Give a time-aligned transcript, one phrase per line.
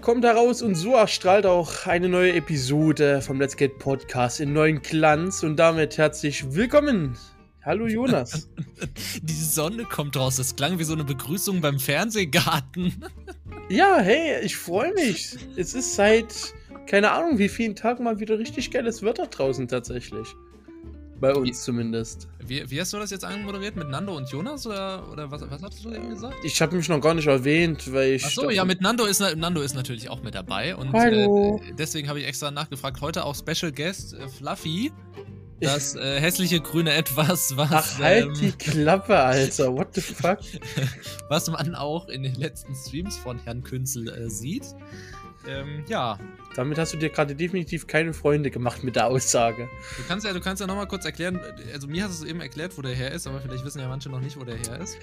[0.00, 4.82] Kommt heraus und so erstrahlt auch eine neue Episode vom Let's Get Podcast in neuen
[4.82, 7.16] Glanz und damit herzlich willkommen.
[7.62, 8.50] Hallo Jonas.
[9.22, 10.36] Die Sonne kommt raus.
[10.36, 13.04] Das klang wie so eine Begrüßung beim Fernsehgarten.
[13.70, 15.38] Ja, hey, ich freue mich.
[15.56, 16.52] Es ist seit
[16.86, 20.28] keine Ahnung wie vielen Tagen mal wieder richtig geiles Wetter draußen tatsächlich.
[21.24, 22.28] Bei uns zumindest.
[22.38, 23.76] Wie, wie, hast du das jetzt anmoderiert?
[23.76, 24.66] Mit Nando und Jonas?
[24.66, 26.34] Oder, oder was, was hattest du eben gesagt?
[26.44, 28.26] Ich habe mich noch gar nicht erwähnt, weil ich.
[28.26, 30.76] Achso, ja, mit Nando ist, Nando ist natürlich auch mit dabei.
[30.76, 31.62] Und Hallo.
[31.64, 33.00] Äh, deswegen habe ich extra nachgefragt.
[33.00, 34.92] Heute auch Special Guest äh, Fluffy.
[35.62, 37.70] Das äh, hässliche grüne Etwas, was.
[37.72, 39.74] Ach, halt ähm, die Klappe, Alter.
[39.74, 40.40] What the fuck?
[41.30, 44.64] was man auch in den letzten Streams von Herrn Künzel äh, sieht.
[45.48, 46.18] Ähm, ja.
[46.56, 49.68] Damit hast du dir gerade definitiv keine Freunde gemacht mit der Aussage.
[49.96, 51.40] Du kannst ja, du kannst ja nochmal kurz erklären,
[51.72, 54.08] also mir hast du eben erklärt, wo der Herr ist, aber vielleicht wissen ja manche
[54.08, 54.96] noch nicht, wo der Herr ist.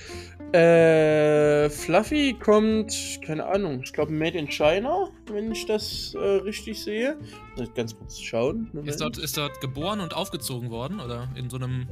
[0.53, 6.81] Äh, Fluffy kommt, keine Ahnung, ich glaube Made in China, wenn ich das äh, richtig
[6.81, 7.17] sehe.
[7.75, 8.69] Ganz kurz schauen.
[8.85, 11.89] Ist dort, ist dort geboren und aufgezogen worden, oder in so einem...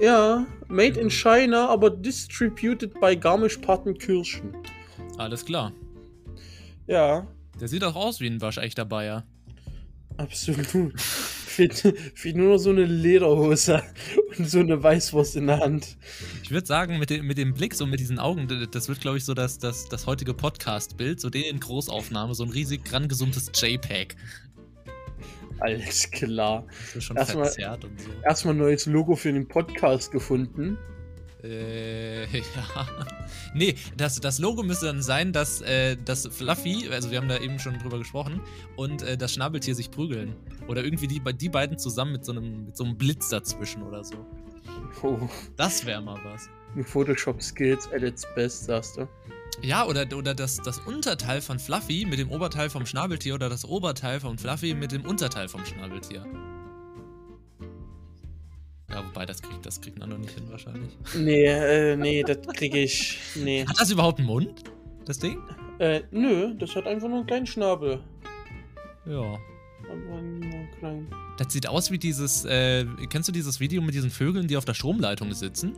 [0.00, 4.54] Ja, Made in China, aber distributed by Garmisch-Partenkirchen.
[5.18, 5.72] Alles klar.
[6.86, 7.26] Ja,
[7.60, 9.24] der sieht auch aus wie ein waschechter Bayer.
[10.16, 10.66] Absolut.
[11.52, 13.82] fehlt, fehlt nur noch so eine Lederhose
[14.38, 15.96] und so eine Weißwurst in der Hand.
[16.42, 19.18] Ich würde sagen, mit dem, mit dem Blick, so mit diesen Augen, das wird, glaube
[19.18, 23.52] ich, so das, das, das heutige Podcast-Bild, so den in Großaufnahme, so ein riesig rangezoomtes
[23.54, 24.16] JPEG.
[25.60, 26.66] Alles klar.
[26.66, 28.10] Das ist schon erstmal, verzerrt und so.
[28.24, 30.76] Erstmal neues Logo für den Podcast gefunden.
[31.42, 32.86] Äh, ja.
[33.54, 37.38] Nee, das, das Logo müsste dann sein, dass äh, das Fluffy, also wir haben da
[37.38, 38.40] eben schon drüber gesprochen,
[38.76, 40.34] und äh, das Schnabeltier sich prügeln.
[40.68, 44.04] Oder irgendwie die, die beiden zusammen mit so, einem, mit so einem Blitz dazwischen oder
[44.04, 44.26] so.
[45.02, 45.28] Oh.
[45.56, 46.48] Das wäre mal was.
[46.86, 49.08] Photoshop-Skills at its best, sagst du.
[49.60, 53.64] Ja, oder, oder das, das Unterteil von Fluffy mit dem Oberteil vom Schnabeltier oder das
[53.64, 56.24] Oberteil von Fluffy mit dem Unterteil vom Schnabeltier.
[58.92, 60.90] Ja, wobei, das kriegt, das kriegt noch nicht hin wahrscheinlich.
[61.16, 63.18] Nee, äh, nee, das kriege ich.
[63.34, 63.64] Nee.
[63.66, 64.64] Hat das überhaupt einen Mund?
[65.06, 65.38] Das Ding?
[65.78, 68.00] Äh, nö, das hat einfach nur einen kleinen Schnabel.
[69.06, 69.38] Ja.
[69.90, 71.08] Aber nur klein.
[71.38, 74.64] Das sieht aus wie dieses, äh, kennst du dieses Video mit diesen Vögeln, die auf
[74.64, 75.74] der Stromleitung sitzen?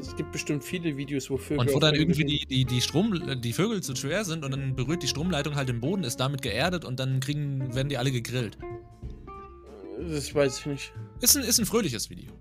[0.00, 1.58] Es gibt bestimmt viele Videos, wo Vögel.
[1.58, 4.76] Und wo dann irgendwie die, die, die, Strom, die Vögel zu schwer sind und dann
[4.76, 8.12] berührt die Stromleitung halt den Boden, ist damit geerdet und dann kriegen, werden die alle
[8.12, 8.58] gegrillt.
[9.98, 10.92] Das weiß ich nicht.
[11.20, 12.32] Ist ein, ist ein fröhliches Video.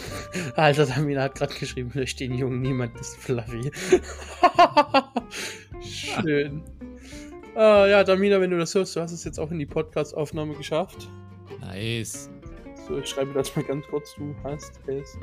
[0.56, 3.70] Alter, Tamina hat gerade geschrieben, durch den Jungen niemand ist fluffy.
[5.82, 6.62] Schön.
[7.54, 10.54] Ah, ja, Tamina, wenn du das hörst, du hast es jetzt auch in die Podcast-Aufnahme
[10.54, 11.08] geschafft.
[11.60, 12.30] Nice.
[12.86, 14.14] So, ich schreibe das mal ganz kurz.
[14.16, 15.18] Du hast es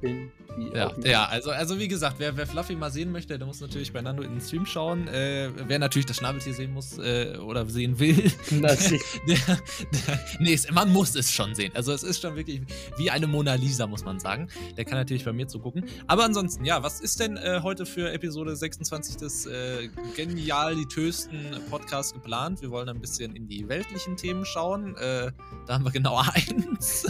[0.00, 0.30] bin.
[0.74, 3.92] Ja, ja also, also wie gesagt, wer, wer Fluffy mal sehen möchte, der muss natürlich
[3.92, 5.08] bei Nando in den Stream schauen.
[5.08, 8.16] Äh, wer natürlich das Schnabeltier sehen muss äh, oder sehen will,
[8.50, 8.60] der,
[9.26, 11.72] der, der, nee, man muss es schon sehen.
[11.74, 12.62] Also es ist schon wirklich
[12.96, 14.48] wie eine Mona Lisa, muss man sagen.
[14.76, 15.84] Der kann natürlich bei mir zugucken.
[16.06, 21.38] Aber ansonsten, ja, was ist denn äh, heute für Episode 26 des äh, genialitösten
[21.70, 22.62] Podcasts geplant?
[22.62, 24.96] Wir wollen ein bisschen in die weltlichen Themen schauen.
[24.96, 25.32] Äh,
[25.66, 27.06] da haben wir genau eins.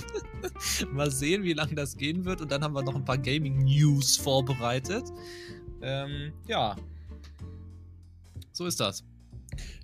[0.92, 2.40] mal sehen, wie lange das gehen wird.
[2.40, 5.04] Und dann haben wir noch ein paar Gaming-News vorbereitet.
[5.82, 6.76] Ähm, ja.
[8.52, 9.04] So ist das.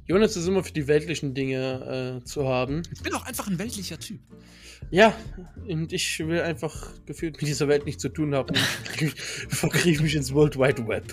[0.07, 2.83] Jonas ist immer für die weltlichen Dinge äh, zu haben.
[2.93, 4.21] Ich bin auch einfach ein weltlicher Typ.
[4.91, 5.15] Ja,
[5.69, 8.55] und ich will einfach gefühlt mit dieser Welt nichts zu tun haben.
[9.01, 9.15] Ich
[9.49, 11.13] verkriege mich ins World Wide Web.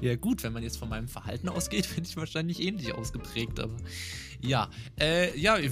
[0.00, 3.76] Ja, gut, wenn man jetzt von meinem Verhalten ausgeht, bin ich wahrscheinlich ähnlich ausgeprägt, aber
[4.42, 4.68] ja.
[5.00, 5.70] Äh, ja, ich,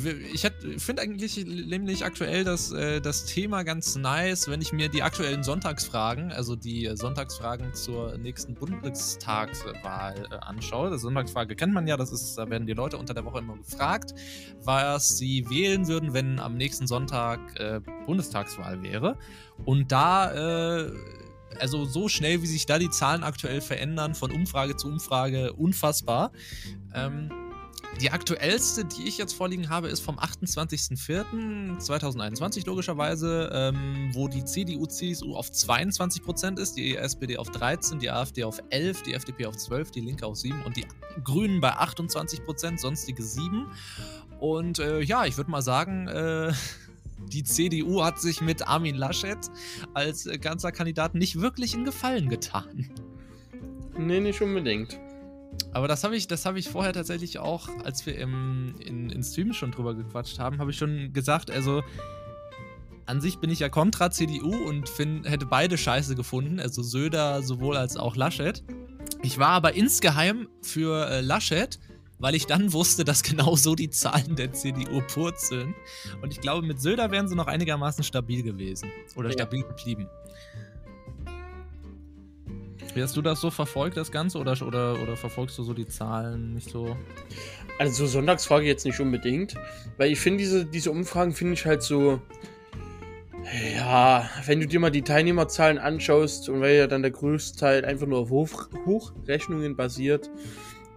[0.79, 5.43] finde eigentlich nämlich aktuell das, äh, das Thema ganz nice, wenn ich mir die aktuellen
[5.43, 10.91] Sonntagsfragen, also die Sonntagsfragen zur nächsten Bundestagswahl äh, anschaue.
[10.91, 13.57] Das Sonntagsfrage kennt man ja, das ist, da werden die Leute unter der Woche immer
[13.57, 14.15] gefragt,
[14.63, 19.17] was sie wählen würden, wenn am nächsten Sonntag äh, Bundestagswahl wäre.
[19.65, 20.93] Und da äh,
[21.59, 26.31] also so schnell, wie sich da die Zahlen aktuell verändern, von Umfrage zu Umfrage, unfassbar.
[26.95, 27.31] Ähm,
[28.01, 35.37] die aktuellste, die ich jetzt vorliegen habe, ist vom 28.04.2021 logischerweise, ähm, wo die CDU-CSU
[35.37, 39.93] auf 22% ist, die SPD auf 13%, die AfD auf 11%, die FDP auf 12%,
[39.93, 40.87] die Linke auf 7% und die
[41.25, 43.67] Grünen bei 28%, sonstige 7%.
[44.41, 46.53] Und äh, ja, ich würde mal sagen, äh,
[47.29, 49.39] die CDU hat sich mit Armin Laschet
[49.93, 52.89] als äh, ganzer Kandidat nicht wirklich in Gefallen getan.
[53.99, 54.99] Nee, nicht unbedingt.
[55.73, 59.53] Aber das habe ich, hab ich vorher tatsächlich auch, als wir im, in, in Stream
[59.53, 61.83] schon drüber gequatscht haben, habe ich schon gesagt, also
[63.07, 67.43] an sich bin ich ja kontra CDU und find, hätte beide scheiße gefunden, also Söder
[67.43, 68.63] sowohl als auch Laschet.
[69.23, 71.79] Ich war aber insgeheim für äh, Laschet,
[72.21, 75.75] weil ich dann wusste, dass genau so die Zahlen der CDU purzeln.
[76.23, 78.91] Und ich glaube, mit Söder wären sie noch einigermaßen stabil gewesen.
[79.17, 79.33] Oder Ja.
[79.33, 80.07] stabil geblieben.
[82.95, 84.39] Wie hast du das so verfolgt, das Ganze?
[84.39, 86.97] Oder, oder, oder verfolgst du so die Zahlen nicht so?
[87.79, 89.55] Also so Sonntagsfrage jetzt nicht unbedingt,
[89.97, 92.21] weil ich finde diese, diese Umfragen finde ich halt so,
[93.75, 97.85] ja, wenn du dir mal die Teilnehmerzahlen anschaust und weil ja dann der größte Teil
[97.85, 100.31] einfach nur auf Hoch Hochrechnungen basiert,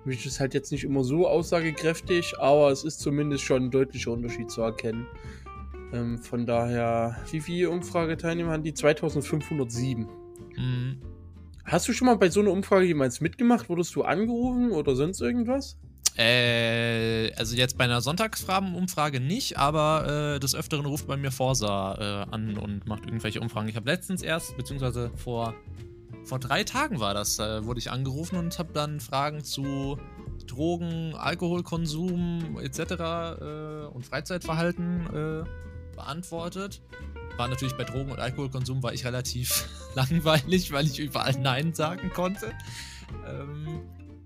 [0.03, 3.71] finde ich das halt jetzt nicht immer so aussagekräftig, aber es ist zumindest schon ein
[3.71, 5.07] deutlicher Unterschied zu erkennen.
[5.93, 8.73] Ähm, von daher, wie viele Umfrageteilnehmer haben die?
[8.73, 10.07] 2507.
[10.57, 11.12] Mhm.
[11.65, 13.69] Hast du schon mal bei so einer Umfrage jemals mitgemacht?
[13.69, 15.77] Wurdest du angerufen oder sonst irgendwas?
[16.17, 22.25] Äh, also jetzt bei einer Sonntagsfragenumfrage nicht, aber äh, des Öfteren ruft bei mir Forsa
[22.29, 23.67] äh, an und macht irgendwelche Umfragen.
[23.69, 25.55] Ich habe letztens erst, beziehungsweise vor,
[26.25, 29.97] vor drei Tagen war das, äh, wurde ich angerufen und habe dann Fragen zu
[30.45, 32.79] Drogen, Alkoholkonsum etc.
[32.79, 35.43] Äh, und Freizeitverhalten äh,
[35.95, 36.81] beantwortet.
[37.37, 42.11] War natürlich bei Drogen- und Alkoholkonsum war ich relativ langweilig, weil ich überall Nein sagen
[42.13, 42.51] konnte.
[43.27, 43.81] Ähm,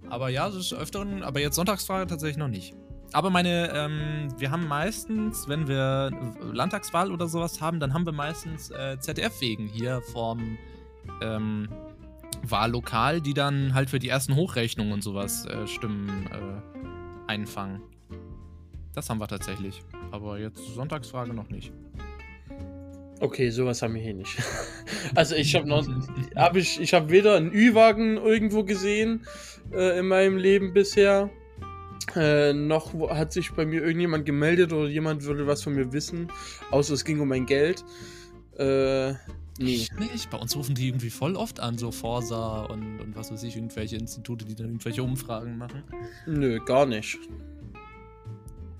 [0.09, 2.73] aber ja, das ist öfteren, aber jetzt Sonntagsfrage tatsächlich noch nicht.
[3.13, 6.11] Aber meine, ähm, wir haben meistens, wenn wir
[6.51, 10.57] Landtagswahl oder sowas haben, dann haben wir meistens äh, ZDF-Wegen hier vom
[11.21, 11.69] ähm,
[12.43, 17.81] Wahllokal, die dann halt für die ersten Hochrechnungen und sowas äh, Stimmen äh, einfangen.
[18.93, 19.83] Das haben wir tatsächlich.
[20.11, 21.71] Aber jetzt Sonntagsfrage noch nicht.
[23.19, 24.37] Okay, sowas haben wir hier nicht.
[25.15, 25.87] Also ich habe noch,
[26.35, 29.25] habe ich, ich habe weder einen Ü-Wagen irgendwo gesehen
[29.71, 31.29] äh, in meinem Leben bisher,
[32.15, 36.27] äh, noch hat sich bei mir irgendjemand gemeldet oder jemand würde was von mir wissen,
[36.71, 37.83] außer es ging um mein Geld.
[38.57, 39.11] Äh,
[39.59, 39.87] nee.
[39.97, 40.29] Nicht?
[40.29, 43.55] Bei uns rufen die irgendwie voll oft an, so Forsa und, und was weiß ich,
[43.55, 45.83] irgendwelche Institute, die dann irgendwelche Umfragen machen.
[46.25, 47.17] Nö, gar nicht.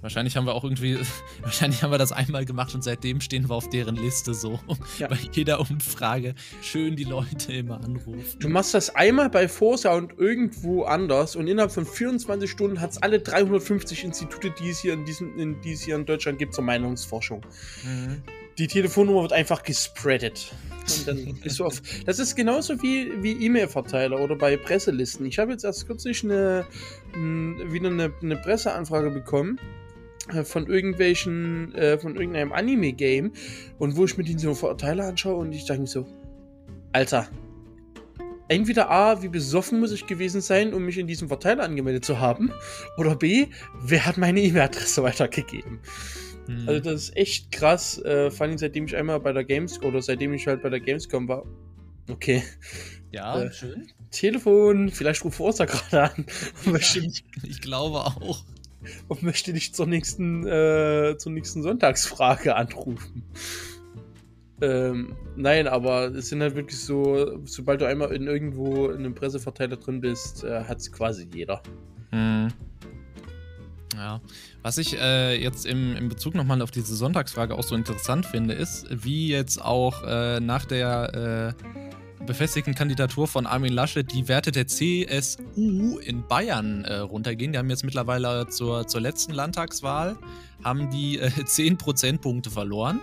[0.07, 0.97] Wahrscheinlich haben wir auch irgendwie,
[1.41, 4.57] wahrscheinlich haben wir das einmal gemacht und seitdem stehen wir auf deren Liste so.
[4.99, 5.09] Ja.
[5.09, 8.39] Bei jeder Umfrage schön die Leute immer anrufen.
[8.39, 12.91] Du machst das einmal bei Forsa und irgendwo anders und innerhalb von 24 Stunden hat
[12.91, 16.39] es alle 350 Institute, die es hier in, diesem, in, die es hier in Deutschland
[16.39, 17.45] gibt zur Meinungsforschung.
[18.57, 20.53] die Telefonnummer wird einfach gespreadet.
[20.97, 21.81] Und dann bist du auf.
[22.05, 25.25] Das ist genauso wie, wie E-Mail-Verteiler oder bei Presselisten.
[25.25, 26.65] Ich habe jetzt erst kürzlich eine,
[27.13, 29.59] m, wieder eine, eine Presseanfrage bekommen
[30.43, 33.31] von irgendwelchen, äh, von irgendeinem Anime-Game
[33.79, 36.05] und wo ich mir den so Verteiler anschaue und ich denke mir so,
[36.93, 37.27] Alter,
[38.47, 42.19] entweder A, wie besoffen muss ich gewesen sein, um mich in diesem Verteiler angemeldet zu
[42.19, 42.51] haben,
[42.97, 43.47] oder B,
[43.81, 45.79] wer hat meine E-Mail-Adresse weitergegeben?
[46.47, 46.67] Hm.
[46.67, 50.01] Also das ist echt krass, äh, vor allem seitdem ich einmal bei der Games oder
[50.01, 51.43] seitdem ich halt bei der Gamescom war.
[52.09, 52.41] Okay.
[53.11, 53.87] ja, äh, schön.
[54.11, 56.25] Telefon, vielleicht ruft Forza gerade an
[56.65, 58.43] möchte, Ich, ich glaube auch.
[59.07, 63.23] Und möchte dich zur nächsten, äh, zur nächsten Sonntagsfrage anrufen.
[64.59, 69.13] Ähm, nein, aber es sind halt wirklich so, sobald du einmal in irgendwo in einem
[69.13, 71.61] Presseverteiler drin bist, äh, hat es quasi jeder.
[72.11, 72.47] Hm.
[73.95, 74.21] Ja,
[74.61, 78.53] was ich äh, jetzt im, im Bezug nochmal auf diese Sonntagsfrage auch so interessant finde,
[78.53, 81.86] ist, wie jetzt auch äh, nach der äh,
[82.27, 87.53] befestigten Kandidatur von Armin Laschet die Werte der CSU in Bayern äh, runtergehen.
[87.53, 90.17] Die haben jetzt mittlerweile zur, zur letzten Landtagswahl
[90.63, 92.99] haben die äh, 10 Prozentpunkte verloren.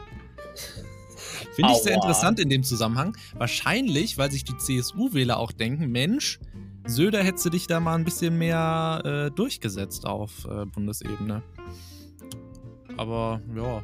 [1.57, 3.17] Finde ich sehr interessant in dem Zusammenhang.
[3.37, 6.39] Wahrscheinlich, weil sich die CSU-Wähler auch denken, Mensch,
[6.87, 11.43] Söder hätte dich da mal ein bisschen mehr äh, durchgesetzt auf äh, Bundesebene.
[12.97, 13.83] Aber ja.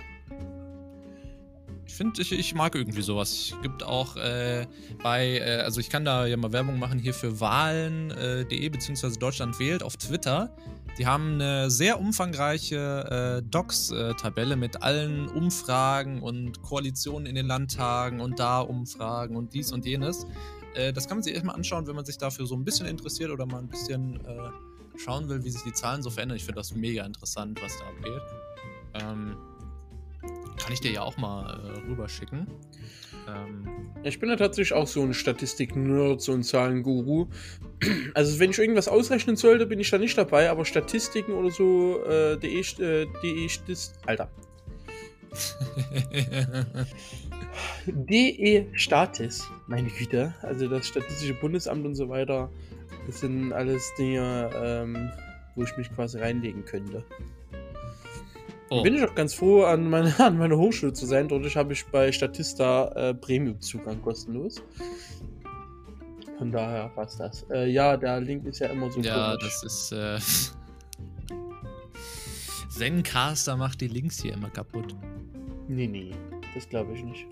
[1.91, 3.33] Ich finde, ich, ich mag irgendwie sowas.
[3.33, 4.65] Es gibt auch äh,
[5.03, 9.59] bei, äh, also ich kann da ja mal Werbung machen hier für Wahlen.de beziehungsweise Deutschland
[9.59, 10.55] wählt auf Twitter.
[10.99, 18.21] Die haben eine sehr umfangreiche äh, Docs-Tabelle mit allen Umfragen und Koalitionen in den Landtagen
[18.21, 20.29] und da Umfragen und dies und jenes.
[20.77, 23.33] Äh, das kann man sich erstmal anschauen, wenn man sich dafür so ein bisschen interessiert
[23.33, 26.37] oder mal ein bisschen äh, schauen will, wie sich die Zahlen so verändern.
[26.37, 28.23] Ich finde das mega interessant, was da abgeht.
[28.95, 29.37] Ähm,
[30.61, 32.47] kann ich dir ja auch mal äh, rüberschicken.
[33.29, 33.69] Ähm,
[34.05, 37.29] Ich bin ja tatsächlich auch so ein Statistik-Nerd, so ein Zahlenguru.
[38.15, 42.05] Also wenn ich irgendwas ausrechnen sollte, bin ich da nicht dabei, aber Statistiken oder so,
[42.05, 43.49] äh, DE, äh, DE,
[44.07, 44.31] Alter.
[47.87, 50.35] DE Statis, meine Güte.
[50.43, 52.51] Also das Statistische Bundesamt und so weiter,
[53.07, 55.11] das sind alles Dinge, ähm,
[55.55, 57.05] wo ich mich quasi reinlegen könnte.
[58.71, 61.29] Oh, Bin ich auch ganz froh, an meiner an meine Hochschule zu sein.
[61.29, 64.63] Dadurch habe ich bei Statista äh, Premium-Zugang kostenlos.
[66.39, 67.45] Von daher passt das.
[67.51, 69.45] Äh, ja, der Link ist ja immer so Ja, komisch.
[69.45, 69.93] das ist.
[69.93, 70.19] Äh,
[72.71, 74.97] Zencaster macht die Links hier immer kaputt.
[75.69, 76.13] Nee, nee,
[76.55, 77.27] das glaube ich nicht.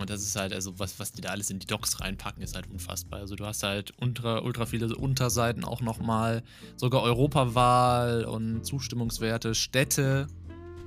[0.00, 2.54] Und das ist halt, also was, was die da alles in die Docs reinpacken, ist
[2.54, 3.20] halt unfassbar.
[3.20, 6.42] Also du hast halt ultra, ultra viele Unterseiten auch nochmal,
[6.76, 10.26] sogar Europawahl und Zustimmungswerte, Städte,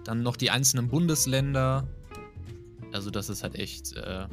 [0.03, 1.87] dann noch die einzelnen Bundesländer.
[2.91, 3.93] Also das ist halt echt.
[3.95, 4.27] Äh,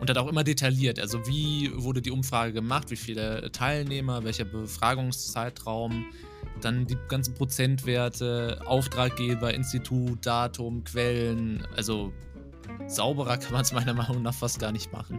[0.00, 1.00] und dann auch immer detailliert.
[1.00, 6.04] Also wie wurde die Umfrage gemacht, wie viele Teilnehmer, welcher Befragungszeitraum,
[6.60, 11.66] dann die ganzen Prozentwerte, Auftraggeber, Institut, Datum, Quellen.
[11.76, 12.12] Also
[12.86, 15.18] sauberer kann man es meiner Meinung nach fast gar nicht machen.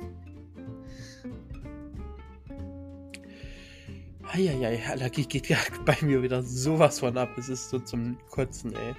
[4.33, 7.29] Eieiei, Allergie geht ja bei mir wieder sowas von ab.
[7.37, 8.95] Es ist so zum Kotzen, ey.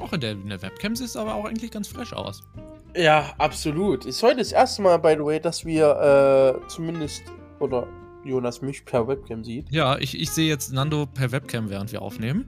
[0.00, 2.42] Auch in der, in der Webcam sieht es aber auch eigentlich ganz fresh aus.
[2.94, 4.06] Ja, absolut.
[4.06, 7.22] Ist heute das erste Mal, by the way, dass wir äh, zumindest,
[7.58, 7.86] oder
[8.24, 9.70] Jonas mich per Webcam sieht.
[9.70, 12.46] Ja, ich, ich sehe jetzt Nando per Webcam, während wir aufnehmen.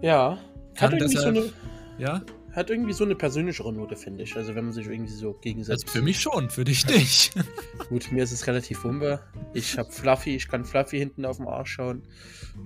[0.00, 0.38] Ja.
[0.74, 1.52] Kann deshalb, so eine,
[1.98, 2.22] ja?
[2.54, 4.36] Hat irgendwie so eine persönlichere Note, finde ich.
[4.36, 5.86] Also wenn man sich irgendwie so gegenseitig...
[5.86, 7.32] Also für mich schon, für dich nicht.
[7.88, 9.20] Gut, mir ist es relativ wumpe.
[9.54, 12.02] Ich habe Fluffy, ich kann Fluffy hinten auf dem Arsch schauen.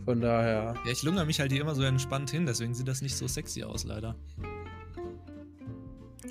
[0.05, 0.75] Von daher...
[0.85, 3.27] Ja, ich lungere mich halt hier immer so entspannt hin, deswegen sieht das nicht so
[3.27, 4.15] sexy aus, leider.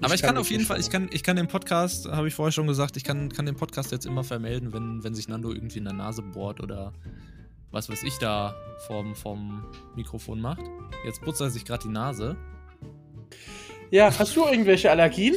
[0.01, 2.35] Aber ich, ich kann, auf jeden Fall, ich kann, ich kann den Podcast, habe ich
[2.35, 5.51] vorher schon gesagt, ich kann, kann den Podcast jetzt immer vermelden, wenn, wenn sich Nando
[5.51, 6.93] irgendwie in der Nase bohrt oder
[7.71, 10.61] was weiß ich da vom, vom Mikrofon macht.
[11.05, 12.37] Jetzt putzt er sich gerade die Nase.
[13.91, 15.35] Ja, hast du irgendwelche Allergien?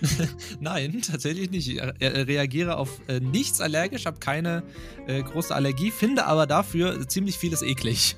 [0.60, 1.68] Nein, tatsächlich nicht.
[1.68, 4.62] Ich reagiere auf äh, nichts allergisch, habe keine
[5.06, 8.16] äh, große Allergie, finde aber dafür ziemlich vieles eklig.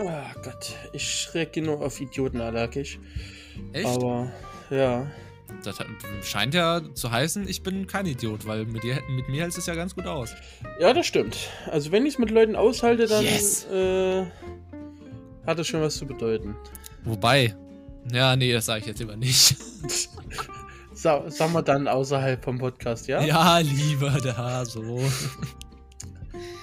[0.00, 0.10] Oh
[0.42, 2.98] Gott, ich reagiere nur auf Idioten allergisch.
[3.72, 3.86] Echt?
[3.86, 4.32] Aber
[4.70, 5.06] ja.
[5.62, 5.78] Das
[6.22, 9.66] scheint ja zu heißen, ich bin kein Idiot, weil mit, dir, mit mir hält es
[9.66, 10.34] ja ganz gut aus.
[10.80, 11.36] Ja, das stimmt.
[11.70, 13.64] Also wenn ich es mit Leuten aushalte, dann yes.
[13.66, 14.26] äh,
[15.46, 16.56] hat das schon was zu bedeuten.
[17.04, 17.54] Wobei,
[18.12, 19.56] ja, nee, das sage ich jetzt immer nicht.
[20.92, 23.22] Sa sagen wir dann außerhalb vom Podcast, ja?
[23.22, 24.98] Ja, lieber da, so.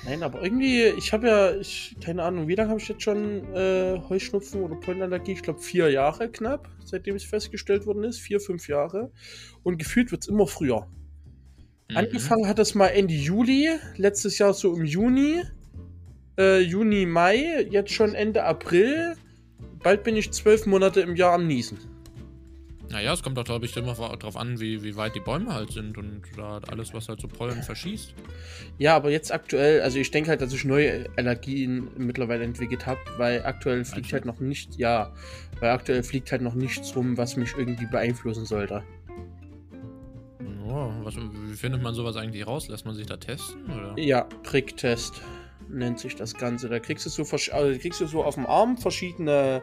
[0.05, 3.43] Nein, aber irgendwie, ich habe ja, ich, keine Ahnung, wie lange habe ich jetzt schon
[3.53, 5.31] äh, Heuschnupfen oder Pollenallergie?
[5.31, 8.19] Ich glaube vier Jahre knapp, seitdem es festgestellt worden ist.
[8.19, 9.11] Vier, fünf Jahre.
[9.63, 10.87] Und gefühlt wird es immer früher.
[11.89, 11.97] Mhm.
[11.97, 15.41] Angefangen hat es mal Ende Juli, letztes Jahr so im Juni.
[16.37, 19.15] Äh, Juni, Mai, jetzt schon Ende April.
[19.83, 21.77] Bald bin ich zwölf Monate im Jahr am Niesen.
[22.89, 25.71] Naja, es kommt doch, glaube ich, immer darauf an, wie, wie weit die Bäume halt
[25.71, 28.13] sind und da alles, was halt so Pollen verschießt.
[28.77, 32.99] Ja, aber jetzt aktuell, also ich denke halt, dass ich neue Allergien mittlerweile entwickelt habe,
[33.17, 35.11] weil aktuell fliegt halt noch nicht, ja,
[35.59, 38.83] weil aktuell fliegt halt noch nichts rum, was mich irgendwie beeinflussen sollte.
[40.67, 42.67] Oh, was, wie findet man sowas eigentlich raus?
[42.67, 43.65] Lässt man sich da testen?
[43.71, 43.95] Oder?
[43.97, 45.21] Ja, Pricktest
[45.73, 46.69] nennt sich das Ganze.
[46.69, 49.61] Da kriegst du so, also kriegst du so auf dem Arm verschiedene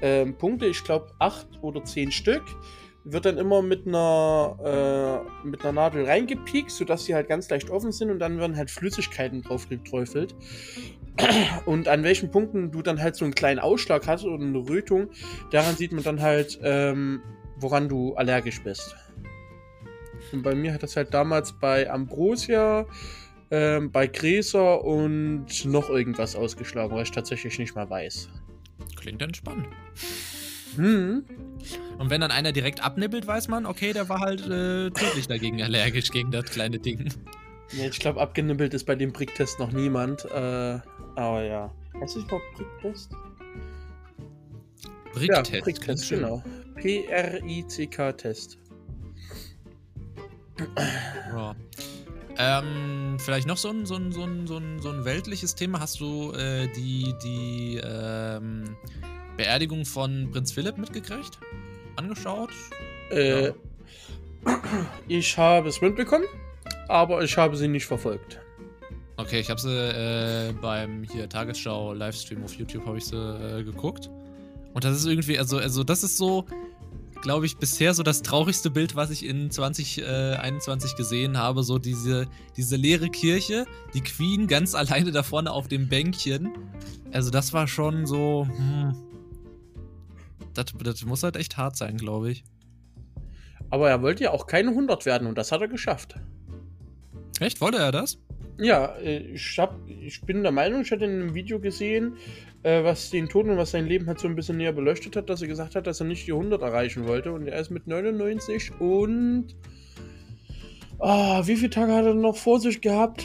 [0.00, 2.42] äh, Punkte, ich glaube acht oder zehn Stück.
[3.04, 7.70] Wird dann immer mit einer, äh, mit einer Nadel reingepiekt, sodass sie halt ganz leicht
[7.70, 10.34] offen sind und dann werden halt Flüssigkeiten drauf geträufelt.
[11.66, 15.08] Und an welchen Punkten du dann halt so einen kleinen Ausschlag hast oder eine Rötung,
[15.50, 17.22] daran sieht man dann halt, ähm,
[17.58, 18.94] woran du allergisch bist.
[20.32, 22.86] Und bei mir hat das halt damals bei Ambrosia,
[23.50, 28.28] ähm, bei Gräser und noch irgendwas ausgeschlagen, was ich tatsächlich nicht mal weiß.
[28.96, 29.66] Klingt entspannt.
[30.76, 31.24] Hm.
[31.98, 35.62] Und wenn dann einer direkt abnibbelt, weiß man, okay, der war halt äh, tödlich dagegen
[35.62, 37.08] allergisch, gegen das kleine Ding.
[37.72, 40.24] Ja, ich glaube, abgenibbelt ist bei dem Bricktest noch niemand.
[40.26, 40.78] Äh,
[41.16, 41.74] aber ja.
[42.00, 43.12] Heißt das überhaupt Bricktest?
[45.12, 46.42] Bricktest, ja, Bricktest genau.
[46.76, 48.58] P-R-I-C-K-Test.
[51.32, 51.56] Ja.
[52.38, 55.80] Ähm, vielleicht noch so ein, so ein, so ein, so ein, so ein weltliches Thema.
[55.80, 58.76] Hast du äh, die, die ähm,
[59.36, 61.38] Beerdigung von Prinz Philipp mitgekriegt?
[61.96, 62.50] Angeschaut?
[63.10, 63.54] Äh, ja.
[65.08, 66.26] Ich habe es mitbekommen,
[66.88, 68.38] aber ich habe sie nicht verfolgt.
[69.16, 73.64] Okay, ich habe sie äh, beim hier Tagesschau Livestream auf YouTube habe ich sie äh,
[73.64, 74.10] geguckt.
[74.74, 76.44] Und das ist irgendwie, also, also das ist so,
[77.22, 81.62] glaube ich, bisher so das traurigste Bild, was ich in 2021 äh, gesehen habe.
[81.62, 86.52] So diese, diese leere Kirche, die Queen ganz alleine da vorne auf dem Bänkchen.
[87.12, 88.94] Also das war schon so, hm,
[90.54, 92.44] das, das muss halt echt hart sein, glaube ich.
[93.70, 96.16] Aber er wollte ja auch keine 100 werden und das hat er geschafft.
[97.40, 97.60] Echt?
[97.60, 98.18] Wollte er das?
[98.58, 102.16] Ja, äh, ich, hab, ich bin der Meinung, ich hatte in einem Video gesehen,
[102.62, 105.28] äh, was den Tod und was sein Leben halt so ein bisschen näher beleuchtet hat,
[105.28, 107.86] dass er gesagt hat, dass er nicht die 100 erreichen wollte und er ist mit
[107.86, 109.54] 99 und
[110.98, 113.24] Ah, wie viele Tage hat er noch vor sich gehabt?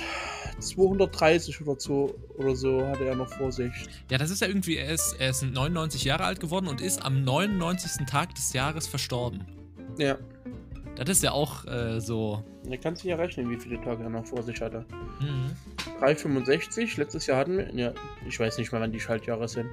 [0.60, 3.72] 230 oder so, oder so hatte er noch vor sich.
[4.10, 7.04] Ja, das ist ja irgendwie, er ist, er ist 99 Jahre alt geworden und ist
[7.04, 8.06] am 99.
[8.06, 9.46] Tag des Jahres verstorben.
[9.98, 10.18] Ja.
[11.04, 12.44] Das ist ja auch äh, so.
[12.70, 14.86] Er kann sich ja rechnen, wie viele Tage er noch vor sich hatte.
[15.20, 15.52] Mhm.
[16.00, 17.94] 365, letztes Jahr hatten wir, ja,
[18.28, 19.68] ich weiß nicht mal, wann die Schaltjahre sind.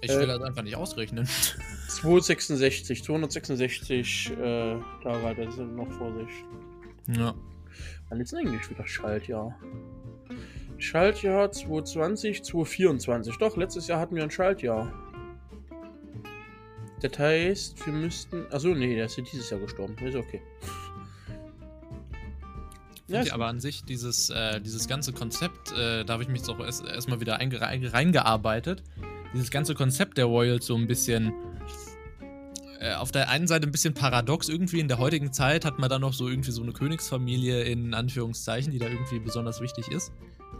[0.00, 1.26] Ich will äh, das einfach nicht ausrechnen.
[1.88, 4.34] 266, 266 äh,
[5.02, 7.16] Tage hat er noch vor sich.
[7.16, 7.34] Ja.
[8.08, 9.54] Wann ist denn eigentlich wieder Schaltjahr?
[10.78, 13.36] Schaltjahr 2020, 2024.
[13.38, 14.92] Doch, letztes Jahr hatten wir ein Schaltjahr.
[17.02, 18.46] Das heißt, wir müssten.
[18.50, 19.96] Achso, nee, der ist ja dieses Jahr gestorben.
[19.98, 20.40] Ist okay.
[23.08, 26.58] Ja, aber an sich, dieses, äh, dieses ganze Konzept, äh, da habe ich mich doch
[26.60, 28.82] erstmal erst wieder reingearbeitet.
[29.34, 31.32] Dieses ganze Konzept der Royals so ein bisschen
[32.80, 34.48] äh, auf der einen Seite ein bisschen paradox.
[34.48, 37.92] Irgendwie in der heutigen Zeit hat man da noch so irgendwie so eine Königsfamilie in
[37.94, 40.12] Anführungszeichen, die da irgendwie besonders wichtig ist.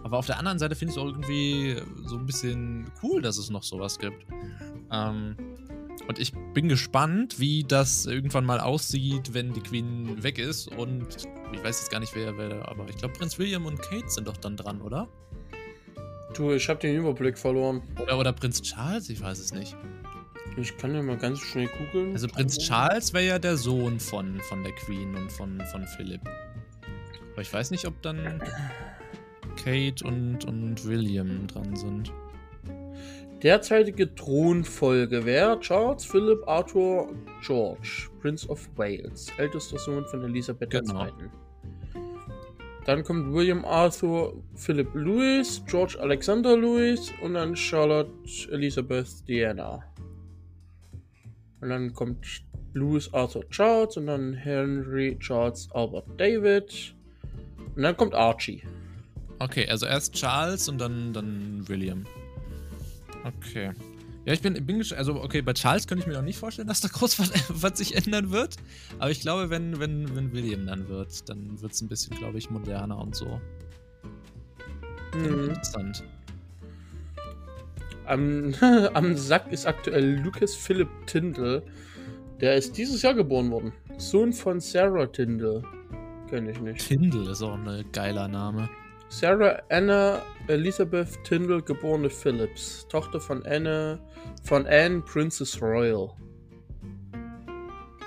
[0.04, 3.38] Aber auf der anderen Seite finde ich es auch irgendwie so ein bisschen cool, dass
[3.38, 4.26] es noch sowas gibt.
[4.90, 5.36] Ähm,
[6.08, 10.68] und ich bin gespannt, wie das irgendwann mal aussieht, wenn die Queen weg ist.
[10.68, 14.08] Und ich weiß jetzt gar nicht, wer, wer aber ich glaube, Prinz William und Kate
[14.08, 15.08] sind doch dann dran, oder?
[16.34, 17.82] Du, ich habe den Überblick verloren.
[18.00, 19.76] Oder, oder Prinz Charles, ich weiß es nicht.
[20.56, 22.12] Ich kann ja mal ganz schnell googeln.
[22.12, 26.20] Also Prinz Charles wäre ja der Sohn von, von der Queen und von, von Philipp.
[27.32, 28.42] Aber ich weiß nicht, ob dann
[29.56, 32.12] Kate und, und William dran sind.
[33.42, 37.12] Derzeitige Thronfolge wäre Charles Philip Arthur
[37.44, 41.06] George, Prince of Wales, ältester Sohn von Elisabeth genau.
[41.06, 41.12] II.
[42.84, 48.12] Dann kommt William Arthur Philip Louis, George Alexander Louis und dann Charlotte
[48.52, 49.82] Elizabeth Diana.
[51.60, 56.94] Und dann kommt Louis Arthur Charles und dann Henry Charles Albert David.
[57.74, 58.62] Und dann kommt Archie.
[59.40, 62.04] Okay, also erst Charles und dann, dann William.
[63.24, 63.72] Okay.
[64.24, 66.80] Ja, ich bin, bin also okay, bei Charles könnte ich mir noch nicht vorstellen, dass
[66.80, 68.56] da groß was, was, sich ändern wird.
[68.98, 72.38] Aber ich glaube, wenn, wenn, wenn William dann wird, dann wird es ein bisschen, glaube
[72.38, 73.40] ich, moderner und so.
[75.14, 75.50] Mhm.
[75.50, 76.04] Interessant.
[78.06, 78.54] Am,
[78.94, 81.62] am Sack ist aktuell Lucas Philip Tindall.
[82.40, 83.72] Der ist dieses Jahr geboren worden.
[83.98, 85.62] Sohn von Sarah Tindall.
[86.28, 86.86] Kenn ich nicht.
[86.86, 88.68] Tindall ist auch ein geiler Name.
[89.12, 92.86] Sarah Anna Elizabeth Tindall, geborene Phillips.
[92.88, 94.00] Tochter von Anne,
[94.42, 96.08] von Anne Princess Royal.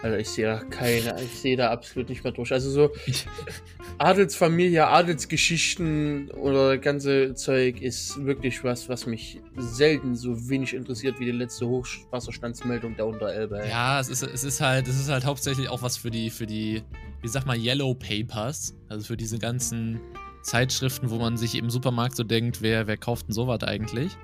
[0.01, 2.51] Also ich sehe da keine, ich sehe da absolut nicht mehr durch.
[2.51, 2.91] Also so
[3.99, 11.25] Adelsfamilie, Adelsgeschichten oder ganze Zeug ist wirklich was, was mich selten so wenig interessiert wie
[11.25, 13.63] die letzte Hochwasserstandsmeldung der Unterelbe.
[13.69, 16.47] Ja, es ist, es ist halt, es ist halt hauptsächlich auch was für die, für
[16.47, 16.81] die,
[17.21, 18.75] wie sag mal, Yellow Papers.
[18.89, 20.01] Also für diese ganzen
[20.45, 24.15] Zeitschriften, wo man sich im Supermarkt so denkt, wer, wer kauft denn sowas eigentlich?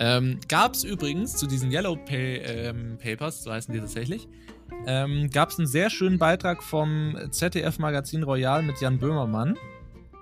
[0.00, 4.28] Ähm, gab es übrigens zu diesen Yellow Pay, ähm, Papers, so heißen die tatsächlich,
[4.86, 9.56] ähm, gab es einen sehr schönen Beitrag vom ZDF-Magazin Royal mit Jan Böhmermann.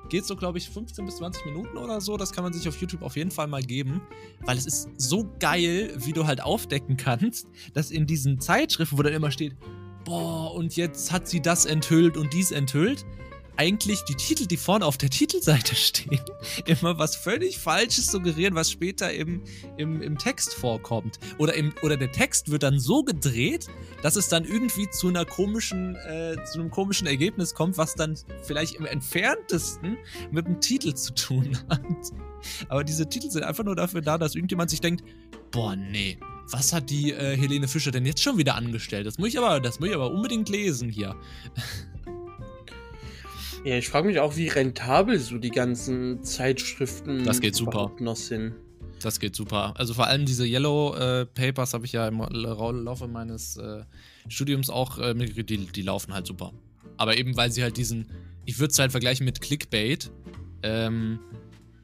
[0.09, 2.17] Geht so, glaube ich, 15 bis 20 Minuten oder so.
[2.17, 4.03] Das kann man sich auf YouTube auf jeden Fall mal geben,
[4.45, 9.03] weil es ist so geil, wie du halt aufdecken kannst, dass in diesen Zeitschriften, wo
[9.03, 9.57] dann immer steht,
[10.05, 13.05] boah, und jetzt hat sie das enthüllt und dies enthüllt,
[13.57, 16.21] eigentlich die Titel, die vorne auf der Titelseite stehen,
[16.67, 19.43] immer was völlig Falsches suggerieren, was später im,
[19.77, 21.19] im, im Text vorkommt.
[21.39, 23.69] Oder, im, oder der Text wird dann so gedreht,
[24.03, 28.17] dass es dann irgendwie zu einer komischen, äh, zu einem komischen Ergebnis kommt, was dann
[28.43, 29.97] vielleicht im entferntesten
[30.31, 31.81] mit dem Titel zu tun hat.
[32.69, 35.05] Aber diese Titel sind einfach nur dafür da, dass irgendjemand sich denkt,
[35.51, 36.19] boah, nee,
[36.51, 39.07] was hat die äh, Helene Fischer denn jetzt schon wieder angestellt?
[39.07, 41.17] Das muss ich aber, das muss ich aber unbedingt lesen hier.
[43.67, 47.91] Ja, ich frage mich auch, wie rentabel so die ganzen Zeitschriften das geht super.
[47.99, 48.55] noch sind.
[49.03, 49.75] Das geht super.
[49.77, 53.83] Also vor allem diese Yellow äh, Papers habe ich ja im Laufe meines äh,
[54.29, 56.53] Studiums auch äh, mitgekriegt, die, die laufen halt super.
[56.97, 58.07] Aber eben weil sie halt diesen,
[58.45, 60.13] ich würde es halt vergleichen mit Clickbait,
[60.63, 61.19] ähm,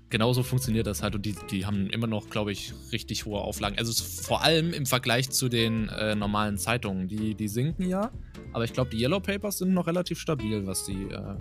[0.09, 3.77] genauso funktioniert das halt und die, die haben immer noch, glaube ich, richtig hohe Auflagen.
[3.77, 7.09] Also vor allem im Vergleich zu den äh, normalen Zeitungen.
[7.09, 8.13] Die, die sinken ja,
[8.53, 11.37] aber ich glaube, die Yellow Papers sind noch relativ stabil, was die äh,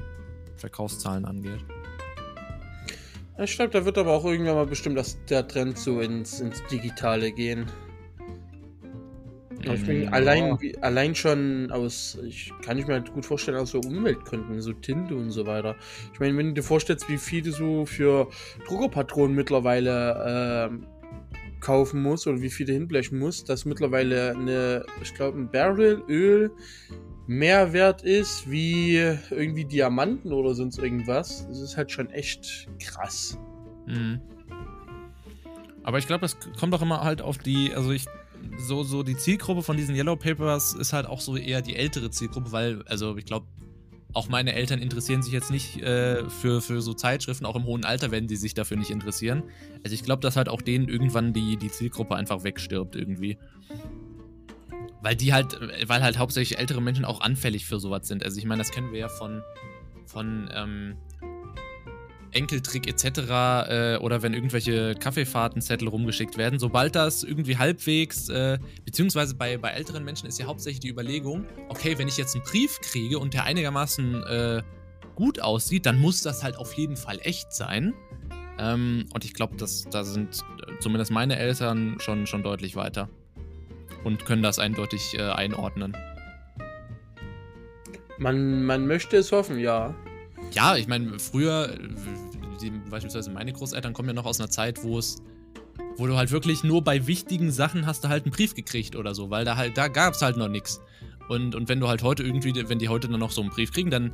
[0.61, 1.65] Verkaufszahlen angeht.
[3.37, 6.63] Ich glaube, da wird aber auch irgendwann mal bestimmt dass der Trend so ins, ins
[6.67, 7.65] Digitale gehen.
[9.61, 10.11] ich bin ja.
[10.11, 14.73] allein, allein schon aus, ich kann ich mir halt gut vorstellen, aus so Umweltgründen, so
[14.73, 15.75] Tinte und so weiter.
[16.13, 18.29] Ich meine, wenn du dir vorstellst, wie viel du so für
[18.67, 21.01] Druckerpatronen mittlerweile äh,
[21.61, 26.03] kaufen musst oder wie viel du hinblechen musst, dass mittlerweile eine, ich glaube, ein Barrel
[26.07, 26.51] Öl
[27.27, 28.95] mehr wert ist wie
[29.29, 31.47] irgendwie Diamanten oder sonst irgendwas.
[31.47, 33.37] Das ist halt schon echt krass.
[33.87, 34.21] Mhm.
[35.83, 38.05] Aber ich glaube, es kommt auch immer halt auf die, also ich,
[38.57, 42.11] so, so die Zielgruppe von diesen Yellow Papers ist halt auch so eher die ältere
[42.11, 43.47] Zielgruppe, weil, also ich glaube,
[44.13, 47.85] auch meine Eltern interessieren sich jetzt nicht äh, für, für so Zeitschriften, auch im hohen
[47.85, 49.43] Alter werden die sich dafür nicht interessieren.
[49.83, 53.37] Also ich glaube, dass halt auch denen irgendwann die, die Zielgruppe einfach wegstirbt irgendwie.
[55.01, 58.23] Weil die halt, weil halt hauptsächlich ältere Menschen auch anfällig für sowas sind.
[58.23, 59.41] Also ich meine, das kennen wir ja von,
[60.05, 60.95] von ähm,
[62.31, 63.05] Enkeltrick etc.
[63.69, 66.59] Äh, oder wenn irgendwelche Kaffeefahrtenzettel rumgeschickt werden.
[66.59, 71.45] Sobald das irgendwie halbwegs, äh, beziehungsweise bei, bei älteren Menschen ist ja hauptsächlich die Überlegung,
[71.69, 74.63] okay, wenn ich jetzt einen Brief kriege und der einigermaßen äh,
[75.15, 77.93] gut aussieht, dann muss das halt auf jeden Fall echt sein.
[78.57, 80.43] Ähm, und ich glaube, da sind
[80.79, 83.09] zumindest meine Eltern schon, schon deutlich weiter
[84.03, 85.95] und können das eindeutig äh, einordnen.
[88.17, 89.95] Man, man möchte es hoffen, ja.
[90.51, 91.75] Ja, ich meine, früher,
[92.61, 95.21] die, beispielsweise meine Großeltern kommen ja noch aus einer Zeit, wo es,
[95.97, 99.15] wo du halt wirklich nur bei wichtigen Sachen hast du halt einen Brief gekriegt oder
[99.15, 100.81] so, weil da halt, da gab es halt noch nichts.
[101.29, 103.71] Und, und wenn du halt heute irgendwie, wenn die heute dann noch so einen Brief
[103.71, 104.13] kriegen, dann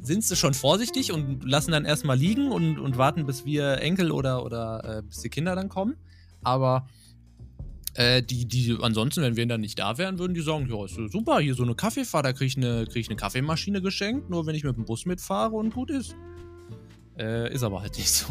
[0.00, 4.12] sind sie schon vorsichtig und lassen dann erstmal liegen und, und warten, bis wir Enkel
[4.12, 5.96] oder, oder äh, bis die Kinder dann kommen.
[6.42, 6.86] Aber
[7.96, 10.96] äh, die, die, ansonsten, wenn wir dann nicht da wären, würden die sagen, ja, ist
[11.10, 14.46] super, hier so eine Kaffeefahrt, da kriege ich, eine, krieg ich eine Kaffeemaschine geschenkt, nur
[14.46, 16.14] wenn ich mit dem Bus mitfahre und gut ist.
[17.18, 18.26] Äh, ist aber halt nicht so.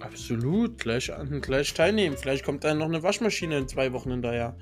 [0.00, 2.16] Absolut, gleich, gleich teilnehmen.
[2.16, 4.56] Vielleicht kommt dann noch eine Waschmaschine in zwei Wochen hinterher.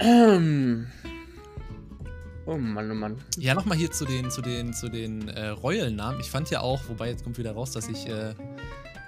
[2.46, 3.16] oh Mann, oh Mann.
[3.38, 6.20] Ja, nochmal hier zu den, zu den, zu den äh, Royal-Namen.
[6.20, 8.34] Ich fand ja auch, wobei jetzt kommt wieder raus, dass ich äh,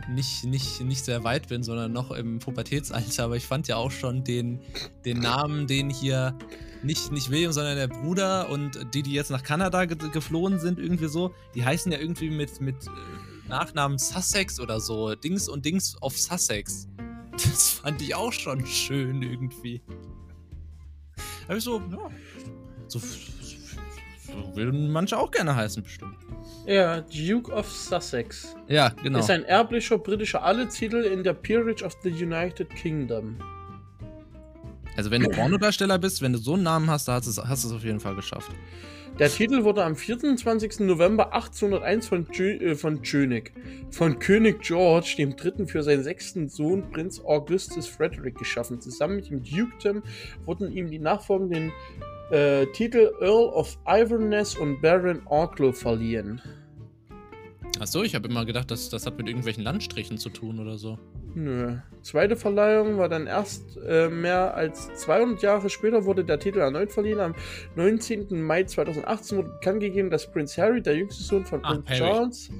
[0.08, 3.90] nicht, nicht, nicht sehr weit bin, sondern noch im Pubertätsalter, aber ich fand ja auch
[3.90, 4.60] schon den,
[5.04, 6.36] den Namen, den hier
[6.82, 10.78] nicht, nicht William, sondern der Bruder und die, die jetzt nach Kanada ge geflohen sind,
[10.78, 15.14] irgendwie so, die heißen ja irgendwie mit, mit äh, Nachnamen Sussex oder so.
[15.14, 16.88] Dings und Dings of Sussex.
[17.32, 19.82] Das fand ich auch schon schön irgendwie.
[21.48, 22.10] Aber so, ja,
[22.88, 26.16] so, so würden manche auch gerne heißen, bestimmt.
[26.66, 28.54] Ja, Duke of Sussex.
[28.68, 29.18] Ja, genau.
[29.18, 33.36] Ist ein erblicher britischer Adeltitel in der Peerage of the United Kingdom.
[34.96, 37.72] Also wenn du Pornodarsteller bist, wenn du so einen Namen hast, dann hast du es
[37.72, 38.52] auf jeden Fall geschafft.
[39.18, 40.80] Der Titel wurde am 24.
[40.80, 43.52] November 1801 von, äh, von König,
[43.90, 45.66] von König George III.
[45.66, 48.80] für seinen sechsten Sohn Prinz Augustus Frederick geschaffen.
[48.80, 50.02] Zusammen mit dem Dukedom
[50.46, 51.72] wurden ihm die nachfolgenden
[52.32, 56.40] äh, Titel Earl of Iverness und Baron Arklow verliehen.
[57.78, 60.98] Achso, ich habe immer gedacht, das, das hat mit irgendwelchen Landstrichen zu tun oder so.
[61.34, 61.78] Nö.
[62.02, 66.92] Zweite Verleihung war dann erst äh, mehr als 200 Jahre später wurde der Titel erneut
[66.92, 67.20] verliehen.
[67.20, 67.34] Am
[67.76, 68.42] 19.
[68.42, 72.50] Mai 2018 wurde bekannt gegeben, dass Prinz Harry, der jüngste Sohn von Prinz Charles,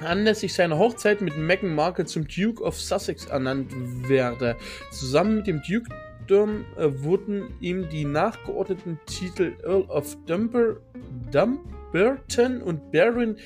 [0.00, 3.72] anlässlich seiner Hochzeit mit Meghan Markle zum Duke of Sussex ernannt
[4.08, 4.56] werde.
[4.90, 5.88] Zusammen mit dem Duke
[6.26, 10.76] Dukedom äh, wurden ihm die nachgeordneten Titel Earl of Dumber,
[11.30, 13.36] Dumbarton und Baron.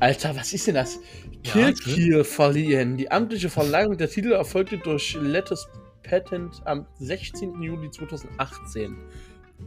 [0.00, 1.00] Alter, was ist denn das?
[1.42, 2.96] Kilkeel ja, verliehen.
[2.96, 5.68] Die amtliche Verleihung der Titel erfolgte durch Letters
[6.02, 7.62] Patent am 16.
[7.62, 8.96] Juli 2018.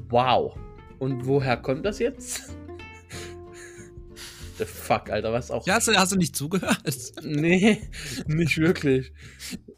[0.09, 0.57] Wow.
[0.99, 2.55] Und woher kommt das jetzt?
[4.61, 5.65] The fuck, Alter, was auch.
[5.65, 6.83] Ja, hast, du, hast du nicht zugehört?
[7.23, 7.81] Nee,
[8.27, 9.11] nicht wirklich.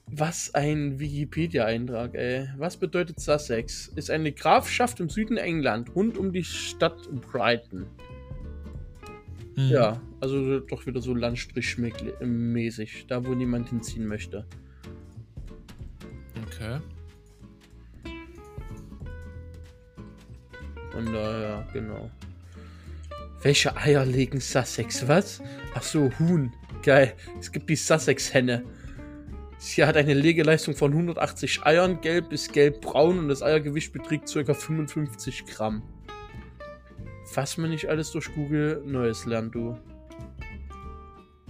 [0.08, 2.50] Was ein Wikipedia-Eintrag, ey.
[2.58, 3.88] Was bedeutet Sussex?
[3.96, 6.98] Ist eine Grafschaft im Süden England, rund um die Stadt
[7.32, 7.86] Brighton.
[9.56, 9.70] Mhm.
[9.70, 14.46] Ja, also doch wieder so Landstrichmäßig, da wo niemand hinziehen möchte.
[16.46, 16.82] Okay.
[20.92, 22.12] Von daher, genau.
[23.44, 25.06] Welche Eier legen Sussex?
[25.10, 25.42] Was?
[25.76, 26.54] Ach so, Huhn.
[26.82, 27.14] Geil.
[27.42, 28.64] Es gibt die Sussex-Henne.
[29.58, 34.54] Sie hat eine Legeleistung von 180 Eiern, gelb bis gelbbraun und das Eiergewicht beträgt ca.
[34.54, 35.84] 55 Gramm.
[37.26, 39.78] Fass mir nicht alles durch Google Neues lernen, du.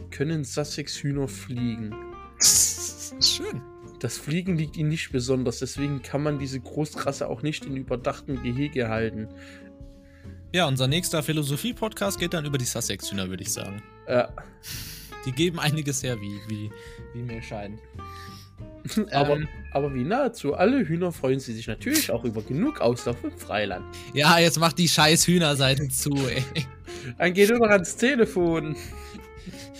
[0.10, 1.96] Können Sussex-Hühner fliegen?
[2.40, 3.62] Schön.
[4.00, 8.42] Das Fliegen liegt ihnen nicht besonders, deswegen kann man diese Großrasse auch nicht in überdachten
[8.44, 9.30] Gehege halten.
[10.54, 13.82] Ja, unser nächster Philosophie-Podcast geht dann über die Sussex-Hühner, würde ich sagen.
[14.08, 14.30] Ja.
[15.26, 16.70] Die geben einiges her, wie, wie,
[17.16, 17.80] wie mir scheint.
[19.12, 23.24] aber, ähm, aber wie nahezu alle Hühner freuen sie sich natürlich auch über genug Auslauf
[23.24, 23.84] im Freiland.
[24.13, 26.44] Ja, jetzt macht die scheiß Hühnerseiten zu, ey.
[27.18, 28.76] Dann geht noch ans Telefon.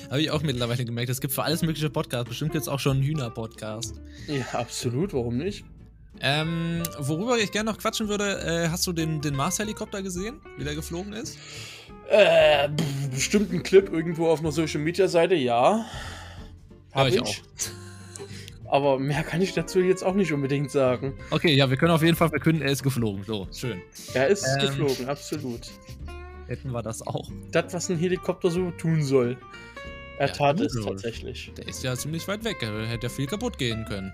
[0.10, 1.12] Habe ich auch mittlerweile gemerkt.
[1.12, 2.30] Es gibt für alles mögliche Podcasts.
[2.30, 4.02] Bestimmt jetzt auch schon einen Hühner-Podcast.
[4.26, 5.14] Ja, absolut.
[5.14, 5.66] Warum nicht?
[6.22, 10.64] Ähm, worüber ich gerne noch quatschen würde, äh, hast du den, den Mars-Helikopter gesehen, wie
[10.64, 11.38] der geflogen ist?
[12.10, 12.70] Äh,
[13.12, 15.86] bestimmt ein Clip irgendwo auf einer Social-Media-Seite, ja.
[16.94, 18.72] Hab ja, ich, ich auch.
[18.74, 21.14] Aber mehr kann ich dazu jetzt auch nicht unbedingt sagen.
[21.30, 23.24] Okay, ja, wir können auf jeden Fall verkünden, er ist geflogen.
[23.24, 23.82] So, schön.
[24.14, 25.70] Er ist ähm, geflogen, absolut.
[26.48, 27.30] Hätten wir das auch.
[27.52, 29.38] Das, was ein Helikopter so tun soll.
[30.18, 31.52] Er ja, tat es tatsächlich.
[31.58, 32.62] Der ist ja ziemlich weit weg.
[32.62, 34.12] Er hätte ja viel kaputt gehen können.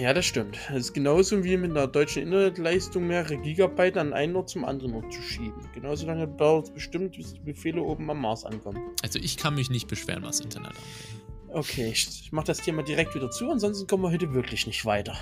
[0.00, 0.58] Ja, das stimmt.
[0.68, 4.94] Das ist genauso wie mit einer deutschen Internetleistung mehrere Gigabyte an einen Ort zum anderen
[4.94, 5.60] Ort zu schieben.
[5.74, 8.80] Genauso lange dauert es bestimmt, bis die Befehle oben am Mars ankommen.
[9.02, 11.22] Also ich kann mich nicht beschweren, was Internet angeht.
[11.54, 15.14] Okay, ich mach das Thema direkt wieder zu, ansonsten kommen wir heute wirklich nicht weiter.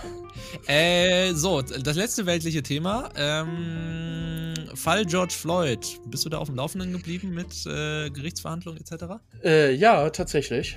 [0.69, 3.11] Äh, so, das letzte weltliche Thema.
[3.17, 5.99] Ähm, Fall George Floyd.
[6.07, 9.05] Bist du da auf dem Laufenden geblieben mit äh, Gerichtsverhandlungen etc.?
[9.43, 10.77] Äh, ja, tatsächlich.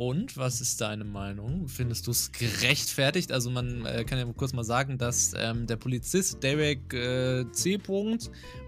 [0.00, 1.68] Und was ist deine Meinung?
[1.68, 3.32] Findest du es gerechtfertigt?
[3.32, 7.78] Also man äh, kann ja kurz mal sagen, dass ähm, der Polizist Derek äh, C.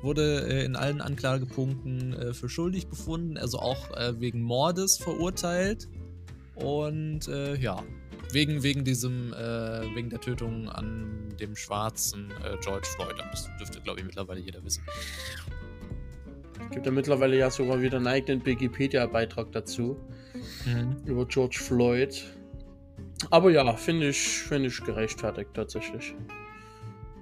[0.02, 5.88] wurde äh, in allen Anklagepunkten äh, für schuldig befunden, also auch äh, wegen Mordes verurteilt.
[6.54, 7.82] Und äh, ja,
[8.32, 12.30] wegen, wegen diesem, wegen der Tötung an dem schwarzen
[12.62, 13.14] George Floyd.
[13.30, 14.82] Das dürfte, glaube ich, mittlerweile jeder wissen.
[16.62, 19.98] Es gibt ja mittlerweile ja sogar wieder einen eigenen Wikipedia-Beitrag dazu
[20.66, 20.96] mhm.
[21.04, 22.24] über George Floyd.
[23.30, 26.14] Aber ja, finde ich, find ich gerechtfertigt tatsächlich.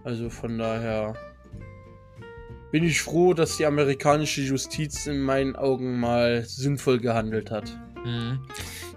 [0.04, 1.14] Also von daher
[2.70, 7.70] bin ich froh, dass die amerikanische Justiz in meinen Augen mal sinnvoll gehandelt hat.
[8.04, 8.40] Mhm.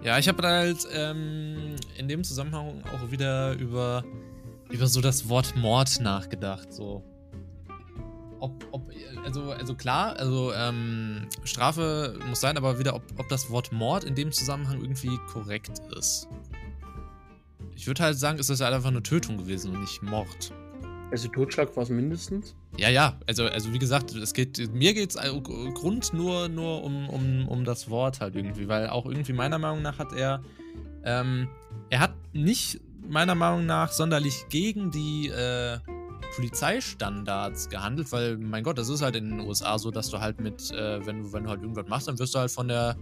[0.02, 4.04] Ja, ich habe halt ähm, in dem Zusammenhang auch wieder über,
[4.70, 6.72] über so das Wort Mord nachgedacht.
[6.72, 7.02] So
[8.44, 8.90] ob, ob
[9.24, 14.04] also, also klar, also ähm, Strafe muss sein, aber wieder, ob, ob das Wort Mord
[14.04, 16.28] in dem Zusammenhang irgendwie korrekt ist.
[17.74, 20.52] Ich würde halt sagen, ist das halt einfach eine Tötung gewesen und nicht Mord.
[21.10, 22.54] Also Totschlag war es mindestens?
[22.76, 25.16] Ja, ja, also, also wie gesagt, es geht, mir geht es
[25.74, 29.80] Grund nur, nur um, um, um das Wort halt irgendwie, weil auch irgendwie meiner Meinung
[29.80, 30.42] nach hat er,
[31.04, 31.48] ähm,
[31.88, 35.78] er hat nicht meiner Meinung nach sonderlich gegen die, äh,
[36.34, 40.40] Polizeistandards gehandelt, weil, mein Gott, das ist halt in den USA so, dass du halt
[40.40, 42.96] mit, äh, wenn, du, wenn du halt irgendwas machst, dann wirst du halt von der,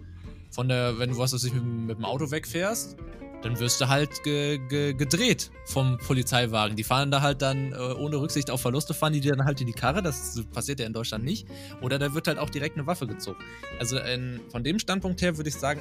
[0.51, 2.97] von der, wenn du was weiß ich, mit, mit dem Auto wegfährst,
[3.42, 6.77] dann wirst du halt ge, ge, gedreht vom Polizeiwagen.
[6.77, 9.61] Die fahren da halt dann äh, ohne Rücksicht auf Verluste, fahren die dir dann halt
[9.61, 10.03] in die Karre.
[10.03, 11.49] Das passiert ja in Deutschland nicht.
[11.81, 13.38] Oder da wird halt auch direkt eine Waffe gezogen.
[13.79, 15.81] Also in, von dem Standpunkt her würde ich sagen,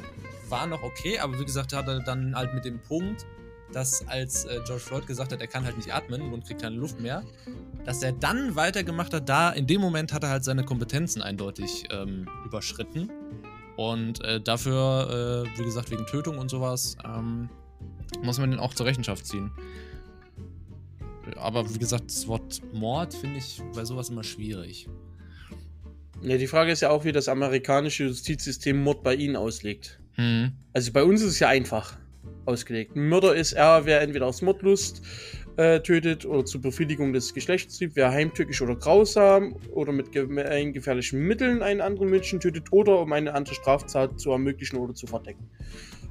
[0.50, 3.26] war noch okay, aber wie gesagt, hat er dann halt mit dem Punkt,
[3.74, 6.76] dass als äh, George Floyd gesagt hat, er kann halt nicht atmen und kriegt keine
[6.76, 7.24] Luft mehr,
[7.86, 11.86] dass er dann weitergemacht hat, da in dem Moment hat er halt seine Kompetenzen eindeutig
[11.92, 13.10] ähm, überschritten.
[13.78, 17.50] Und äh, dafür, äh, wie gesagt, wegen Tötung und sowas, ähm,
[18.22, 19.52] muss man den auch zur Rechenschaft ziehen.
[21.38, 24.88] Aber wie gesagt, das Wort Mord finde ich bei sowas immer schwierig.
[26.22, 30.00] Ja, die Frage ist ja auch, wie das amerikanische Justizsystem Mord bei ihnen auslegt.
[30.14, 30.52] Hm.
[30.74, 31.98] Also bei uns ist es ja einfach
[32.46, 32.96] ausgelegt.
[32.96, 35.02] Mörder ist er, wer entweder aus Mordlust
[35.58, 41.20] äh, tötet oder zur Befriedigung des Geschlechtstriebs, wer heimtückisch oder grausam oder mit ge gefährlichen
[41.20, 45.50] Mitteln einen anderen Menschen tötet oder um eine andere Straftat zu ermöglichen oder zu verdecken.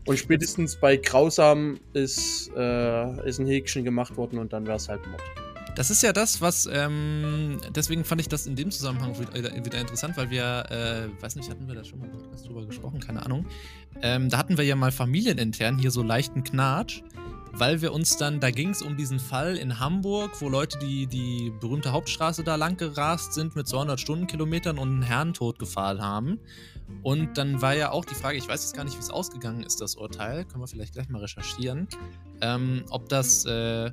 [0.06, 4.88] Und spätestens bei grausam ist, äh, ist ein Häkchen gemacht worden und dann wäre es
[4.88, 5.49] halt Mord.
[5.74, 9.78] Das ist ja das, was, ähm, deswegen fand ich das in dem Zusammenhang wieder, wieder
[9.78, 13.24] interessant, weil wir, äh, weiß nicht, hatten wir da schon mal im drüber gesprochen, keine
[13.24, 13.46] Ahnung.
[14.02, 17.02] Ähm, da hatten wir ja mal familienintern hier so leichten Knatsch,
[17.52, 21.06] weil wir uns dann, da ging es um diesen Fall in Hamburg, wo Leute die,
[21.06, 26.40] die berühmte Hauptstraße da lang gerast sind mit 200 Stundenkilometern und einen Herrn totgefahren haben.
[27.02, 29.62] Und dann war ja auch die Frage, ich weiß jetzt gar nicht, wie es ausgegangen
[29.62, 31.86] ist, das Urteil, können wir vielleicht gleich mal recherchieren,
[32.40, 33.92] ähm, ob das, äh,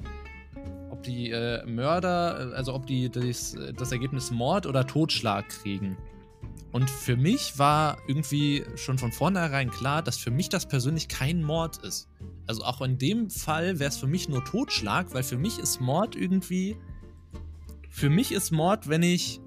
[0.98, 5.96] ob die äh, Mörder, äh, also ob die das, das Ergebnis Mord oder Totschlag kriegen.
[6.72, 11.42] Und für mich war irgendwie schon von vornherein klar, dass für mich das persönlich kein
[11.42, 12.10] Mord ist.
[12.46, 15.80] Also auch in dem Fall wäre es für mich nur Totschlag, weil für mich ist
[15.80, 16.76] Mord irgendwie.
[17.90, 19.40] Für mich ist Mord, wenn ich.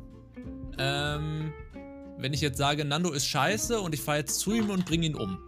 [0.79, 1.53] Ähm,
[2.17, 5.07] wenn ich jetzt sage, Nando ist scheiße und ich fahre jetzt zu ihm und bringe
[5.07, 5.39] ihn um.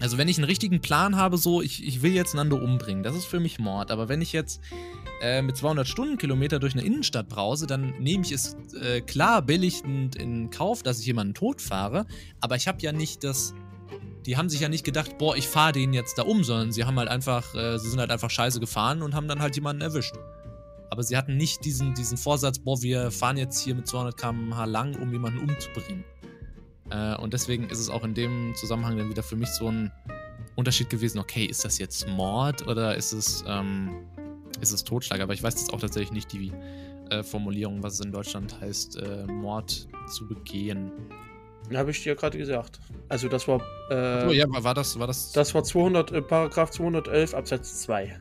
[0.00, 3.14] Also wenn ich einen richtigen Plan habe, so, ich, ich will jetzt Nando umbringen, das
[3.14, 3.90] ist für mich Mord.
[3.90, 4.60] Aber wenn ich jetzt
[5.20, 10.16] äh, mit 200 Stundenkilometer durch eine Innenstadt brause, dann nehme ich es äh, klar billigend
[10.16, 12.06] in Kauf, dass ich jemanden totfahre.
[12.40, 13.54] Aber ich habe ja nicht das.
[14.26, 16.84] Die haben sich ja nicht gedacht, boah, ich fahre den jetzt da um, sondern sie
[16.84, 19.82] haben halt einfach, äh, sie sind halt einfach scheiße gefahren und haben dann halt jemanden
[19.82, 20.14] erwischt.
[20.90, 24.64] Aber sie hatten nicht diesen, diesen Vorsatz, boah, wir fahren jetzt hier mit 200 km/h
[24.64, 26.04] lang, um jemanden umzubringen.
[26.90, 29.90] Äh, und deswegen ist es auch in dem Zusammenhang dann wieder für mich so ein
[30.56, 33.90] Unterschied gewesen, okay, ist das jetzt Mord oder ist es, ähm,
[34.60, 36.52] ist es Totschlag, aber ich weiß jetzt auch tatsächlich nicht die
[37.10, 40.92] äh, Formulierung, was es in Deutschland heißt, äh, Mord zu begehen.
[41.74, 42.80] Habe ich dir gerade gesagt.
[43.08, 43.60] Also das war.
[43.90, 45.32] Äh, oh ja, war das, war das.
[45.32, 48.18] Das war 200, äh, Paragraph 211 Absatz 2.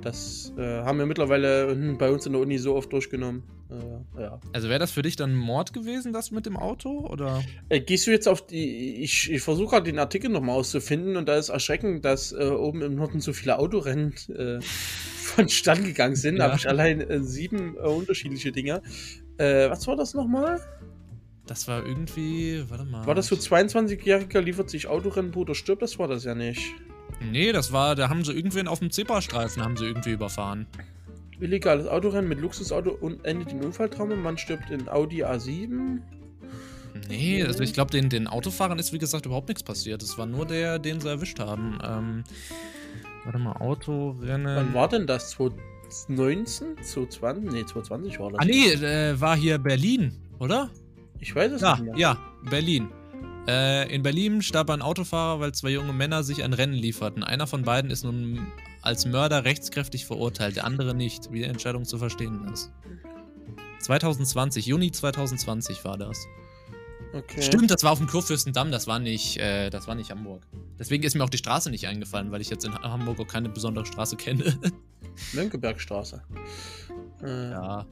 [0.00, 3.42] Das äh, haben wir mittlerweile hm, bei uns in der Uni so oft durchgenommen.
[3.72, 4.40] Äh, ja.
[4.52, 7.06] Also wäre das für dich dann Mord gewesen, das mit dem Auto?
[7.06, 7.42] Oder?
[7.68, 9.02] Äh, gehst du jetzt auf die.
[9.02, 12.82] Ich, ich versuche gerade den Artikel nochmal auszufinden und da ist erschreckend, dass äh, oben
[12.82, 16.38] im Norden so viele Autorennen äh, vonstatten gegangen sind.
[16.38, 18.82] Da habe ich allein äh, sieben unterschiedliche Dinge.
[19.38, 20.60] was war das nochmal?
[21.46, 23.06] Das war irgendwie, warte mal.
[23.06, 25.82] War das so 22-Jähriger liefert sich Autorennenbruder stirbt?
[25.82, 26.62] Das war das ja nicht.
[27.20, 30.66] Nee, das war, da haben sie irgendwen auf dem Zebrastreifen haben sie irgendwie überfahren.
[31.42, 34.16] Illegales Autorennen mit Luxusauto und endet in Unfalltrauma.
[34.16, 36.00] Man stirbt in Audi A7.
[37.08, 40.02] Nee, also ich glaube, den, den Autofahrern ist wie gesagt überhaupt nichts passiert.
[40.02, 41.78] Es war nur der, den sie erwischt haben.
[41.82, 42.24] Ähm,
[43.24, 44.56] warte mal, Autorennen.
[44.56, 45.30] Wann war denn das?
[45.30, 46.76] 2019?
[46.82, 47.44] 2020?
[47.44, 48.40] Nee, 2020 war das.
[48.40, 50.70] Ah, nee, äh, war hier Berlin, oder?
[51.18, 51.96] Ich weiß es ja, nicht mehr.
[51.96, 52.88] Ja, Berlin.
[53.48, 57.24] Äh, in Berlin starb ein Autofahrer, weil zwei junge Männer sich ein Rennen lieferten.
[57.24, 58.46] Einer von beiden ist nun
[58.82, 62.70] als Mörder rechtskräftig verurteilt, der andere nicht, wie die Entscheidung zu verstehen ist.
[63.80, 66.26] 2020, Juni 2020 war das.
[67.12, 67.42] Okay.
[67.42, 70.46] Stimmt, das war auf dem Kurfürstendamm, das war nicht, äh, das war nicht Hamburg.
[70.78, 73.50] Deswegen ist mir auch die Straße nicht eingefallen, weil ich jetzt in Hamburg auch keine
[73.50, 74.58] besondere Straße kenne.
[75.34, 76.22] Mönckebergstraße.
[77.22, 77.50] Äh.
[77.50, 77.86] Ja.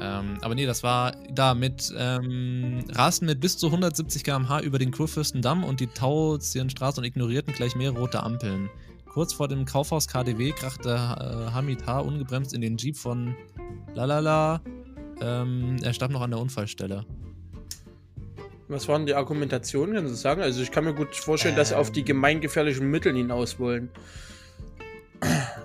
[0.00, 4.78] Ähm, aber nee, das war da mit ähm, rasten mit bis zu 170 km/h über
[4.78, 8.70] den Kurfürstendamm und die Tauzienstraße und ignorierten gleich mehrere rote Ampeln.
[9.16, 12.00] Kurz vor dem Kaufhaus KDW krachte äh, Hamid H.
[12.00, 13.34] ungebremst in den Jeep von
[13.94, 14.60] Lalala.
[15.22, 17.06] Ähm, er starb noch an der Unfallstelle.
[18.68, 20.42] Was waren die Argumentationen, kannst du sagen?
[20.42, 22.06] Also ich kann mir gut vorstellen, ähm, dass sie auf die ähm.
[22.08, 23.88] gemeingefährlichen Mittel hinaus wollen.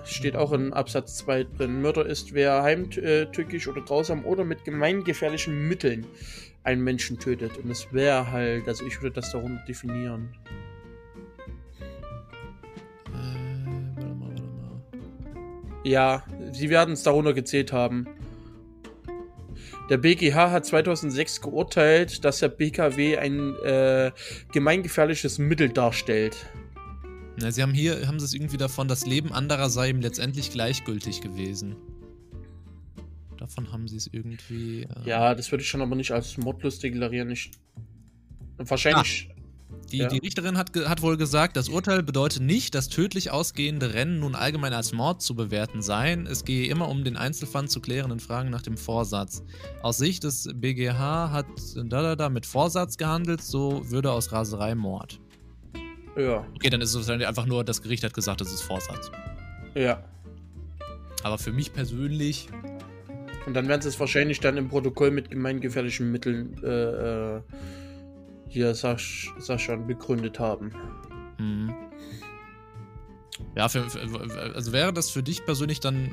[0.04, 1.82] Steht auch in Absatz 2 drin.
[1.82, 6.06] Mörder ist, wer heimtückisch oder grausam oder mit gemeingefährlichen Mitteln
[6.64, 7.58] einen Menschen tötet.
[7.58, 10.30] Und es wäre halt, also ich würde das darunter definieren.
[15.84, 18.06] Ja, sie werden es darunter gezählt haben.
[19.90, 24.12] Der BGH hat 2006 geurteilt, dass der BKW ein äh,
[24.52, 26.36] gemeingefährliches Mittel darstellt.
[27.36, 30.50] Na, sie haben hier, haben sie es irgendwie davon, das Leben anderer sei ihm letztendlich
[30.50, 31.76] gleichgültig gewesen.
[33.38, 34.82] Davon haben sie es irgendwie.
[34.82, 37.30] Äh ja, das würde ich schon aber nicht als Mordlust deklarieren.
[37.30, 37.50] Ich,
[38.58, 39.31] wahrscheinlich.
[39.90, 40.08] Die, ja.
[40.08, 44.34] die, Richterin hat, hat wohl gesagt, das Urteil bedeutet nicht, dass tödlich ausgehende Rennen nun
[44.34, 46.26] allgemein als Mord zu bewerten seien.
[46.26, 49.42] Es gehe immer um den Einzelfall zu klärenden Fragen nach dem Vorsatz.
[49.82, 54.74] Aus Sicht des BGH hat da, da, da mit Vorsatz gehandelt, so würde aus Raserei
[54.74, 55.20] Mord.
[56.16, 56.46] Ja.
[56.54, 59.10] Okay, dann ist es einfach nur, das Gericht hat gesagt, das ist Vorsatz.
[59.74, 60.02] Ja.
[61.22, 62.48] Aber für mich persönlich.
[63.46, 67.40] Und dann werden sie es wahrscheinlich dann im Protokoll mit gemeingefährlichen Mitteln äh, äh,
[68.52, 70.72] hier Sasch, Sascha begründet haben.
[71.38, 71.74] Mhm.
[73.56, 73.84] Ja, für,
[74.54, 76.10] also wäre das für dich persönlich dann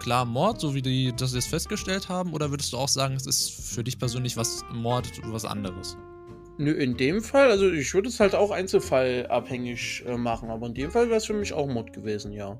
[0.00, 3.26] klar Mord, so wie die das jetzt festgestellt haben, oder würdest du auch sagen, es
[3.26, 5.96] ist für dich persönlich was Mord, was anderes?
[6.58, 10.74] Nö, in dem Fall, also ich würde es halt auch einzelfallabhängig äh, machen, aber in
[10.74, 12.58] dem Fall wäre es für mich auch Mod gewesen, ja.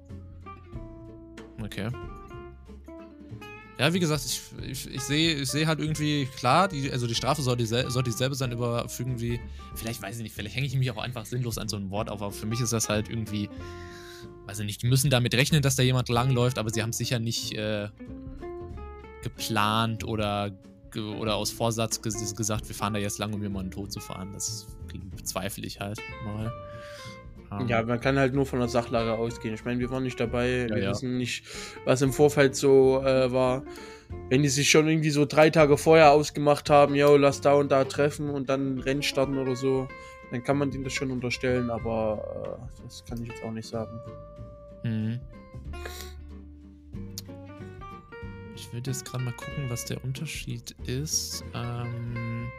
[1.63, 1.91] Okay.
[3.79, 7.15] Ja, wie gesagt, ich, ich, ich sehe ich seh halt irgendwie, klar, die, also die
[7.15, 9.41] Strafe soll, diesel, soll dieselbe sein, über irgendwie,
[9.77, 12.11] vielleicht weiß ich nicht, vielleicht hänge ich mich auch einfach sinnlos an so ein Wort
[12.11, 13.49] auf, aber für mich ist das halt irgendwie,
[14.47, 17.21] weiß ich nicht, die müssen damit rechnen, dass da jemand langläuft, aber sie haben sicher
[17.21, 17.89] nicht äh,
[19.23, 20.51] geplant oder
[20.97, 24.33] oder aus Vorsatz gesagt, wir fahren da jetzt lang, um jemanden tot zu fahren.
[24.33, 24.67] Das
[25.15, 26.51] bezweifle ich halt mal.
[27.67, 29.55] Ja, man kann halt nur von der Sachlage ausgehen.
[29.55, 30.91] Ich meine, wir waren nicht dabei, ja, wir ja.
[30.91, 31.45] wissen nicht,
[31.85, 33.63] was im Vorfeld so äh, war.
[34.31, 37.71] Wenn die sich schon irgendwie so drei Tage vorher ausgemacht haben, yo, lass da und
[37.71, 39.89] da treffen und dann Rennen starten oder so,
[40.31, 43.69] dann kann man denen das schon unterstellen, aber äh, das kann ich jetzt auch nicht
[43.69, 43.99] sagen.
[44.83, 45.21] Mhm.
[48.55, 51.45] Ich will jetzt gerade mal gucken, was der Unterschied ist.
[51.55, 52.51] Ähm.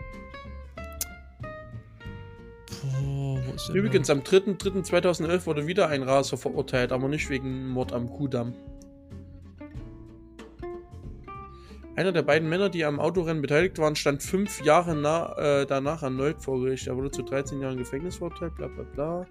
[2.82, 7.94] Boah, wo ist Übrigens, am 3.3.2011 wurde wieder ein Raser verurteilt, aber nicht wegen Mord
[7.94, 8.54] am Kudamm.
[11.96, 16.02] Einer der beiden Männer, die am Autorennen beteiligt waren, stand fünf Jahre na, äh, danach
[16.02, 16.88] erneut vor Gericht.
[16.88, 19.28] Er wurde zu 13 Jahren Gefängnis verurteilt, bla bla bla.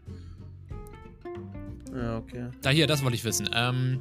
[1.97, 2.51] Ja, okay.
[2.61, 3.49] Da hier, das wollte ich wissen.
[3.55, 4.01] Ähm,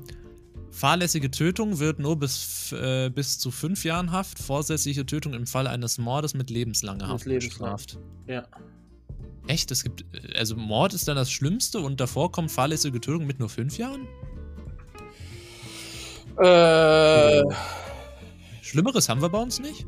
[0.69, 5.65] Fahrlässige Tötung wird nur bis, äh, bis zu fünf Jahren Haft, vorsätzliche Tötung im Fall
[5.65, 7.97] eines Mordes mit lebenslanger Haft bestraft.
[8.27, 8.45] Ja.
[9.47, 9.71] Echt?
[9.71, 10.03] Es gibt.
[10.35, 14.07] Also Mord ist dann das Schlimmste und davor kommt fahrlässige Tötung mit nur fünf Jahren?
[16.39, 17.43] Äh.
[18.61, 19.85] Schlimmeres haben wir bei uns nicht?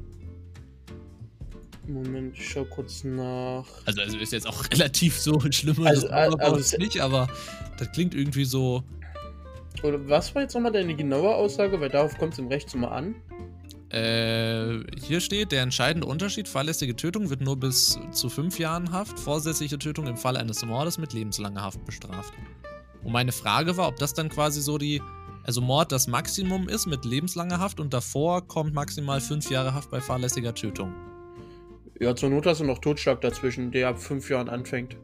[1.87, 3.65] Moment, ich schau kurz nach.
[3.85, 6.99] Also, also ist jetzt auch relativ so schlimm, Also, wir bei also uns se- nicht,
[7.01, 7.27] aber
[7.77, 8.83] das klingt irgendwie so.
[9.83, 11.79] Oder was war jetzt nochmal deine genaue Aussage?
[11.79, 13.15] Weil darauf kommt es im Recht mal an.
[13.91, 19.19] Äh, hier steht, der entscheidende Unterschied, fahrlässige Tötung wird nur bis zu fünf Jahren Haft,
[19.19, 22.33] vorsätzliche Tötung im Fall eines Mordes mit lebenslanger Haft bestraft.
[23.03, 25.01] Und meine Frage war, ob das dann quasi so die,
[25.43, 29.89] also Mord das Maximum ist mit lebenslanger Haft und davor kommt maximal fünf Jahre Haft
[29.89, 30.93] bei fahrlässiger Tötung.
[31.99, 34.95] Ja, zur Not hast du noch Totschlag dazwischen, der ab fünf Jahren anfängt.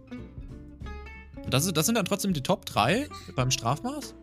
[1.50, 4.16] Das, das sind dann trotzdem die Top 3 beim Strafmaß?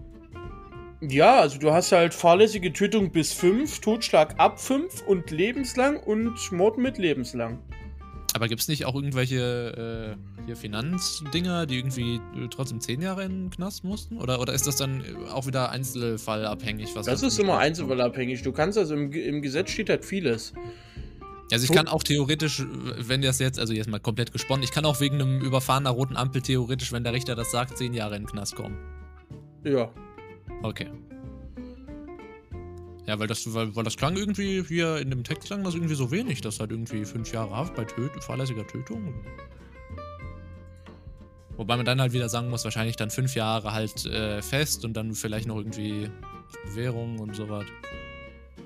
[1.08, 6.52] Ja, also du hast halt fahrlässige Tötung bis fünf, Totschlag ab fünf und lebenslang und
[6.52, 7.58] Mord mit lebenslang.
[8.34, 13.24] Aber gibt es nicht auch irgendwelche äh, hier Finanzdinger, die irgendwie äh, trotzdem zehn Jahre
[13.24, 14.16] in den Knast mussten?
[14.16, 16.94] Oder, oder ist das dann äh, auch wieder einzelfallabhängig?
[16.94, 18.42] Was Das da ist immer einzelfallabhängig.
[18.42, 20.54] Du kannst also im, im Gesetz steht halt vieles.
[21.50, 22.62] Also ich kann auch theoretisch,
[22.96, 26.16] wenn das jetzt, also jetzt mal komplett gesponnen, ich kann auch wegen einem überfahrener roten
[26.16, 28.78] Ampel theoretisch, wenn der Richter das sagt, zehn Jahre in den Knast kommen.
[29.64, 29.92] Ja.
[30.62, 30.88] Okay.
[33.06, 35.94] Ja, weil das, weil, weil das klang irgendwie, hier in dem Text klang das irgendwie
[35.94, 39.12] so wenig, dass halt irgendwie fünf Jahre Haft bei Töt fahrlässiger Tötung.
[41.56, 44.94] Wobei man dann halt wieder sagen muss, wahrscheinlich dann fünf Jahre halt äh, fest und
[44.94, 46.08] dann vielleicht noch irgendwie
[46.64, 47.66] Bewährung und so was.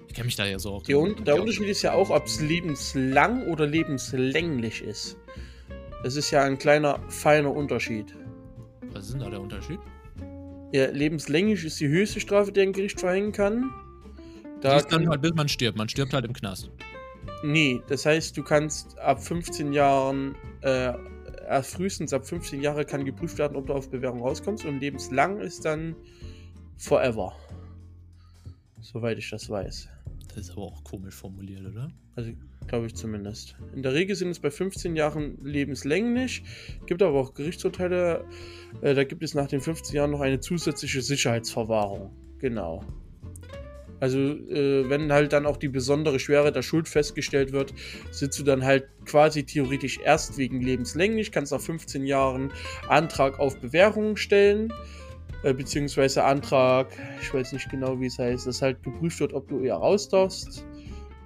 [0.09, 0.83] Ich kenne mich da ja so auch.
[0.85, 5.17] Der, Un der Unterschied ist ja auch, ob es lebenslang oder lebenslänglich ist.
[6.05, 8.15] Das ist ja ein kleiner, feiner Unterschied.
[8.93, 9.81] Was ist denn da der Unterschied?
[10.77, 13.71] Ja, lebenslänglich ist die höchste Strafe, die ein Gericht verhängen kann.
[14.61, 15.79] Da ist dann kann, halt, bis man stirbt.
[15.79, 16.71] Man stirbt halt im Knast.
[17.43, 20.93] nee, das heißt, du kannst ab 15 Jahren, äh,
[21.49, 25.41] erst frühestens ab 15 Jahre kann geprüft werden, ob du auf Bewährung rauskommst und lebenslang
[25.41, 25.97] ist dann
[26.77, 27.35] forever.
[28.83, 29.89] Soweit ich das weiß.
[30.29, 31.91] Das ist aber auch komisch formuliert, oder?
[32.17, 32.33] Also,
[32.67, 33.57] glaube ich zumindest.
[33.75, 36.43] In der Regel sind es bei 15 Jahren lebenslänglich.
[36.87, 38.25] Gibt aber auch Gerichtsurteile,
[38.83, 42.11] äh, da gibt es nach den 15 Jahren noch eine zusätzliche Sicherheitsverwahrung.
[42.39, 42.85] Genau.
[43.99, 47.73] Also, äh, wenn halt dann auch die besondere Schwere der Schuld festgestellt wird,
[48.11, 52.53] sitzt du dann halt quasi theoretisch erst wegen lebenslänglich, kannst nach 15 Jahren
[52.89, 54.73] Antrag auf Bewährung stellen,
[55.43, 56.89] äh, beziehungsweise Antrag,
[57.23, 60.09] ich weiß nicht genau, wie es heißt, dass halt geprüft wird, ob du eher raus
[60.09, 60.67] darfst.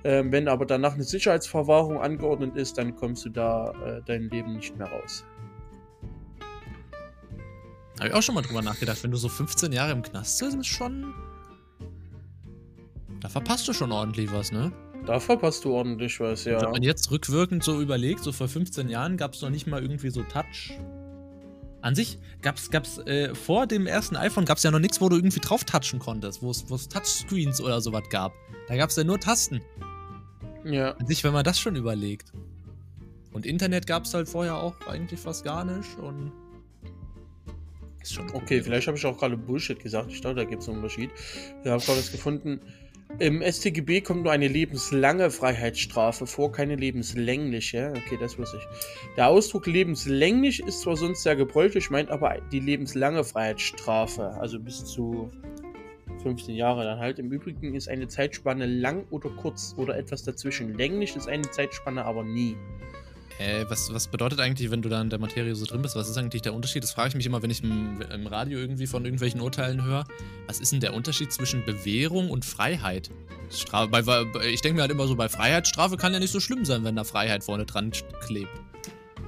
[0.05, 4.55] Ähm, wenn aber danach eine Sicherheitsverwahrung angeordnet ist, dann kommst du da äh, dein Leben
[4.57, 5.25] nicht mehr raus.
[7.99, 9.03] Habe ich auch schon mal drüber nachgedacht.
[9.03, 11.13] Wenn du so 15 Jahre im Knast sitzt, ist schon.
[13.21, 14.73] Da verpasst du schon ordentlich was, ne?
[15.07, 16.61] Da verpasst du ordentlich was, ja.
[16.63, 19.83] Wenn man jetzt rückwirkend so überlegt, so vor 15 Jahren gab es noch nicht mal
[19.83, 20.79] irgendwie so Touch.
[21.83, 25.09] An sich gab's, gab's äh, vor dem ersten iPhone gab es ja noch nichts, wo
[25.09, 28.33] du irgendwie drauf touchen konntest, wo es wo es Touchscreens oder sowas gab.
[28.69, 29.61] Da gab es ja nur Tasten.
[30.65, 30.93] Ja.
[30.93, 32.33] An sich, wenn man das schon überlegt.
[33.33, 36.33] Und Internet gab es halt vorher auch eigentlich fast gar nicht und.
[38.03, 38.63] Ist schon Okay, cool.
[38.63, 40.11] vielleicht habe ich auch gerade Bullshit gesagt.
[40.11, 41.11] Ich glaube, da gibt es einen Unterschied.
[41.63, 42.61] Wir haben gerade was gefunden.
[43.19, 47.93] Im StGB kommt nur eine lebenslange Freiheitsstrafe vor, keine lebenslängliche.
[47.97, 48.63] Okay, das wusste ich.
[49.17, 54.85] Der Ausdruck lebenslänglich ist zwar sonst sehr gebräuchlich, meint aber die lebenslange Freiheitsstrafe, also bis
[54.85, 55.31] zu
[56.23, 57.19] 15 Jahre dann halt.
[57.19, 60.77] Im Übrigen ist eine Zeitspanne lang oder kurz oder etwas dazwischen.
[60.77, 62.57] Länglich ist eine Zeitspanne aber nie.
[63.41, 65.97] Äh, was, was bedeutet eigentlich, wenn du da in der Materie so drin bist?
[65.97, 66.83] Was ist eigentlich der Unterschied?
[66.83, 70.05] Das frage ich mich immer, wenn ich im, im Radio irgendwie von irgendwelchen Urteilen höre.
[70.47, 73.11] Was ist denn der Unterschied zwischen Bewährung und Freiheit?
[73.51, 76.41] Strafe, bei, bei, ich denke mir halt immer so, bei Freiheitsstrafe kann ja nicht so
[76.41, 78.51] schlimm sein, wenn da Freiheit vorne dran klebt.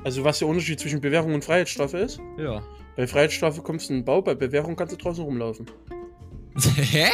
[0.05, 2.21] Also was der Unterschied zwischen Bewährung und Freiheitsstrafe ist?
[2.37, 2.63] Ja.
[2.97, 5.67] Bei Freiheitsstrafe kommst du in den Bau, bei Bewährung kannst du draußen rumlaufen.
[6.77, 7.09] Hä?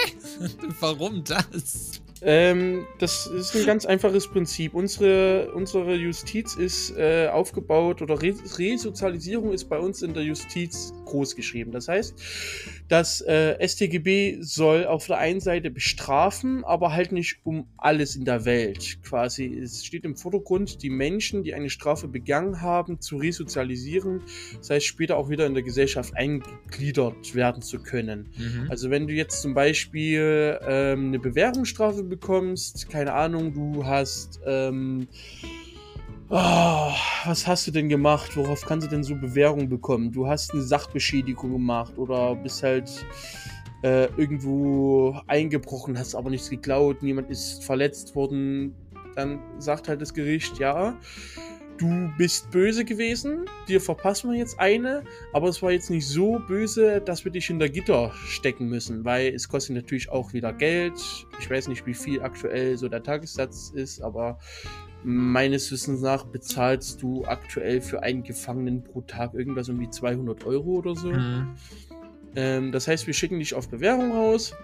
[0.80, 2.01] Warum das?
[2.20, 4.74] Ähm, das ist ein ganz einfaches Prinzip.
[4.74, 10.93] Unsere, unsere Justiz ist äh, aufgebaut oder Re Resozialisierung ist bei uns in der Justiz
[11.09, 11.72] groß geschrieben.
[11.72, 12.14] Das heißt,
[12.88, 18.24] das äh, StGB soll auf der einen Seite bestrafen, aber halt nicht um alles in
[18.24, 18.98] der Welt.
[19.02, 24.22] Quasi, es steht im Vordergrund, die Menschen, die eine Strafe begangen haben, zu resozialisieren,
[24.59, 28.28] das heißt später auch wieder in der Gesellschaft eingegliedert werden zu können.
[28.36, 28.66] Mhm.
[28.70, 35.09] Also wenn du jetzt zum Beispiel ähm, eine Bewährungsstrafe bekommst, keine Ahnung, du hast, ähm,
[36.30, 38.36] ah, was hast du denn gemacht?
[38.36, 40.12] Worauf kannst du denn so Bewährung bekommen?
[40.12, 42.90] Du hast eine Sachbeschädigung gemacht oder bist halt
[43.82, 48.74] äh, irgendwo eingebrochen, hast aber nichts geklaut, niemand ist verletzt worden,
[49.14, 50.96] dann sagt halt das Gericht, ja,
[51.78, 56.40] du bist böse gewesen, dir verpassen wir jetzt eine, aber es war jetzt nicht so
[56.48, 60.94] böse, dass wir dich hinter Gitter stecken müssen, weil es kostet natürlich auch wieder Geld.
[61.38, 64.38] Ich weiß nicht, wie viel aktuell so der Tagessatz ist, aber
[65.05, 70.44] meines Wissens nach bezahlst du aktuell für einen Gefangenen pro Tag irgendwas um die 200
[70.44, 71.11] Euro oder so.
[71.11, 71.55] Mhm.
[72.34, 74.55] Ähm, das heißt, wir schicken dich auf Bewährung raus.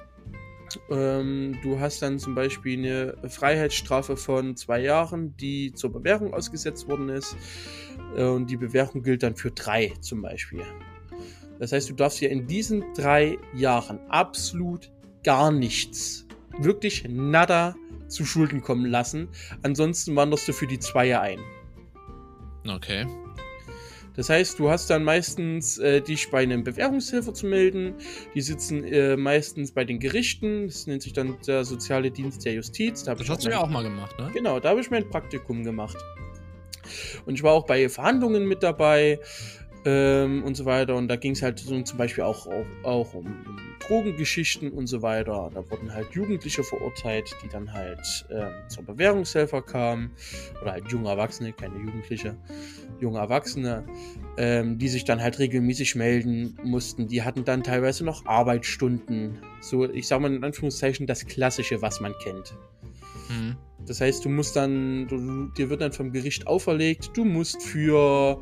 [0.90, 6.88] Ähm, du hast dann zum Beispiel eine Freiheitsstrafe von zwei Jahren, die zur Bewährung ausgesetzt
[6.88, 7.36] worden ist.
[8.16, 10.62] Äh, und die Bewährung gilt dann für drei zum Beispiel.
[11.58, 14.90] Das heißt, du darfst ja in diesen drei Jahren absolut
[15.22, 16.26] gar nichts,
[16.60, 17.74] wirklich nada
[18.08, 19.28] zu Schulden kommen lassen.
[19.62, 21.40] Ansonsten wanderst du für die Zweier ein.
[22.68, 23.06] Okay.
[24.16, 27.94] Das heißt, du hast dann meistens äh, dich bei einem Bewährungshelfer zu melden.
[28.34, 30.68] Die sitzen äh, meistens bei den Gerichten.
[30.68, 33.02] Das nennt sich dann der soziale Dienst der Justiz.
[33.02, 34.30] Da das hast du ja auch mal gemacht, ne?
[34.32, 35.96] Genau, da habe ich mein Praktikum gemacht.
[37.26, 39.18] Und ich war auch bei Verhandlungen mit dabei
[39.84, 40.94] ähm, und so weiter.
[40.94, 44.86] Und da ging es halt so zum Beispiel auch, auch, auch um, um, Drogengeschichten und
[44.86, 45.50] so weiter.
[45.52, 50.10] Da wurden halt Jugendliche verurteilt, die dann halt ähm, zur Bewährungshelfer kamen.
[50.62, 52.36] Oder halt junge Erwachsene, keine Jugendliche
[53.00, 53.84] junge Erwachsene,
[54.36, 57.08] ähm, die sich dann halt regelmäßig melden mussten.
[57.08, 59.38] Die hatten dann teilweise noch Arbeitsstunden.
[59.60, 62.54] So, ich sag mal in Anführungszeichen, das Klassische, was man kennt.
[63.28, 63.56] Mhm.
[63.86, 68.40] Das heißt, du musst dann, du, dir wird dann vom Gericht auferlegt, du musst für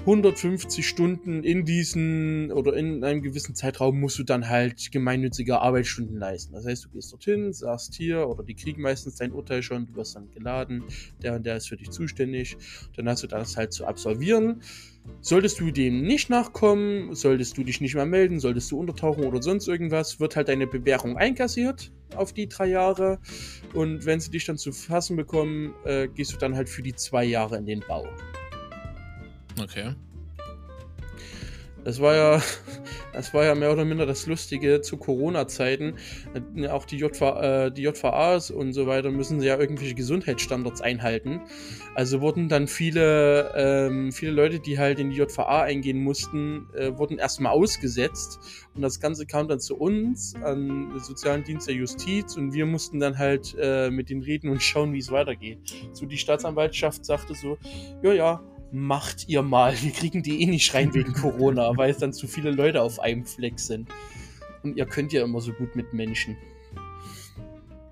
[0.00, 6.16] 150 Stunden in diesen oder in einem gewissen Zeitraum musst du dann halt gemeinnützige Arbeitsstunden
[6.16, 6.54] leisten.
[6.54, 9.96] Das heißt, du gehst dorthin, sagst hier, oder die kriegen meistens dein Urteil schon, du
[9.96, 10.84] wirst dann geladen,
[11.22, 12.56] der und der ist für dich zuständig.
[12.96, 14.62] Dann hast du das halt zu absolvieren.
[15.20, 19.42] Solltest du dem nicht nachkommen, solltest du dich nicht mehr melden, solltest du untertauchen oder
[19.42, 23.18] sonst irgendwas, wird halt deine Bewährung einkassiert auf die drei Jahre.
[23.74, 26.94] Und wenn sie dich dann zu fassen bekommen, äh, gehst du dann halt für die
[26.94, 28.06] zwei Jahre in den Bau.
[29.58, 29.94] Okay.
[31.84, 32.42] Das war ja,
[33.12, 35.94] das war ja mehr oder minder das Lustige zu Corona-Zeiten.
[36.70, 41.40] Auch die, JVA, äh, die JVAs und so weiter müssen ja irgendwelche Gesundheitsstandards einhalten.
[41.94, 46.96] Also wurden dann viele, ähm, viele Leute, die halt in die JVA eingehen mussten, äh,
[46.96, 48.38] wurden erstmal ausgesetzt.
[48.74, 52.36] Und das Ganze kam dann zu uns, an den sozialen Dienst der Justiz.
[52.36, 55.58] Und wir mussten dann halt äh, mit denen reden und schauen, wie es weitergeht.
[55.92, 57.56] So die Staatsanwaltschaft sagte so,
[58.02, 58.42] ja, ja,
[58.72, 59.74] macht ihr mal.
[59.80, 63.00] Wir kriegen die eh nicht rein wegen Corona, weil es dann zu viele Leute auf
[63.00, 63.88] einem Fleck sind.
[64.62, 66.36] Und ihr könnt ja immer so gut mit Menschen.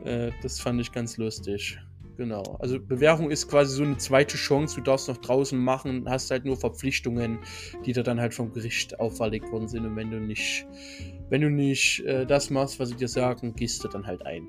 [0.04, 1.78] Äh, das fand ich ganz lustig.
[2.16, 2.42] Genau.
[2.58, 4.76] Also Bewährung ist quasi so eine zweite Chance.
[4.76, 7.38] Du darfst noch draußen machen, hast halt nur Verpflichtungen,
[7.86, 9.86] die dir dann halt vom Gericht auferlegt worden sind.
[9.86, 10.66] Und wenn du nicht,
[11.28, 14.48] wenn du nicht äh, das machst, was sie dir sagen, gehst du dann halt ein.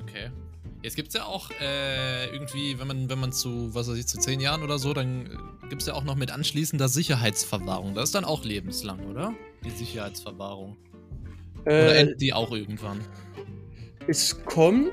[0.00, 0.30] Okay.
[0.82, 4.06] Jetzt gibt es ja auch äh, irgendwie, wenn man, wenn man zu, was weiß ich,
[4.06, 7.94] zu zehn Jahren oder so, dann äh, gibt es ja auch noch mit anschließender Sicherheitsverwahrung.
[7.94, 9.34] Das ist dann auch lebenslang, oder?
[9.64, 10.78] Die Sicherheitsverwahrung.
[11.66, 13.04] Äh, oder endet die auch irgendwann?
[14.06, 14.90] Es kommt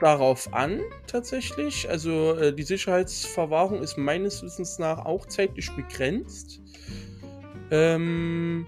[0.00, 1.88] darauf an, tatsächlich.
[1.88, 6.60] Also äh, die Sicherheitsverwahrung ist meines Wissens nach auch zeitlich begrenzt.
[7.70, 8.66] Ähm,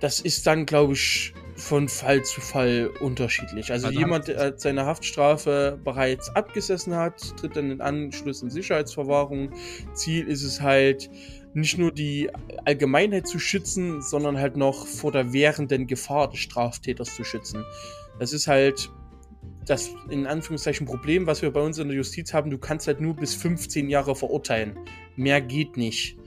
[0.00, 3.70] das ist dann, glaube ich, von Fall zu Fall unterschiedlich.
[3.70, 9.50] Also, also jemand, der seine Haftstrafe bereits abgesessen hat, tritt dann in Anschluss in Sicherheitsverwahrung.
[9.94, 11.10] Ziel ist es halt,
[11.52, 12.30] nicht nur die
[12.64, 17.64] Allgemeinheit zu schützen, sondern halt noch vor der währenden Gefahr des Straftäters zu schützen.
[18.18, 18.90] Das ist halt
[19.66, 22.50] das in Anführungszeichen Problem, was wir bei uns in der Justiz haben.
[22.50, 24.78] Du kannst halt nur bis 15 Jahre verurteilen.
[25.16, 26.19] Mehr geht nicht.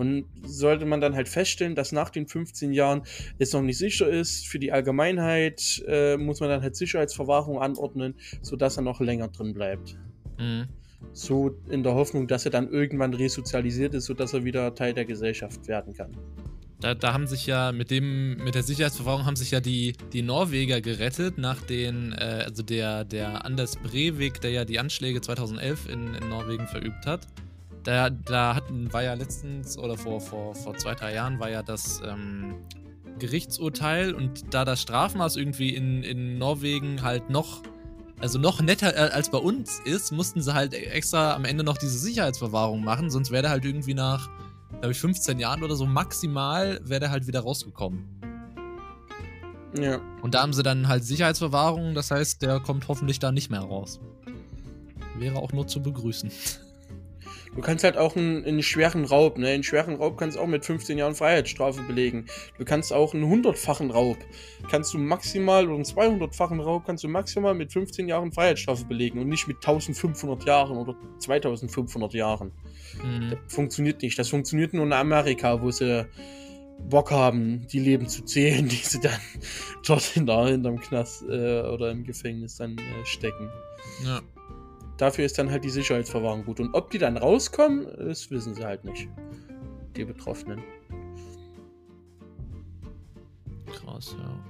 [0.00, 3.02] Und sollte man dann halt feststellen, dass nach den 15 Jahren
[3.38, 8.14] es noch nicht sicher ist für die Allgemeinheit, äh, muss man dann halt Sicherheitsverwahrung anordnen,
[8.40, 9.98] sodass er noch länger drin bleibt.
[10.38, 10.68] Mhm.
[11.12, 15.04] So in der Hoffnung, dass er dann irgendwann resozialisiert ist, sodass er wieder Teil der
[15.04, 16.16] Gesellschaft werden kann.
[16.80, 20.22] Da, da, haben sich ja mit dem, mit der Sicherheitsverwahrung haben sich ja die, die
[20.22, 25.90] Norweger gerettet, nach den, äh, also der, der Anders Breivik, der ja die Anschläge 2011
[25.90, 27.26] in, in Norwegen verübt hat.
[27.82, 31.62] Da, da hatten, war ja letztens oder vor, vor, vor zwei, drei Jahren war ja
[31.62, 32.56] das ähm,
[33.18, 37.62] Gerichtsurteil und da das Strafmaß irgendwie in, in Norwegen halt noch,
[38.18, 41.78] also noch netter äh, als bei uns ist, mussten sie halt extra am Ende noch
[41.78, 44.28] diese Sicherheitsverwahrung machen, sonst wäre der halt irgendwie nach,
[44.80, 48.20] glaube ich, 15 Jahren oder so maximal, wäre der halt wieder rausgekommen.
[49.78, 50.00] Ja.
[50.22, 53.60] Und da haben sie dann halt Sicherheitsverwahrung, das heißt, der kommt hoffentlich da nicht mehr
[53.60, 54.00] raus.
[55.16, 56.30] Wäre auch nur zu begrüßen.
[57.54, 59.48] Du kannst halt auch einen, einen, schweren Raub, ne?
[59.48, 62.26] Einen schweren Raub kannst du auch mit 15 Jahren Freiheitsstrafe belegen.
[62.58, 64.18] Du kannst auch einen hundertfachen Raub,
[64.70, 69.18] kannst du maximal, oder einen 200-fachen Raub kannst du maximal mit 15 Jahren Freiheitsstrafe belegen
[69.18, 72.52] und nicht mit 1500 Jahren oder 2500 Jahren.
[73.02, 73.30] Mhm.
[73.30, 74.18] Das funktioniert nicht.
[74.18, 76.06] Das funktioniert nur in Amerika, wo sie
[76.88, 79.20] Bock haben, die Leben zu zählen, die sie dann
[79.86, 83.50] dort hinter, hinterm Knast äh, oder im Gefängnis dann äh, stecken.
[84.04, 84.20] Ja.
[85.00, 86.60] Dafür ist dann halt die Sicherheitsverwahrung gut.
[86.60, 89.08] Und ob die dann rauskommen, das wissen sie halt nicht.
[89.96, 90.62] Die Betroffenen.
[93.72, 94.44] Krass, ja.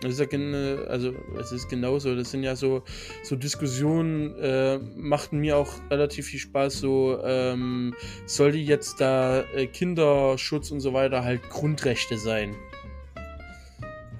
[0.00, 2.14] Das ist ja also es ist genauso.
[2.14, 2.84] Das sind ja so,
[3.22, 6.80] so Diskussionen, äh, machten mir auch relativ viel Spaß.
[6.80, 7.94] So, ähm,
[8.24, 12.56] soll die jetzt da äh, Kinderschutz und so weiter halt Grundrechte sein?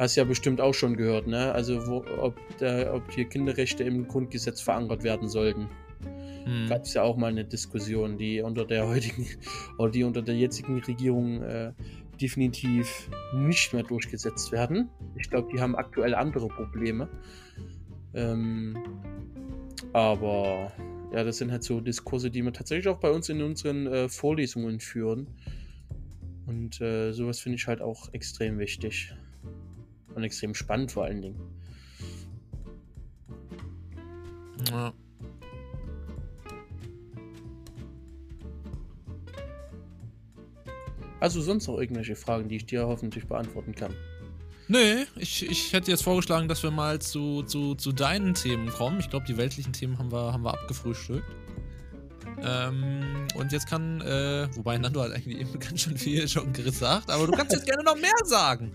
[0.00, 1.52] Hast ja bestimmt auch schon gehört, ne?
[1.52, 5.68] Also, wo, ob, der, ob hier Kinderrechte im Grundgesetz verankert werden sollten.
[6.44, 6.70] Hm.
[6.70, 9.26] Gab es ja auch mal eine Diskussion, die unter der heutigen
[9.78, 11.74] oder die unter der jetzigen Regierung äh,
[12.18, 14.88] definitiv nicht mehr durchgesetzt werden.
[15.16, 17.06] Ich glaube, die haben aktuell andere Probleme.
[18.14, 18.78] Ähm,
[19.92, 20.72] aber
[21.12, 24.08] ja, das sind halt so Diskurse, die wir tatsächlich auch bei uns in unseren äh,
[24.08, 25.26] Vorlesungen führen.
[26.46, 29.14] Und äh, sowas finde ich halt auch extrem wichtig.
[30.14, 31.40] Und extrem spannend vor allen Dingen.
[34.70, 34.92] Ja.
[41.20, 43.94] Also sonst noch irgendwelche Fragen, die ich dir hoffentlich beantworten kann?
[44.68, 49.00] Nee, ich, ich hätte jetzt vorgeschlagen, dass wir mal zu, zu, zu deinen Themen kommen.
[49.00, 51.26] Ich glaube, die weltlichen Themen haben wir, haben wir abgefrühstückt.
[52.42, 57.10] Ähm, und jetzt kann, äh, wobei Nando hat eigentlich eben ganz schön viel schon gesagt,
[57.10, 58.72] aber du kannst jetzt gerne noch mehr sagen.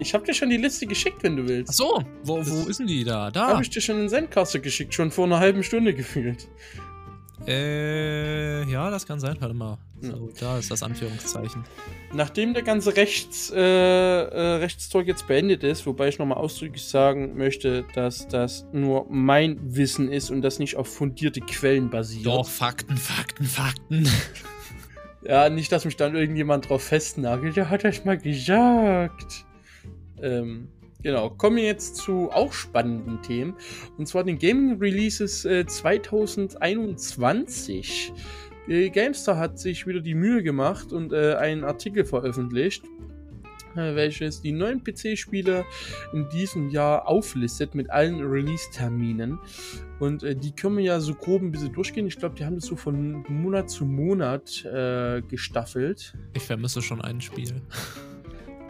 [0.00, 1.70] Ich habe dir schon die Liste geschickt, wenn du willst.
[1.70, 3.30] Ach so, wo, wo ist denn die da?
[3.30, 3.48] Da.
[3.48, 6.48] Habe ich dir schon in Sendkasse geschickt, schon vor einer halben Stunde gefühlt.
[7.46, 9.36] Äh, ja, das kann sein.
[9.40, 9.78] Warte mal.
[10.00, 11.64] So, da ist das Anführungszeichen.
[12.14, 17.36] Nachdem der ganze Rechts, äh, äh, Rechtstalk jetzt beendet ist, wobei ich nochmal ausdrücklich sagen
[17.36, 22.26] möchte, dass das nur mein Wissen ist und das nicht auf fundierte Quellen basiert.
[22.26, 24.08] Doch, Fakten, Fakten, Fakten.
[25.22, 27.56] ja, nicht, dass mich dann irgendjemand drauf festnagelt.
[27.56, 29.44] Der hat euch mal gesagt.
[30.22, 30.68] Ähm,
[31.02, 33.56] Genau, kommen wir jetzt zu auch spannenden Themen.
[33.96, 38.12] Und zwar den Gaming Releases äh, 2021.
[38.68, 42.84] Äh, GameStar hat sich wieder die Mühe gemacht und äh, einen Artikel veröffentlicht,
[43.76, 45.64] äh, welches die neuen PC-Spiele
[46.12, 49.38] in diesem Jahr auflistet mit allen Release-Terminen.
[50.00, 52.06] Und äh, die können wir ja so grob ein bisschen durchgehen.
[52.06, 56.12] Ich glaube, die haben das so von Monat zu Monat äh, gestaffelt.
[56.34, 57.54] Ich vermisse schon ein Spiel.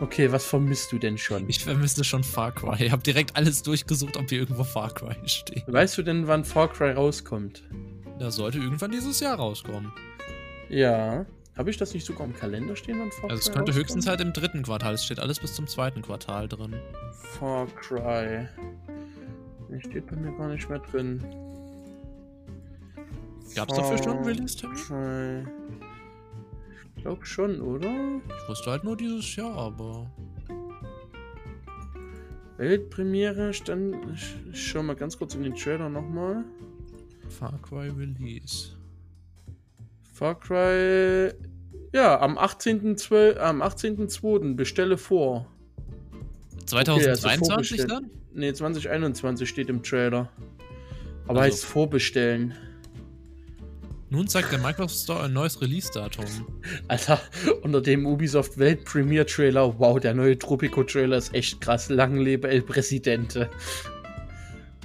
[0.01, 1.49] Okay, was vermisst du denn schon?
[1.49, 2.85] Ich vermisse schon Far Cry.
[2.87, 5.65] Ich habe direkt alles durchgesucht, ob hier irgendwo Far Cry steht.
[5.67, 7.63] Weißt du denn, wann Far Cry rauskommt?
[8.19, 9.93] Da sollte irgendwann dieses Jahr rauskommen.
[10.69, 11.27] Ja.
[11.57, 13.77] Habe ich das nicht sogar im Kalender stehen, wann Far Cry Also es könnte rauskommt?
[13.79, 14.95] höchstens halt im dritten Quartal.
[14.95, 16.75] Es steht alles bis zum zweiten Quartal drin.
[17.39, 18.49] Far Cry.
[19.71, 21.23] Das steht bei mir gar nicht mehr drin.
[23.55, 25.49] Gab es dafür schon einen Release-Termin?
[27.01, 27.89] Ich glaube schon, oder?
[28.27, 30.11] Ich wusste halt nur dieses Jahr, aber.
[32.59, 33.97] Weltpremiere stand.
[34.53, 36.45] Ich schau mal ganz kurz in den Trailer nochmal.
[37.31, 38.77] Far Cry Release.
[40.13, 41.33] Far Cry.
[41.95, 43.39] Ja, am 18.2.
[43.39, 44.55] Am 18.2.
[44.55, 45.47] bestelle vor.
[46.67, 48.11] 2022 okay, also dann?
[48.35, 50.29] Ne, 2021 steht im Trailer.
[51.27, 51.55] Aber also.
[51.55, 52.53] heißt vorbestellen.
[54.13, 56.27] Nun zeigt der Microsoft Store ein neues Release-Datum.
[56.89, 57.21] Alter,
[57.63, 61.89] unter dem Ubisoft Welt Premiere Trailer, wow, der neue Tropico Trailer ist echt krass.
[61.89, 63.49] Lang lebe El Presidente.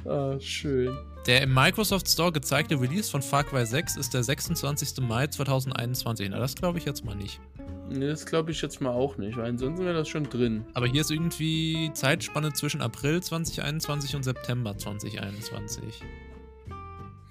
[0.05, 0.95] Ah, schön.
[1.25, 5.01] Der im Microsoft Store gezeigte Release von Far Cry 6 ist der 26.
[5.01, 6.29] Mai 2021.
[6.29, 7.41] Na, das glaube ich jetzt mal nicht.
[7.89, 10.65] Nee, das glaube ich jetzt mal auch nicht, weil ansonsten wäre das schon drin.
[10.75, 16.01] Aber hier ist irgendwie Zeitspanne zwischen April 2021 und September 2021.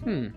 [0.03, 0.35] Hm.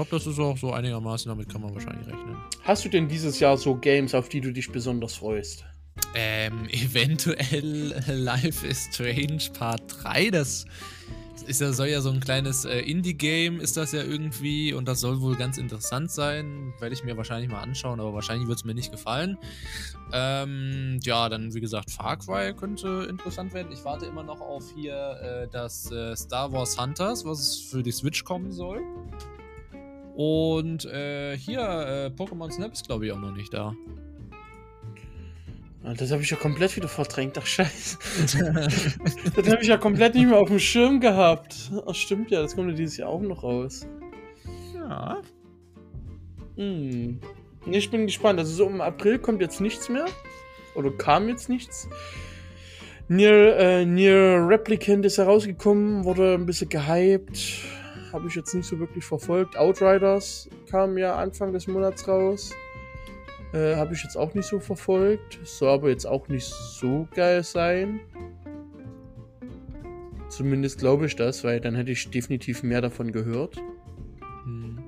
[0.00, 2.34] Ich glaube, das ist auch so einigermaßen, damit kann man wahrscheinlich rechnen.
[2.62, 5.66] Hast du denn dieses Jahr so Games, auf die du dich besonders freust?
[6.14, 10.30] Ähm, eventuell Life is Strange Part 3.
[10.30, 10.64] Das
[11.46, 14.72] ist ja, soll ja so ein kleines äh, Indie-Game, ist das ja irgendwie.
[14.72, 16.72] Und das soll wohl ganz interessant sein.
[16.78, 19.36] Werde ich mir wahrscheinlich mal anschauen, aber wahrscheinlich wird es mir nicht gefallen.
[20.14, 23.70] Ähm, ja, dann wie gesagt, Far Cry könnte interessant werden.
[23.70, 27.92] Ich warte immer noch auf hier äh, das äh, Star Wars Hunters, was für die
[27.92, 28.80] Switch kommen soll.
[30.14, 33.74] Und äh, hier, äh, Pokémon Snap ist glaube ich auch noch nicht da.
[35.82, 37.38] Ah, das habe ich ja komplett wieder verdrängt.
[37.38, 37.96] Ach, scheiße.
[39.36, 41.70] das habe ich ja komplett nicht mehr auf dem Schirm gehabt.
[41.86, 43.86] Ach, stimmt ja, das kommt ja dieses Jahr auch noch raus.
[44.74, 45.22] Ja.
[46.56, 47.18] Hm.
[47.66, 48.38] Ich bin gespannt.
[48.38, 50.04] Also so im April kommt jetzt nichts mehr.
[50.74, 51.88] Oder kam jetzt nichts.
[53.08, 57.64] Nier, äh, Nier Replicant ist herausgekommen, wurde ein bisschen gehypt.
[58.12, 59.56] Habe ich jetzt nicht so wirklich verfolgt.
[59.56, 62.52] Outriders kam ja Anfang des Monats raus.
[63.52, 65.38] Äh, Habe ich jetzt auch nicht so verfolgt.
[65.44, 68.00] Soll aber jetzt auch nicht so geil sein.
[70.28, 73.56] Zumindest glaube ich das, weil dann hätte ich definitiv mehr davon gehört.
[74.44, 74.78] Hm.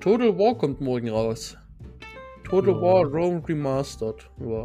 [0.00, 1.56] Total War kommt morgen raus.
[2.44, 2.80] Total ja.
[2.80, 4.30] War Rome Remastered.
[4.40, 4.64] Ja.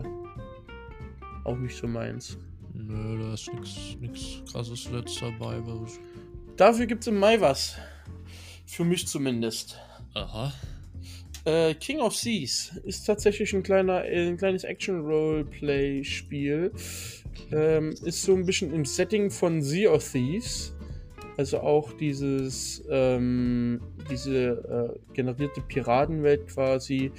[1.45, 2.37] Auch nicht so meins.
[2.73, 3.49] Nö, da ist
[4.01, 5.61] nichts krasses Letztes dabei.
[6.57, 7.77] Dafür gibt es im Mai was.
[8.67, 9.79] Für mich zumindest.
[10.13, 10.53] Aha.
[11.45, 16.73] Äh, King of Seas ist tatsächlich ein, kleiner, ein kleines Action-Roleplay-Spiel.
[17.51, 20.73] Ähm, ist so ein bisschen im Setting von Sea of Thieves.
[21.37, 27.13] Also auch dieses, ähm, diese äh, generierte Piratenwelt quasi.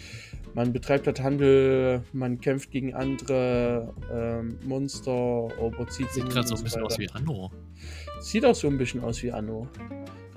[0.55, 6.65] Man betreibt halt Handel, man kämpft gegen andere ähm, Monster, überzieht Sieht gerade so ein
[6.65, 7.53] bisschen aus wie Anno.
[8.21, 9.69] Sieht auch so ein bisschen aus wie Anno.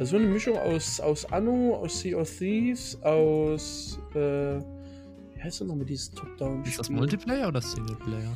[0.01, 3.99] Also eine Mischung aus, aus Anno, aus Sea of Thieves, aus.
[4.15, 6.63] Äh, wie heißt das nochmal dieses Top-Down?
[6.63, 8.35] Ist das Multiplayer oder Singleplayer?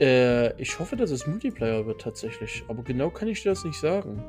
[0.00, 2.64] Äh, ich hoffe, dass es Multiplayer wird tatsächlich.
[2.66, 4.24] Aber genau kann ich dir das nicht sagen.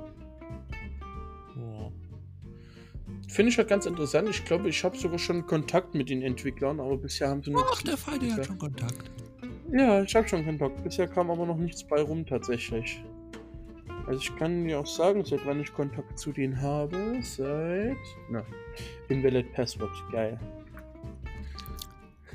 [3.27, 4.29] Finde ich halt ganz interessant.
[4.29, 7.65] Ich glaube, ich habe sogar schon Kontakt mit den Entwicklern, aber bisher haben sie noch.
[7.73, 9.09] Ach, der Fall, der hat schon Kontakt.
[9.71, 10.83] Ja, ich habe schon Kontakt.
[10.83, 13.03] Bisher kam aber noch nichts bei rum tatsächlich.
[14.05, 17.19] Also ich kann dir auch sagen, seit wann ich Kontakt zu denen habe.
[17.21, 17.97] Seit.
[18.29, 18.43] Na,
[19.09, 19.91] Invalid Password.
[20.11, 20.37] Geil.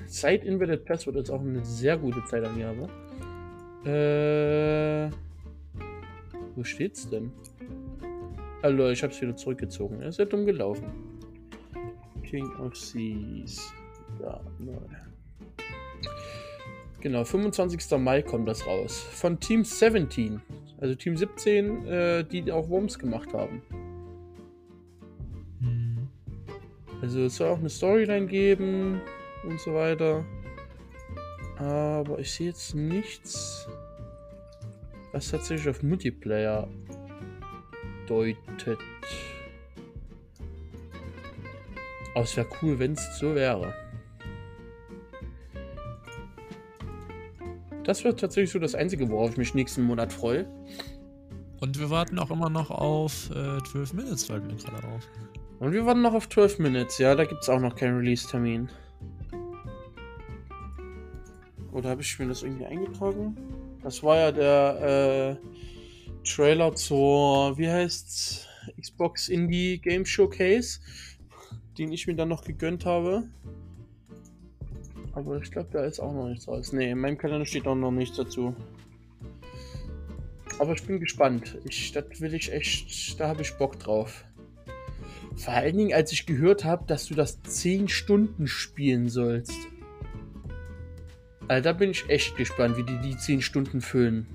[0.07, 2.89] Seit Invalid Password ist auch eine sehr gute Zeit an aber.
[3.89, 5.11] Äh.
[6.57, 7.31] Wo steht's denn?
[8.63, 10.01] Hallo, ich hab's wieder zurückgezogen.
[10.01, 10.87] Er ist ja dumm gelaufen.
[12.25, 13.73] King of Seas.
[14.19, 14.73] Da, neu.
[17.01, 17.99] Genau, 25.
[17.99, 18.99] Mai kommt das raus.
[18.99, 20.41] Von Team 17.
[20.81, 23.63] Also Team 17, äh, die auch Worms gemacht haben.
[25.61, 26.09] Mhm.
[27.03, 29.01] Also es soll auch eine Storyline geben
[29.45, 30.25] und so weiter.
[31.59, 33.69] Aber ich sehe jetzt nichts,
[35.13, 36.69] was tatsächlich auf Multiplayer
[38.07, 38.79] deutet.
[42.15, 43.75] Aber es wäre cool, wenn es so wäre.
[47.89, 50.45] Das wird tatsächlich so das Einzige, worauf ich mich nächsten Monat freue.
[51.59, 55.09] Und wir warten auch immer noch auf äh, 12 Minutes, fällt mir gerade auf.
[55.59, 58.69] Und wir warten noch auf 12 Minutes, ja, da gibt es auch noch keinen Release-Termin.
[61.73, 63.39] Oder habe ich mir das irgendwie eingetragen?
[63.83, 68.47] Das war ja der äh, Trailer zur, wie heißt's,
[68.79, 70.81] Xbox Indie Game Showcase,
[71.79, 73.31] den ich mir dann noch gegönnt habe.
[75.19, 76.73] Aber ich glaube, da ist auch noch nichts raus.
[76.73, 78.55] Ne, in meinem Kalender steht auch noch nichts dazu.
[80.61, 81.59] Aber ich bin gespannt.
[81.69, 84.25] Ich, das will ich echt, da habe ich Bock drauf.
[85.37, 89.59] Vor allen Dingen, als ich gehört habe, dass du das 10 Stunden spielen sollst.
[91.49, 94.29] Also da bin ich echt gespannt, wie die die 10 Stunden füllen.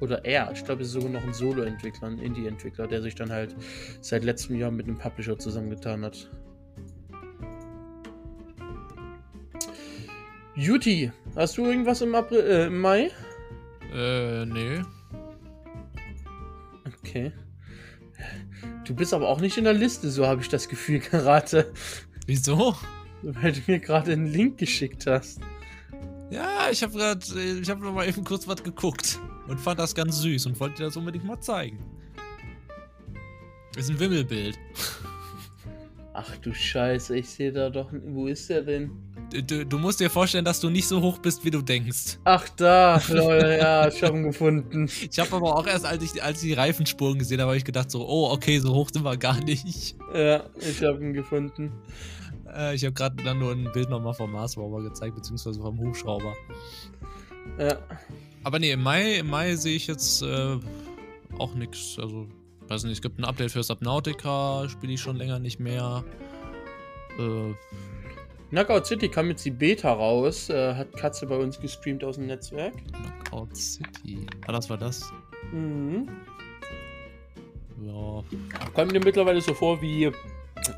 [0.00, 0.50] Oder er.
[0.52, 3.54] Ich glaube, es ist sogar noch ein Solo-Entwickler, ein Indie-Entwickler, der sich dann halt
[4.00, 6.30] seit letztem Jahr mit einem Publisher zusammengetan hat.
[10.60, 13.10] Juti, hast du irgendwas im, April, äh, im Mai?
[13.94, 14.82] Äh, nee.
[16.86, 17.32] Okay.
[18.84, 21.72] Du bist aber auch nicht in der Liste, so habe ich das Gefühl gerade.
[22.26, 22.76] Wieso?
[23.22, 25.40] Weil du mir gerade einen Link geschickt hast.
[26.30, 29.94] Ja, ich habe gerade, ich habe noch mal eben kurz was geguckt und fand das
[29.94, 31.78] ganz süß und wollte dir das unbedingt mal zeigen.
[33.72, 34.58] Das ist ein Wimmelbild.
[36.12, 37.90] Ach du Scheiße, ich sehe da doch.
[38.04, 38.90] Wo ist der denn?
[39.30, 42.18] Du, du, musst dir vorstellen, dass du nicht so hoch bist, wie du denkst.
[42.24, 44.90] Ach da, Leute, ja, ich habe ihn gefunden.
[45.10, 47.64] Ich habe aber auch erst, als ich, als ich die Reifenspuren gesehen habe, habe ich
[47.64, 49.96] gedacht so, oh, okay, so hoch sind wir gar nicht.
[50.12, 51.72] Ja, ich habe ihn gefunden.
[52.54, 55.78] Äh, ich habe gerade dann nur ein Bild nochmal vom Mars Rover gezeigt, beziehungsweise vom
[55.78, 56.34] Hubschrauber.
[57.58, 57.78] Ja.
[58.42, 60.58] Aber nee, im Mai, im Mai sehe ich jetzt äh,
[61.38, 61.98] auch nichts.
[62.00, 62.26] Also,
[62.68, 66.04] weiß nicht, es gibt ein Update für Subnautica, spiele ich schon länger nicht mehr.
[67.18, 67.54] Äh,
[68.50, 72.26] Knockout City kam jetzt die Beta raus, äh, hat Katze bei uns gestreamt aus dem
[72.26, 72.74] Netzwerk.
[72.92, 74.26] Knockout City.
[74.46, 75.12] Ah, das war das?
[75.52, 76.08] Mhm.
[77.82, 78.24] Ja.
[78.74, 80.10] Kommt mir mittlerweile so vor wie,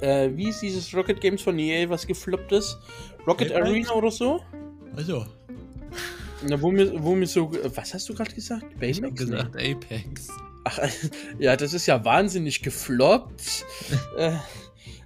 [0.01, 2.79] äh, wie ist dieses Rocket Games von EA, was gefloppt ist?
[3.27, 3.67] Rocket Apex?
[3.69, 4.41] Arena oder so?
[4.95, 5.27] Also.
[6.47, 8.65] Na, wo mir, wo mir so, was hast du gerade gesagt?
[8.79, 8.99] Baymax?
[8.99, 10.29] Ich hab gesagt Apex.
[10.65, 10.79] Ach,
[11.39, 13.65] ja, das ist ja wahnsinnig gefloppt.
[14.17, 14.33] äh,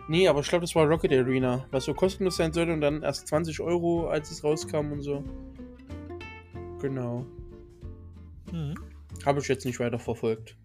[0.09, 3.02] nee, aber ich glaube, das war Rocket Arena, was so kostenlos sein sollte und dann
[3.02, 5.24] erst 20 Euro, als es rauskam und so.
[6.80, 7.26] Genau.
[8.52, 8.74] Mhm.
[9.24, 10.57] Habe ich jetzt nicht weiter verfolgt.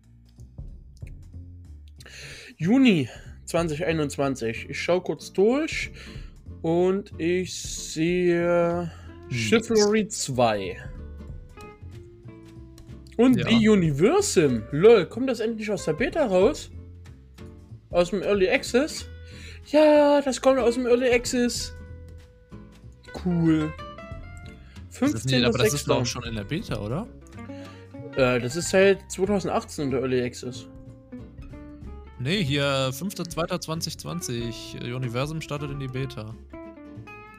[2.57, 3.09] Juni
[3.45, 4.69] 2021.
[4.69, 5.91] Ich schaue kurz durch
[6.61, 8.91] und ich sehe
[9.29, 10.77] Chivalry 2.
[13.17, 13.47] Und ja.
[13.47, 14.63] die Universum.
[14.71, 16.71] Lol, kommt das endlich aus der Beta raus?
[17.89, 19.07] Aus dem Early Access?
[19.67, 21.73] Ja, das kommt aus dem Early Access.
[23.25, 23.73] Cool.
[24.89, 24.99] 15.
[24.99, 27.07] Das ist, nee, aber das ist doch schon in der Beta, oder?
[28.15, 30.67] Äh, das ist seit 2018 in der Early Access.
[32.19, 34.93] Nee, hier 5.2.2020.
[34.93, 36.35] Universum startet in die Beta.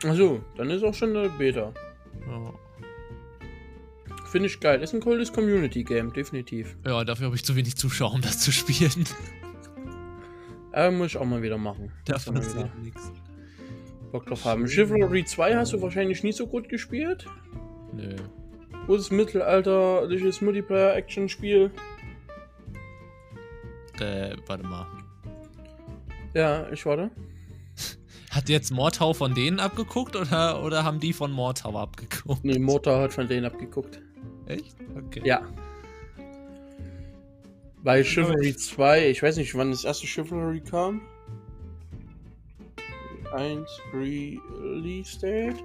[0.04, 1.72] Achso, dann ist auch schon eine Beta.
[2.26, 2.54] Ja.
[4.26, 4.82] Finde ich geil.
[4.82, 6.76] Ist ein cooles Community-Game, definitiv.
[6.86, 9.04] Ja, dafür habe ich zu wenig Zuschauer, um das zu spielen.
[10.72, 11.92] Äh, muss ich auch mal wieder machen.
[12.06, 13.12] Davon ist ja nichts.
[14.10, 14.66] Bock drauf haben.
[14.66, 17.26] Chivalry 2 hast du wahrscheinlich nie so gut gespielt.
[17.94, 18.16] Nö.
[18.86, 21.70] Gutes mittelalterliches Multiplayer-Action-Spiel.
[24.00, 24.86] Äh, warte mal.
[26.34, 27.10] Ja, ich warte.
[28.30, 32.44] Hat jetzt Mordhau von denen abgeguckt oder, oder haben die von Mordhau abgeguckt?
[32.44, 34.00] Nee, Mordhau hat von denen abgeguckt.
[34.46, 34.74] Echt?
[34.96, 35.20] Okay.
[35.24, 35.42] Ja.
[37.82, 41.00] Bei Chivalry 2, ich weiß nicht, wann das erste Chivalry kam.
[43.32, 45.56] 1 Release Date.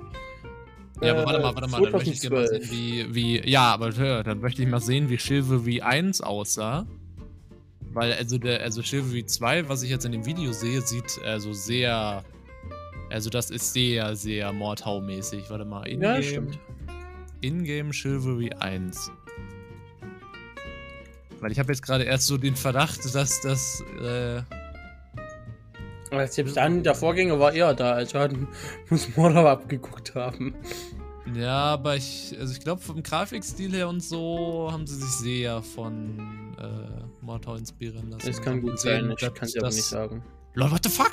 [1.02, 3.92] Ja, aber warte mal, warte mal, dann möchte ich mal sehen, wie, wie, ja, aber
[3.92, 6.88] dann möchte ich mal sehen, wie Chivalry 1 aussah.
[7.94, 11.54] Weil, also, der, also Chivalry 2, was ich jetzt in dem Video sehe, sieht also
[11.54, 12.24] sehr,
[13.12, 15.50] also das ist sehr, sehr Mordhau-mäßig.
[15.50, 16.60] Warte mal, Ingame, ja, stimmt.
[17.42, 19.12] Ingame Chivalry 1.
[21.40, 24.42] Weil ich habe jetzt gerade erst so den Verdacht, dass das, äh,
[26.28, 28.32] selbst dann, der Vorgänger war eher da, also hat,
[28.90, 30.56] muss Mordor abgeguckt haben.
[31.36, 35.62] Ja, aber ich, also ich glaube vom Grafikstil her und so haben sie sich sehr
[35.62, 38.26] von äh, Mordor inspirieren lassen.
[38.26, 40.24] Das kann gut sein, ich kann es aber nicht sagen.
[40.54, 41.12] Lol, what the fuck?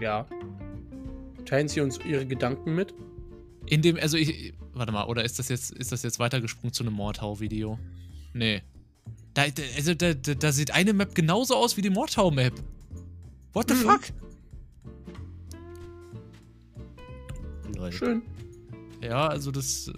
[0.00, 0.26] Ja.
[1.44, 2.94] Teilen Sie uns Ihre Gedanken mit?
[3.70, 6.82] In dem, also ich, warte mal, oder ist das jetzt, ist das jetzt weitergesprungen zu
[6.82, 7.78] einem Mordhau-Video?
[8.32, 8.62] Nee.
[9.34, 9.44] Da,
[9.76, 12.54] also da, da, da, sieht eine Map genauso aus wie die Mordhau-Map.
[13.52, 13.80] What the mhm.
[13.80, 14.02] fuck?
[17.76, 17.96] Leute.
[17.96, 18.22] Schön.
[19.02, 19.92] Ja, also das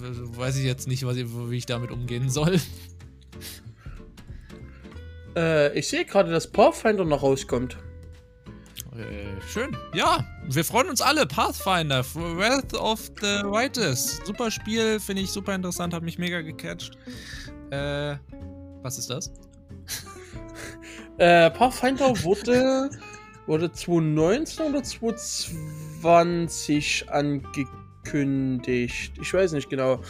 [0.00, 2.60] weiß ich jetzt nicht, was ich, wie ich damit umgehen soll.
[5.36, 7.76] Äh, ich sehe gerade, dass Pathfinder noch rauskommt.
[8.98, 9.76] Äh, schön.
[9.94, 11.24] Ja, wir freuen uns alle.
[11.24, 14.20] Pathfinder, Wrath of the Righteous.
[14.24, 16.98] Super Spiel, finde ich super interessant, hat mich mega gecatcht.
[17.70, 18.16] Äh,
[18.82, 19.32] was ist das?
[21.18, 22.90] äh, Pathfinder wurde,
[23.46, 29.12] wurde 2019 oder 2020 angekündigt.
[29.20, 30.00] Ich weiß nicht genau.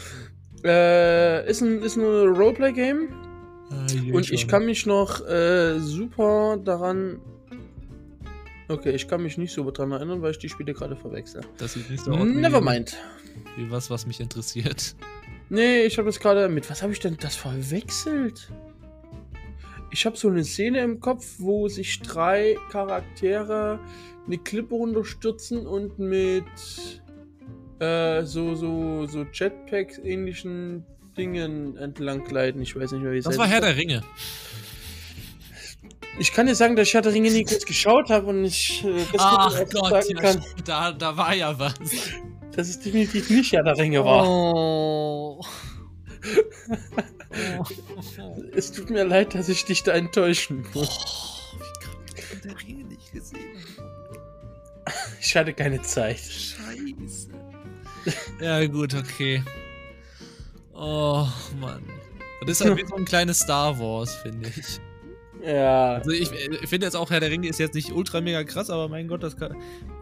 [0.63, 3.09] Äh, ist ein, ist ein Roleplay-Game.
[3.69, 7.21] Äh, und ich kann mich noch äh, super daran.
[8.69, 11.41] Okay, ich kann mich nicht so daran erinnern, weil ich die Spiele gerade verwechsel.
[11.57, 12.23] Das sieht nicht so aus.
[12.23, 12.95] Nevermind.
[13.57, 14.95] Wie was, was mich interessiert.
[15.49, 16.47] Nee, ich habe das gerade.
[16.49, 18.51] Mit was habe ich denn das verwechselt?
[19.91, 23.79] Ich habe so eine Szene im Kopf, wo sich drei Charaktere
[24.27, 26.43] eine Klippe runterstürzen und mit
[27.79, 30.85] äh, so, so, so Jetpack-ähnlichen
[31.17, 32.61] Dingen entlang gleiten.
[32.61, 34.03] Ich weiß nicht mehr, wie es Das war Herr der Ringe.
[36.19, 38.83] Ich kann dir sagen, dass ich Herr der Ringe nie kurz geschaut habe und ich
[38.83, 40.43] äh, das Ach Gott, sagen ja, kann.
[40.65, 41.75] Da, da war ja was.
[42.55, 44.27] Dass es definitiv nicht Herr der Ringe war.
[44.27, 45.41] Oh.
[48.53, 51.53] es tut mir leid, dass ich dich da enttäuschen muss.
[51.53, 51.95] Oh, wie kann
[52.33, 53.39] ich der Ringe nicht gesehen
[55.21, 56.19] Ich hatte keine Zeit.
[56.19, 57.29] Scheiße.
[58.41, 59.41] Ja, gut, okay.
[60.73, 61.25] Oh,
[61.59, 61.83] Mann.
[62.41, 64.81] Das ist halt wie so ein kleines Star Wars, finde ich.
[65.43, 65.95] Ja.
[65.95, 68.69] Also ich, ich finde jetzt auch, Herr der Ringe ist jetzt nicht ultra mega krass,
[68.69, 69.55] aber mein Gott, das kann.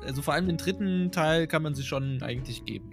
[0.05, 2.91] Also vor allem den dritten Teil kann man sich schon eigentlich geben.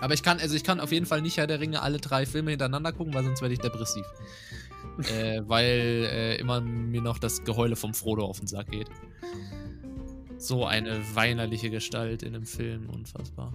[0.00, 2.26] Aber ich kann, also ich kann auf jeden Fall nicht Herr der Ringe alle drei
[2.26, 4.04] Filme hintereinander gucken, weil sonst werde ich depressiv.
[5.16, 8.88] äh, weil äh, immer mir noch das Geheule vom Frodo auf den Sack geht.
[10.38, 13.54] So eine weinerliche Gestalt in einem Film, unfassbar.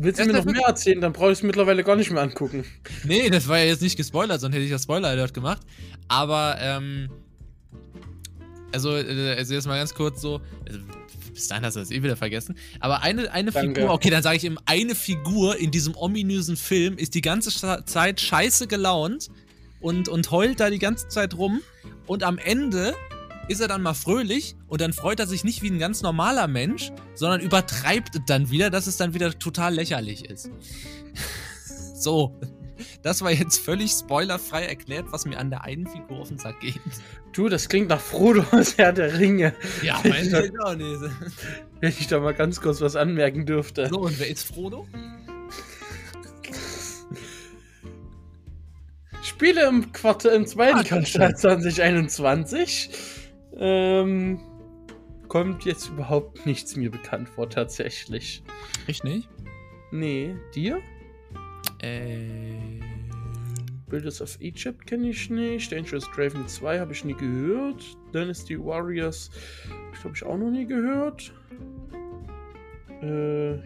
[0.00, 1.00] Willst du mir noch mehr erzählen?
[1.00, 2.64] Dann brauche ich es mittlerweile gar nicht mehr angucken.
[3.02, 5.62] Nee, das war ja jetzt nicht gespoilert, sonst hätte ich das Spoiler-Alert gemacht.
[6.06, 7.08] Aber, ähm.
[8.72, 10.40] Also, äh, also jetzt mal ganz kurz so.
[10.66, 10.78] Also,
[11.34, 12.56] bis dahin hast du das eh wieder vergessen.
[12.78, 13.80] Aber eine, eine Danke.
[13.80, 17.50] Figur, okay, dann sage ich ihm, eine Figur in diesem ominösen Film ist die ganze
[17.84, 19.28] Zeit scheiße gelaunt
[19.80, 21.60] und, und heult da die ganze Zeit rum.
[22.06, 22.94] Und am Ende
[23.48, 26.46] ist er dann mal fröhlich und dann freut er sich nicht wie ein ganz normaler
[26.48, 30.50] Mensch, sondern übertreibt dann wieder, dass es dann wieder total lächerlich ist.
[31.94, 32.38] so.
[33.02, 36.60] Das war jetzt völlig spoilerfrei erklärt, was mir an der einen Figur auf den Sack
[36.60, 36.80] geht.
[37.32, 39.52] Du, das klingt nach Frodo aus Herr der Ringe.
[39.82, 41.00] Ja, mein Gott auch nicht.
[41.80, 43.88] Wenn ich da mal ganz kurz was anmerken dürfte.
[43.88, 44.86] So, und wer ist Frodo?
[49.22, 52.90] Spiele im Quartal, im zweiten Ah, Quartal 2021.
[53.58, 54.40] Ähm,
[55.28, 58.42] kommt jetzt überhaupt nichts mir bekannt vor, tatsächlich.
[58.86, 59.28] Ich nicht.
[59.90, 60.80] Nee, dir?
[61.80, 62.78] Äh.
[63.88, 65.72] Builders of Egypt kenne ich nicht.
[65.72, 67.84] Dangerous Draven 2 habe ich nie gehört.
[68.12, 69.30] Dynasty Warriors
[69.64, 71.32] habe ich glaube ich auch noch nie gehört.
[73.00, 73.58] Äh,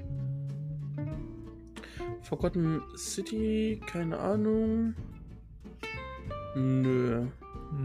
[2.23, 4.95] Forgotten City, keine Ahnung.
[6.55, 7.27] Nö.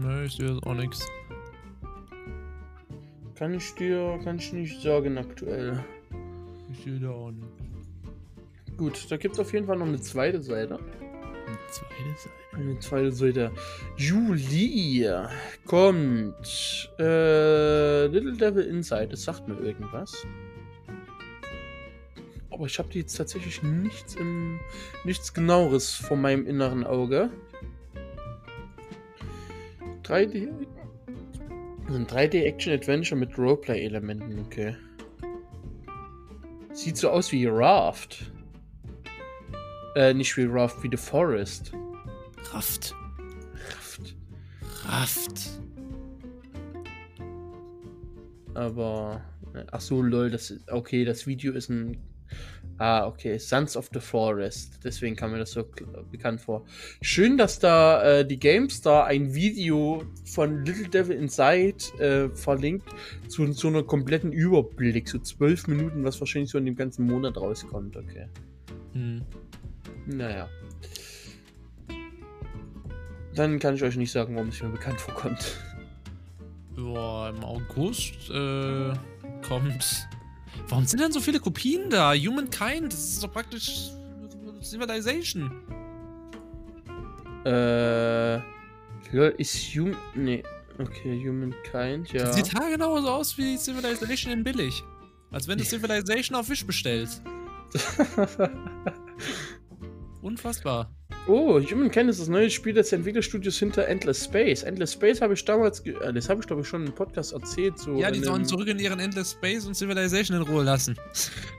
[0.00, 1.06] Nö, ich sehe jetzt auch nix.
[3.38, 5.78] Kann ich dir, kann ich nicht sagen aktuell.
[6.72, 7.46] Ich sehe da auch nix.
[8.76, 10.74] Gut, da gibt es auf jeden Fall noch eine zweite Seite.
[11.46, 12.34] Eine zweite Seite.
[12.52, 13.52] Eine zweite Seite.
[13.96, 15.08] Juli
[15.64, 19.08] kommt äh, Little Devil Inside.
[19.10, 20.26] Das sagt mir irgendwas.
[22.50, 24.58] Aber ich habe jetzt tatsächlich nichts im
[25.04, 27.30] nichts genaueres vor meinem inneren Auge.
[30.02, 30.48] 3D
[31.94, 34.76] ein 3D Action Adventure mit Roleplay Elementen, okay.
[36.72, 38.30] Sieht so aus wie Raft.
[39.96, 41.72] Äh, nicht wie Raft, wie The Forest.
[42.52, 42.94] Raft.
[43.74, 44.16] Raft.
[44.84, 45.50] Raft.
[48.54, 49.22] Aber.
[49.72, 50.70] Ach so, lol, das ist.
[50.70, 51.96] Okay, das Video ist ein.
[52.78, 53.38] Ah, okay.
[53.38, 54.78] Sons of the Forest.
[54.84, 55.64] Deswegen kam mir das so
[56.10, 56.64] bekannt vor.
[57.02, 62.88] Schön, dass da äh, die GameStar ein Video von Little Devil Inside äh, verlinkt
[63.26, 65.08] zu so einer kompletten Überblick.
[65.08, 67.96] So zwölf Minuten, was wahrscheinlich so in dem ganzen Monat rauskommt.
[67.96, 68.28] Okay.
[68.92, 69.22] Hm.
[70.06, 70.48] Naja.
[73.34, 75.58] Dann kann ich euch nicht sagen, warum es mir bekannt vorkommt.
[76.76, 78.92] Ja, im August äh,
[79.46, 80.08] kommt.
[80.68, 82.12] Warum sind denn so viele Kopien da?
[82.14, 83.90] Humankind, das ist doch praktisch
[84.62, 85.50] Civilization.
[87.44, 88.36] Äh.
[89.38, 89.96] Ist Human.
[90.14, 90.42] Nee.
[90.78, 92.24] Okay, Humankind, ja.
[92.24, 94.82] Das sieht haargenau so aus wie Civilization in billig.
[95.30, 97.22] Als wenn du Civilization auf Wish bestellst.
[100.22, 100.90] Unfassbar.
[101.28, 104.62] oh, Humankind ist das neue Spiel des Entwicklerstudios hinter Endless Space.
[104.62, 105.80] Endless Space habe ich damals.
[105.80, 107.78] Äh, das habe ich, glaube ich, schon im Podcast erzählt.
[107.78, 110.96] So Ja, die sollen zurück in ihren Endless Space und Civilization in Ruhe lassen.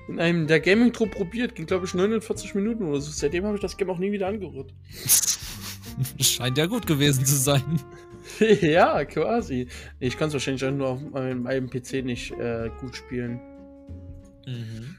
[0.07, 1.55] in einem der Gaming-Trupp probiert.
[1.55, 3.11] Ging, glaube ich, 49 Minuten oder so.
[3.11, 4.73] Seitdem habe ich das Game auch nie wieder angerührt.
[6.19, 7.79] Scheint ja gut gewesen zu sein.
[8.61, 9.67] ja, quasi.
[9.99, 13.39] Ich kann es wahrscheinlich auch nur auf meinem, meinem PC nicht äh, gut spielen.
[14.45, 14.95] Mhm.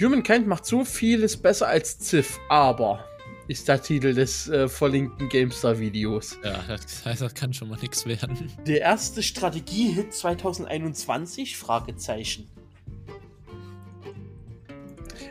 [0.00, 3.04] Humankind macht so vieles besser als Civ, aber
[3.48, 6.38] ist der Titel des äh, verlinkten GameStar-Videos.
[6.42, 8.50] Ja, das, heißt, das kann schon mal nichts werden.
[8.66, 11.58] Der erste Strategie-Hit 2021?
[11.58, 12.48] Fragezeichen.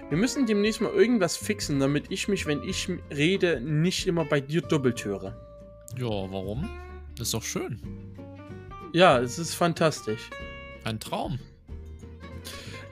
[0.09, 4.41] Wir müssen demnächst mal irgendwas fixen, damit ich mich, wenn ich rede, nicht immer bei
[4.41, 5.35] dir doppelt höre.
[5.97, 6.69] Ja, warum?
[7.17, 7.81] Das ist doch schön.
[8.93, 10.29] Ja, es ist fantastisch.
[10.83, 11.39] Ein Traum.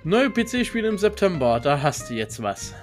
[0.07, 2.73] Neue PC-Spiele im September, da hast du jetzt was.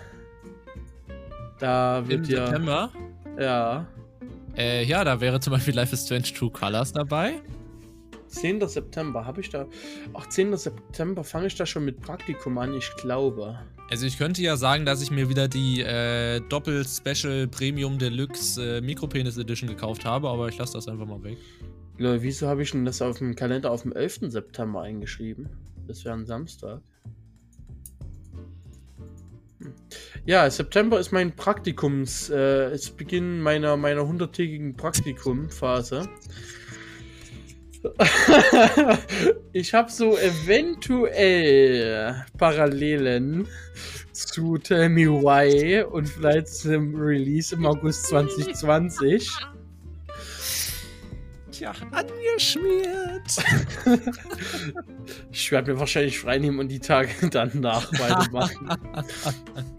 [1.58, 2.44] Da Im wird ja.
[2.44, 2.92] September.
[3.40, 3.86] Ja.
[4.58, 7.40] Äh, ja, da wäre zum Beispiel Life is Strange True Colors dabei.
[8.28, 8.68] 10.
[8.68, 9.64] September, habe ich da.
[10.12, 10.54] Ach, 10.
[10.54, 13.58] September fange ich da schon mit Praktikum an, ich glaube.
[13.88, 18.80] Also ich könnte ja sagen, dass ich mir wieder die äh, Doppel-Special Premium Deluxe äh,
[18.82, 21.38] Mikropenis Edition gekauft habe, aber ich lasse das einfach mal weg.
[21.96, 24.30] Lol, Wieso habe ich denn das auf dem Kalender auf dem 11.
[24.30, 25.48] September eingeschrieben?
[25.86, 26.82] Das wäre ein Samstag.
[30.26, 36.08] Ja, September ist mein Praktikums, äh, ist Beginn meiner, meiner 100-tägigen Praktikumphase.
[39.52, 40.64] ich habe so eventuell
[42.38, 43.46] Parallelen
[44.12, 49.30] zu Tell Me Why und vielleicht zum Release im August 2020.
[51.50, 53.44] Tja, angeschmiert.
[55.30, 58.70] Ich werde mir wahrscheinlich frei nehmen und die Tage danach weitermachen.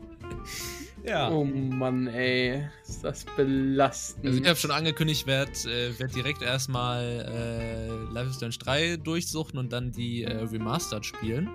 [1.07, 1.29] Ja.
[1.29, 2.67] Oh Mann, ey.
[2.87, 4.25] Ist das belastend.
[4.25, 8.97] Also ich habe schon angekündigt, werde äh, werd direkt erstmal äh, Life is Strange 3
[8.97, 11.49] durchsuchen und dann die äh, Remastered spielen.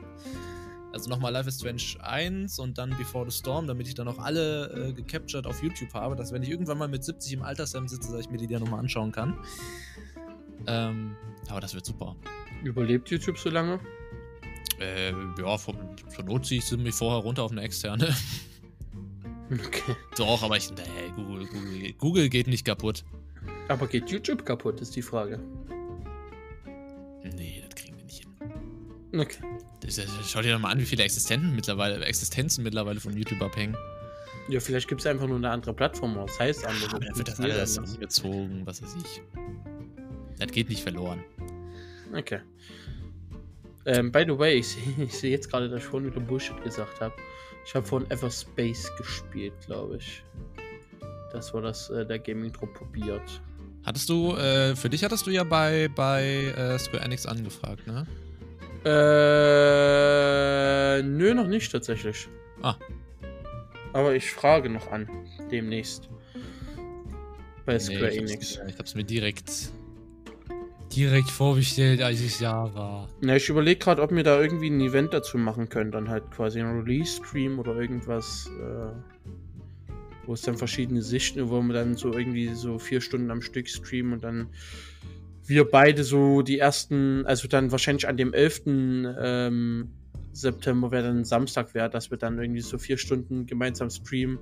[0.92, 4.18] Also nochmal Life is Strange 1 und dann Before the Storm, damit ich dann auch
[4.18, 7.88] alle äh, gecaptured auf YouTube habe, dass wenn ich irgendwann mal mit 70 im Altersheim
[7.88, 9.38] sitze, dass ich mir die dann nochmal anschauen kann.
[10.66, 11.16] Ähm,
[11.48, 12.16] aber das wird super.
[12.62, 13.80] Überlebt YouTube so lange?
[14.80, 15.76] Äh, ja, von,
[16.08, 18.14] von Not ziehe ich sie mich vorher runter auf eine externe.
[19.52, 19.96] Okay.
[20.16, 20.70] Doch, aber ich.
[20.70, 23.04] Nee, Google, Google, Google geht nicht kaputt.
[23.68, 25.40] Aber geht YouTube kaputt, ist die Frage.
[27.36, 29.20] Nee, das kriegen wir nicht hin.
[29.20, 29.42] Okay.
[29.80, 33.42] Das, das, schau dir doch mal an, wie viele Existenzen mittlerweile, Existenzen mittlerweile von YouTube
[33.42, 33.76] abhängen.
[34.48, 36.92] Ja, vielleicht gibt es einfach nur eine andere Plattform, das heißt andere.
[36.92, 39.22] Ja, dann wird das alles umgezogen, was weiß ich.
[40.38, 41.22] Das geht nicht verloren.
[42.16, 42.40] Okay.
[43.86, 47.00] Ähm, by the way, ich sehe seh jetzt gerade, dass ich vorhin wieder Bullshit gesagt
[47.00, 47.14] habe.
[47.70, 50.24] Ich habe vorhin Everspace gespielt, glaube ich.
[51.30, 53.40] Das war das, äh, der Gaming-Trupp probiert.
[53.84, 58.08] Hattest du, äh, für dich hattest du ja bei, bei äh, Square Enix angefragt, ne?
[58.84, 58.90] Äh,
[61.04, 62.26] nö, noch nicht tatsächlich.
[62.60, 62.74] Ah.
[63.92, 65.08] Aber ich frage noch an,
[65.52, 66.08] demnächst.
[67.66, 68.58] Bei Square nee, Enix.
[68.66, 69.70] Ich hab's mir direkt
[70.94, 73.08] direkt vorbestellt, als ich da war.
[73.20, 75.90] Na, ich überlege gerade, ob wir da irgendwie ein Event dazu machen können.
[75.90, 79.92] Dann halt quasi ein Release-Stream oder irgendwas, äh,
[80.26, 83.68] wo es dann verschiedene Sichten, wo wir dann so irgendwie so vier Stunden am Stück
[83.68, 84.48] streamen und dann
[85.46, 88.62] wir beide so die ersten, also dann wahrscheinlich an dem 11.
[88.66, 89.90] Ähm,
[90.32, 94.38] September wäre dann Samstag wäre, dass wir dann irgendwie so vier Stunden gemeinsam streamen,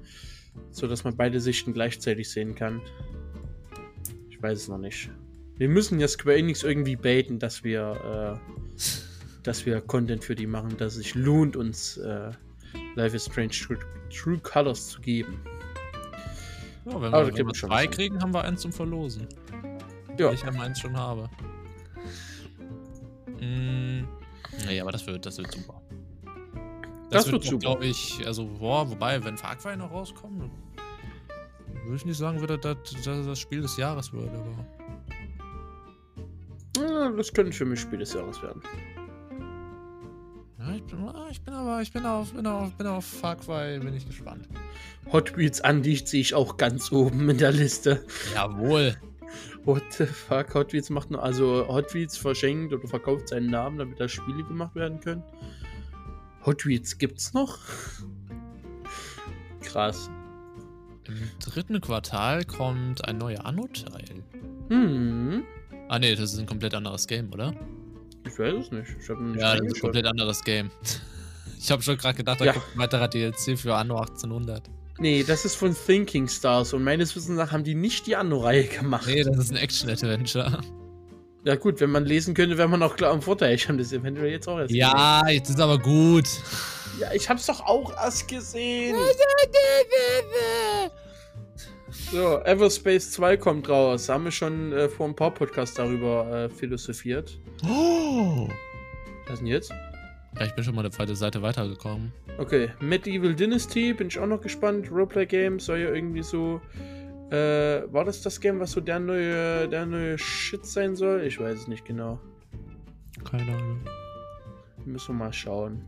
[0.71, 2.83] sodass man beide Sichten gleichzeitig sehen kann.
[4.29, 5.11] Ich weiß es noch nicht.
[5.59, 8.79] Wir müssen ja Square Enix irgendwie baiten, dass wir, äh,
[9.43, 12.31] dass wir Content für die machen, dass es sich lohnt, uns äh,
[12.95, 13.79] Life is Strange True,
[14.09, 15.41] True Colors zu geben.
[16.85, 19.27] Ja, wenn wir, wenn wir zwei kriegen, haben wir eins zum Verlosen.
[20.17, 20.33] Ja.
[20.33, 21.29] Ich ja meins schon habe.
[23.41, 24.05] Mm,
[24.65, 25.83] naja, aber das wird, das wird super.
[27.11, 30.51] Das, das wird, wird glaube ich, also, boah, wobei, wenn Far Cry noch rauskommt,
[31.85, 34.78] würde ich nicht sagen, würde das, das das Spiel des Jahres wird, aber.
[37.09, 38.61] Ja, das könnte für mich Spiel des Jahres werden.
[40.59, 43.37] Ja, ich, bin, ah, ich bin aber, ich bin auf, bin auf, bin auf Far
[43.37, 44.47] Cry, bin ich gespannt.
[45.13, 48.05] Hot Wheels Undicht sehe ich auch ganz oben in der Liste.
[48.35, 48.97] Jawohl.
[49.65, 50.55] What the fuck?
[50.55, 54.45] Hot Wheels macht nur, also Hot Wheels verschenkt oder verkauft seinen Namen, damit da Spiele
[54.45, 55.23] gemacht werden können.
[56.45, 57.59] Hot Wheels gibt's noch?
[59.63, 60.11] Krass.
[61.07, 64.25] Im dritten Quartal kommt ein neuer Anno-Teil.
[64.69, 65.45] Hm.
[65.89, 67.55] Ah ne, das ist ein komplett anderes Game, oder?
[68.27, 68.89] Ich weiß es nicht.
[69.01, 70.71] Ich nicht ja, das ist ein komplett anderes Game.
[71.61, 72.53] Ich habe schon gerade gedacht, da ja.
[72.53, 74.63] kommt ein weiterer DLC für Anno 1800.
[75.01, 78.65] Nee, das ist von Thinking Stars und meines Wissens nach haben die nicht die Anno-Reihe
[78.65, 79.09] gemacht.
[79.09, 80.61] Nee, das ist ein Action-Adventure.
[81.45, 83.55] Ja gut, wenn man lesen könnte, wäre man auch klar im Vorteil.
[83.55, 85.35] Ich habe das eventuell jetzt auch erst Ja, gesehen.
[85.37, 86.29] jetzt ist aber gut.
[87.01, 88.97] Ja, ich hab's doch auch erst gesehen.
[92.11, 94.07] So, Everspace 2 kommt raus.
[94.07, 97.39] Da haben wir schon äh, vor ein paar Podcasts darüber äh, philosophiert.
[97.65, 98.49] Oh!
[99.27, 99.71] Was ist denn jetzt?
[100.39, 102.13] Ja, ich bin schon mal eine zweite Seite weitergekommen.
[102.39, 104.91] Okay, Medieval Dynasty, bin ich auch noch gespannt.
[104.91, 106.63] Roleplay-Game soll ja irgendwie so.
[107.31, 111.25] Äh, war das das Game, was so der neue, der neue Shit sein soll?
[111.25, 112.19] Ich weiß es nicht genau.
[113.31, 113.81] Keine Ahnung.
[114.87, 115.85] Müssen wir mal schauen.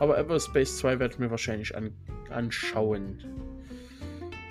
[0.00, 1.92] Aber Everspace 2 werde ich mir wahrscheinlich an
[2.30, 3.18] anschauen.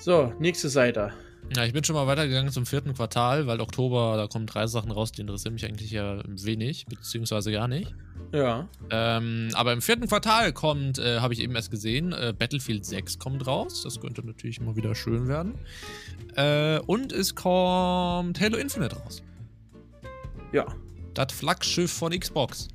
[0.01, 1.13] So, nächste Seite.
[1.55, 4.89] Ja, ich bin schon mal weitergegangen zum vierten Quartal, weil Oktober, da kommen drei Sachen
[4.89, 7.93] raus, die interessieren mich eigentlich ja wenig, beziehungsweise gar nicht.
[8.33, 8.67] Ja.
[8.89, 13.19] Ähm, aber im vierten Quartal kommt, äh, habe ich eben erst gesehen, äh, Battlefield 6
[13.19, 13.83] kommt raus.
[13.83, 15.53] Das könnte natürlich mal wieder schön werden.
[16.35, 19.21] Äh, und es kommt Halo Infinite raus.
[20.51, 20.65] Ja.
[21.13, 22.69] Das Flaggschiff von Xbox.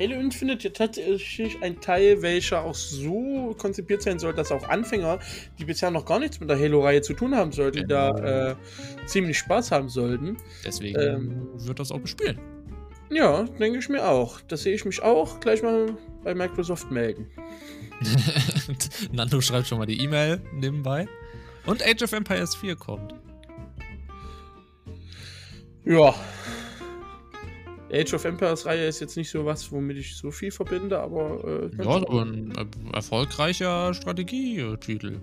[0.00, 5.18] Halo Infinite ja tatsächlich ein Teil, welcher auch so konzipiert sein soll, dass auch Anfänger,
[5.58, 8.14] die bisher noch gar nichts mit der Halo-Reihe zu tun haben sollten, genau.
[8.14, 8.56] da äh,
[9.04, 10.38] ziemlich Spaß haben sollten.
[10.64, 12.40] Deswegen ähm, wird das auch bespielen.
[13.10, 14.40] Ja, denke ich mir auch.
[14.40, 15.94] Da sehe ich mich auch gleich mal
[16.24, 17.26] bei Microsoft melden.
[19.12, 21.08] Nando schreibt schon mal die E-Mail nebenbei.
[21.66, 23.12] Und Age of Empires 4 kommt.
[25.84, 26.14] Ja,
[27.92, 31.42] Age of Empires Reihe ist jetzt nicht so was, womit ich so viel verbinde, aber.
[31.72, 32.52] Äh, ja, aber ein
[32.92, 35.20] erfolgreicher Strategietitel.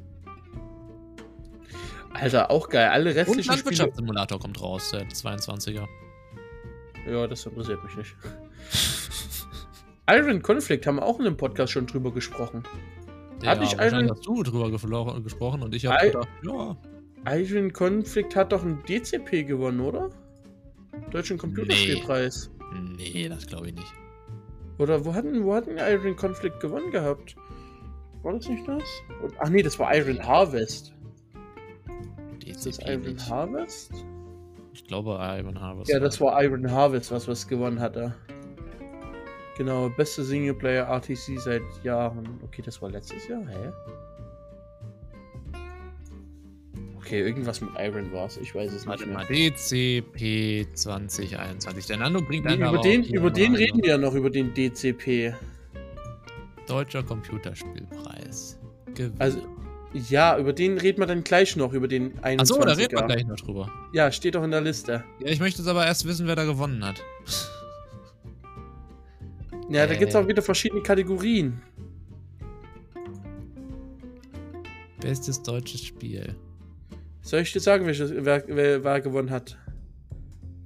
[2.13, 2.89] Alter, auch geil.
[2.89, 5.87] Alle restlichen Und Landwirtschaftssimulator kommt raus, der 22er.
[7.09, 8.15] Ja, das interessiert mich nicht.
[10.09, 12.63] Iron Conflict haben wir auch in einem Podcast schon drüber gesprochen.
[13.43, 16.75] Ja, Hat nicht Iron- hast du drüber gesprochen und ich habe I- gedacht, ja.
[17.29, 20.09] Iron Conflict hat doch einen DCP gewonnen, oder?
[21.11, 22.49] Deutschen Computerspielpreis.
[22.56, 22.56] Nee,
[23.29, 23.93] das glaube ich nicht.
[24.77, 27.35] Oder wo hatten, wo hatten Iron Conflict gewonnen gehabt?
[28.23, 28.83] War das nicht das?
[29.21, 30.93] Und, ach nee, das war Iron Harvest.
[32.45, 33.29] Ist das Iron nicht.
[33.29, 33.91] Harvest?
[34.73, 35.89] Ich glaube, Iron Harvest.
[35.89, 38.13] Ja, das war Iron Harvest, was was gewonnen hatte.
[39.57, 42.39] Genau, beste Singleplayer RTC seit Jahren.
[42.43, 43.71] Okay, das war letztes Jahr, hä?
[47.07, 49.13] Okay, irgendwas mit Iron war es, ich weiß es nicht Warte mehr.
[49.19, 51.85] mal, DCP 2021.
[51.85, 55.33] Der Nando bringt einen Über den, über den reden wir ja noch, über den DCP.
[56.67, 58.59] Deutscher Computerspielpreis.
[58.93, 59.15] Gewinner.
[59.19, 59.39] Also,
[59.93, 62.41] ja, über den reden wir dann gleich noch, über den 21er.
[62.41, 63.71] Achso, da reden wir gleich noch drüber.
[63.93, 65.05] Ja, steht doch in der Liste.
[65.21, 67.01] Ja, ich möchte jetzt aber erst wissen, wer da gewonnen hat.
[69.69, 69.97] Ja, da Äh.
[69.97, 71.61] gibt es auch wieder verschiedene Kategorien.
[74.99, 76.35] Bestes deutsches Spiel.
[77.27, 79.57] Soll ich dir sagen, welches, wer, wer, wer gewonnen hat?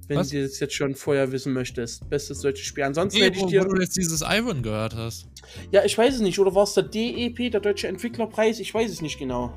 [0.06, 0.28] Wenn Was?
[0.28, 2.08] du das jetzt schon vorher wissen möchtest.
[2.08, 2.84] Bestes deutsches Spiel.
[2.84, 3.64] Ansonsten Nee, hätte ich dir.
[3.64, 5.26] wo du jetzt dieses Iron gehört hast.
[5.72, 6.38] Ja, ich weiß es nicht.
[6.38, 8.60] Oder war es der DEP, der Deutsche Entwicklerpreis?
[8.60, 9.52] Ich weiß es nicht genau.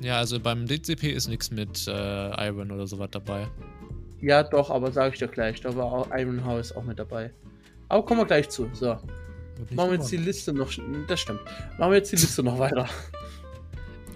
[0.00, 3.48] Ja, also beim DCP ist nichts mit äh, Iron oder sowas dabei.
[4.20, 5.60] Ja, doch, aber sage ich dir gleich.
[5.62, 7.32] Da war auch Iron House auch mit dabei.
[7.88, 8.68] Aber kommen wir gleich zu.
[8.72, 8.86] So,
[9.70, 10.16] machen wir jetzt die.
[10.16, 10.70] Liste noch.
[11.08, 11.40] Das stimmt.
[11.76, 12.88] Machen wir jetzt die Liste noch weiter.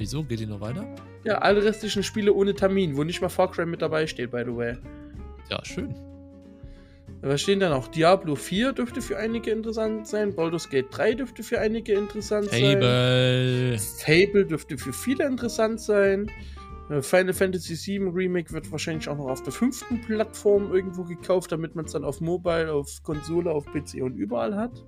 [0.01, 0.25] Wieso?
[0.25, 0.87] Geht die noch weiter?
[1.25, 4.45] Ja, alle restlichen Spiele ohne Termin, wo nicht mal Far Cry mit dabei steht, by
[4.47, 4.79] the way.
[5.51, 5.95] Ja, schön.
[7.21, 7.89] Was stehen da noch?
[7.89, 10.35] Diablo 4 dürfte für einige interessant sein.
[10.35, 12.81] Baldur's Gate 3 dürfte für einige interessant sein.
[12.81, 13.79] Fable.
[13.79, 16.31] Fable dürfte für viele interessant sein.
[16.89, 21.53] Äh, Final Fantasy VII Remake wird wahrscheinlich auch noch auf der fünften Plattform irgendwo gekauft,
[21.53, 24.83] damit man es dann auf Mobile, auf Konsole, auf PC und überall hat.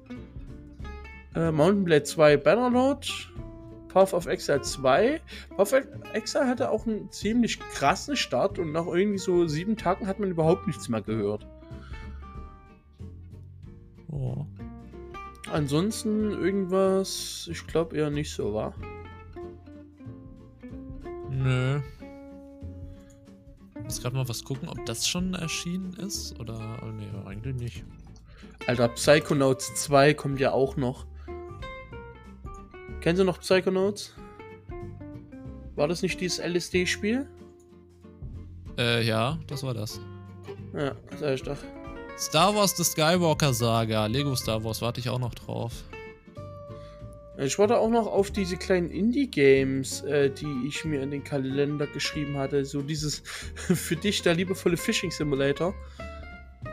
[1.34, 3.30] Äh, Mountain Blade 2 Bannerlord.
[3.92, 5.20] Path of Exile 2.
[5.56, 10.06] Path of Exile hatte auch einen ziemlich krassen Start und nach irgendwie so sieben Tagen
[10.06, 11.46] hat man überhaupt nichts mehr gehört.
[14.10, 14.46] Oh.
[15.50, 18.74] Ansonsten irgendwas, ich glaube eher nicht so, war.
[21.30, 21.80] Nö.
[23.76, 26.78] Ich muss gerade mal was gucken, ob das schon erschienen ist oder.
[26.82, 27.84] Oh, nee, eigentlich nicht.
[28.66, 31.06] Alter, Psychonauts 2 kommt ja auch noch.
[33.02, 34.14] Kennen Sie noch Psychonauts?
[35.74, 37.26] War das nicht dieses LSD-Spiel?
[38.78, 40.00] Äh, ja, das war das.
[40.72, 41.56] Ja, sag ich doch.
[42.16, 44.06] Star Wars The Skywalker Saga.
[44.06, 45.72] Lego Star Wars, warte ich auch noch drauf.
[47.38, 51.88] Ich warte auch noch auf diese kleinen Indie-Games, äh, die ich mir in den Kalender
[51.88, 52.64] geschrieben hatte.
[52.64, 53.22] So dieses
[53.56, 55.74] für dich der liebevolle Fishing Simulator.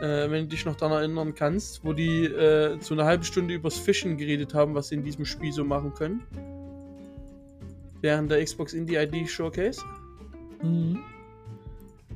[0.00, 3.54] Äh, wenn du dich noch daran erinnern kannst, wo die äh, so eine halbe Stunde
[3.54, 6.22] übers Fischen geredet haben, was sie in diesem Spiel so machen können.
[8.00, 9.82] Während der Xbox Indie ID Showcase.
[10.62, 11.00] Mhm.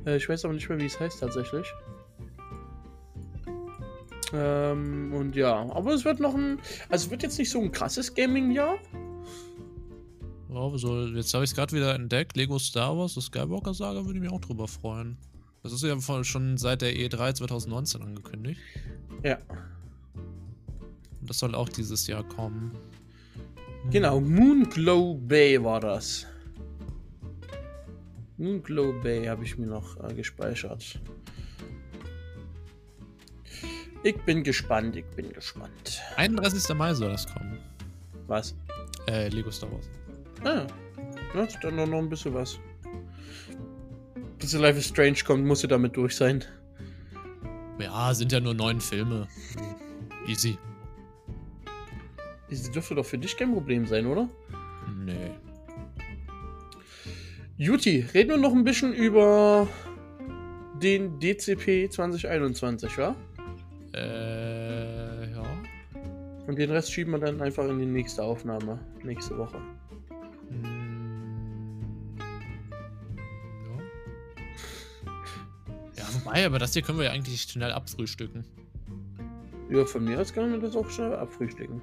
[0.07, 1.67] Äh, ich weiß aber nicht mehr, wie es heißt tatsächlich.
[4.33, 6.59] Ähm, und ja, aber es wird noch ein.
[6.89, 8.79] Also es wird jetzt nicht so ein krasses Gaming-Jahr.
[10.53, 12.37] Ja, so, jetzt habe ich es gerade wieder entdeckt.
[12.37, 15.19] Lego Star Wars, The Skywalker Saga, würde ich mich auch drüber freuen.
[15.65, 18.61] Das ist ja schon seit der E3 2019 angekündigt.
[19.23, 19.39] Ja.
[20.15, 22.73] Und das soll auch dieses Jahr kommen.
[23.85, 23.91] Hm.
[23.91, 26.27] Genau, Moonglow Bay war das.
[28.36, 31.01] Moonglow Bay habe ich mir noch äh, gespeichert.
[34.03, 36.03] Ich bin gespannt, ich bin gespannt.
[36.16, 36.77] 31.
[36.77, 37.59] Mai soll das kommen.
[38.27, 38.55] Was?
[39.07, 39.89] Äh, Lego Star Wars.
[40.45, 40.66] Ah,
[41.35, 42.61] ja, dann noch ein bisschen was.
[44.45, 46.45] Bis Life is Strange kommt, muss sie damit durch sein.
[47.79, 49.27] Ja, sind ja nur neun Filme.
[50.29, 50.59] Easy.
[52.51, 54.29] Das dürfte doch für dich kein Problem sein, oder?
[55.03, 55.31] Nee.
[57.57, 59.66] Juti, reden wir noch ein bisschen über
[60.83, 63.16] den DCP 2021, wa?
[63.95, 65.43] Äh, ja.
[66.47, 69.59] Und den Rest schieben wir dann einfach in die nächste Aufnahme, nächste Woche.
[76.25, 78.45] Wobei, aber das hier können wir ja eigentlich schnell abfrühstücken.
[79.71, 81.81] Ja, von mir aus kann man das auch schnell abfrühstücken.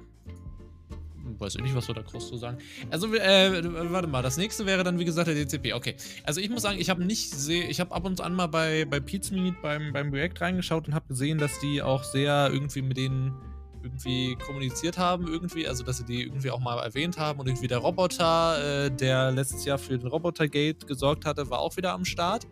[1.38, 2.58] Weiß ich nicht, was wir da groß zu sagen.
[2.90, 5.72] Also, wir- äh, warte mal, das nächste wäre dann, wie gesagt, der DCP.
[5.72, 5.96] Okay.
[6.24, 8.84] Also, ich muss sagen, ich habe nicht sehr, ich habe ab und an mal bei,
[8.84, 12.96] bei Pizmeet beim, beim Projekt reingeschaut und habe gesehen, dass die auch sehr irgendwie mit
[12.96, 13.32] denen
[13.82, 17.66] irgendwie kommuniziert haben, irgendwie, also dass sie die irgendwie auch mal erwähnt haben und irgendwie
[17.66, 22.04] der Roboter, äh, der letztes Jahr für den Robotergate gesorgt hatte, war auch wieder am
[22.04, 22.46] Start.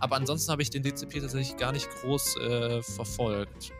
[0.00, 3.72] Aber ansonsten habe ich den DCP tatsächlich gar nicht groß äh, verfolgt.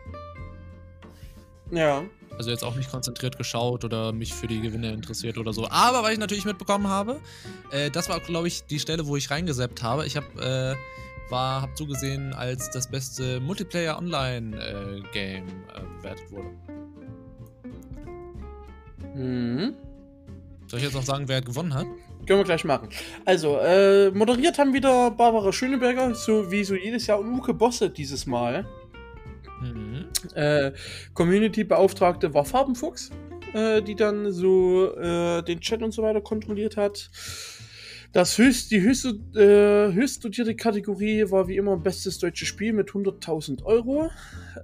[1.71, 2.03] Ja.
[2.37, 5.67] Also jetzt auch nicht konzentriert geschaut oder mich für die Gewinne interessiert oder so.
[5.69, 7.19] Aber weil ich natürlich mitbekommen habe,
[7.71, 10.05] äh, das war, glaube ich, die Stelle, wo ich reingeseppt habe.
[10.05, 10.75] Ich habe äh,
[11.31, 16.49] war, hab zugesehen, als das beste Multiplayer-Online-Game äh, bewertet wurde.
[19.15, 19.75] Mhm.
[20.67, 21.87] Soll ich jetzt noch sagen, wer gewonnen hat?
[22.25, 22.89] Können wir gleich machen.
[23.25, 27.89] Also, äh, moderiert haben wieder Barbara Schöneberger, so wie so jedes Jahr, und Uke Bosse
[27.89, 28.65] dieses Mal.
[29.61, 30.05] Mhm.
[30.35, 30.71] Äh,
[31.13, 33.09] Community-Beauftragte war Farbenfuchs,
[33.53, 37.09] äh, die dann so äh, den Chat und so weiter kontrolliert hat.
[38.11, 42.89] Das höchst, die höchste, äh, höchst dotierte Kategorie war wie immer bestes deutsches Spiel mit
[42.89, 44.09] 100.000 Euro.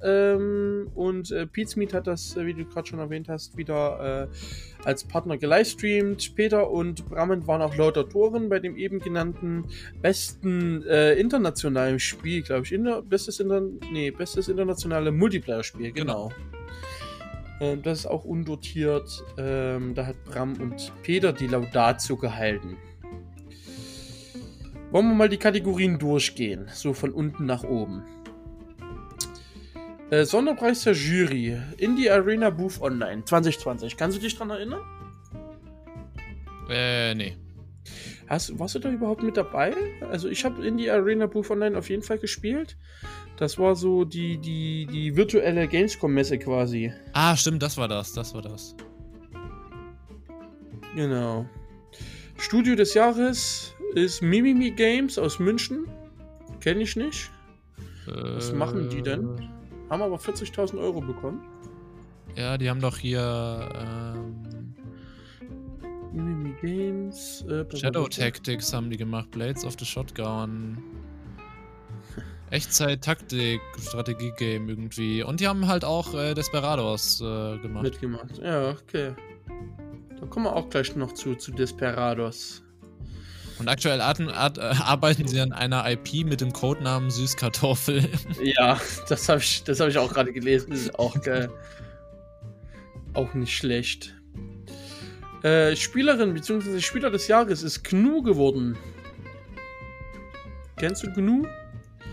[0.03, 4.85] Ähm, und äh, Pizmeet hat das, äh, wie du gerade schon erwähnt hast, wieder äh,
[4.85, 6.35] als Partner gelivestreamt.
[6.35, 9.65] Peter und Brammen waren auch lauter Toren bei dem eben genannten
[10.01, 12.71] besten äh, internationalen Spiel, glaube ich.
[12.71, 16.29] Inter bestes, Inter nee, bestes internationale Multiplayer-Spiel, genau.
[16.29, 16.55] genau.
[17.61, 19.23] Ähm, das ist auch undotiert.
[19.37, 22.77] Ähm, da hat Bram und Peter die Laudatio gehalten.
[24.91, 28.03] Wollen wir mal die Kategorien durchgehen, so von unten nach oben.
[30.11, 33.97] Äh, Sonderpreis der Jury, Indie Arena Booth Online 2020.
[33.97, 34.81] Kannst du dich dran erinnern?
[36.69, 37.35] Äh, nee.
[38.27, 39.73] Hast, warst du da überhaupt mit dabei?
[40.09, 42.77] Also ich habe Indie Arena Booth Online auf jeden Fall gespielt.
[43.37, 46.93] Das war so die, die, die virtuelle Gamescom-Messe quasi.
[47.13, 48.75] Ah, stimmt, das war das, das war das.
[50.95, 51.45] Genau.
[52.37, 55.87] Studio des Jahres, ist Mimimi Games aus München.
[56.59, 57.31] Kenne ich nicht.
[58.05, 59.54] Was machen die denn?
[59.89, 61.45] Haben aber 40.000 Euro bekommen.
[62.35, 63.69] Ja, die haben doch hier.
[63.75, 64.73] Ähm,
[66.11, 67.45] Mimimi Games.
[67.49, 69.31] Äh, Shadow Tactics haben die gemacht.
[69.31, 70.77] Blades of the Shotgun.
[72.51, 75.23] Echtzeit-Taktik, Strategie-Game irgendwie.
[75.23, 77.83] Und die haben halt auch äh, Desperados äh, gemacht.
[77.83, 78.37] Mitgemacht.
[78.37, 79.13] Ja, okay.
[80.19, 82.64] Da kommen wir auch gleich noch zu, zu Desperados.
[83.57, 88.07] Und aktuell äh, arbeiten sie an einer IP mit dem Codenamen Süßkartoffel.
[88.41, 90.91] Ja, das habe ich, hab ich auch gerade gelesen.
[90.95, 91.49] Auch geil.
[93.13, 94.13] auch nicht schlecht.
[95.43, 96.81] Äh, Spielerin bzw.
[96.81, 98.77] Spieler des Jahres ist Gnu geworden.
[100.77, 101.45] Kennst du Gnu?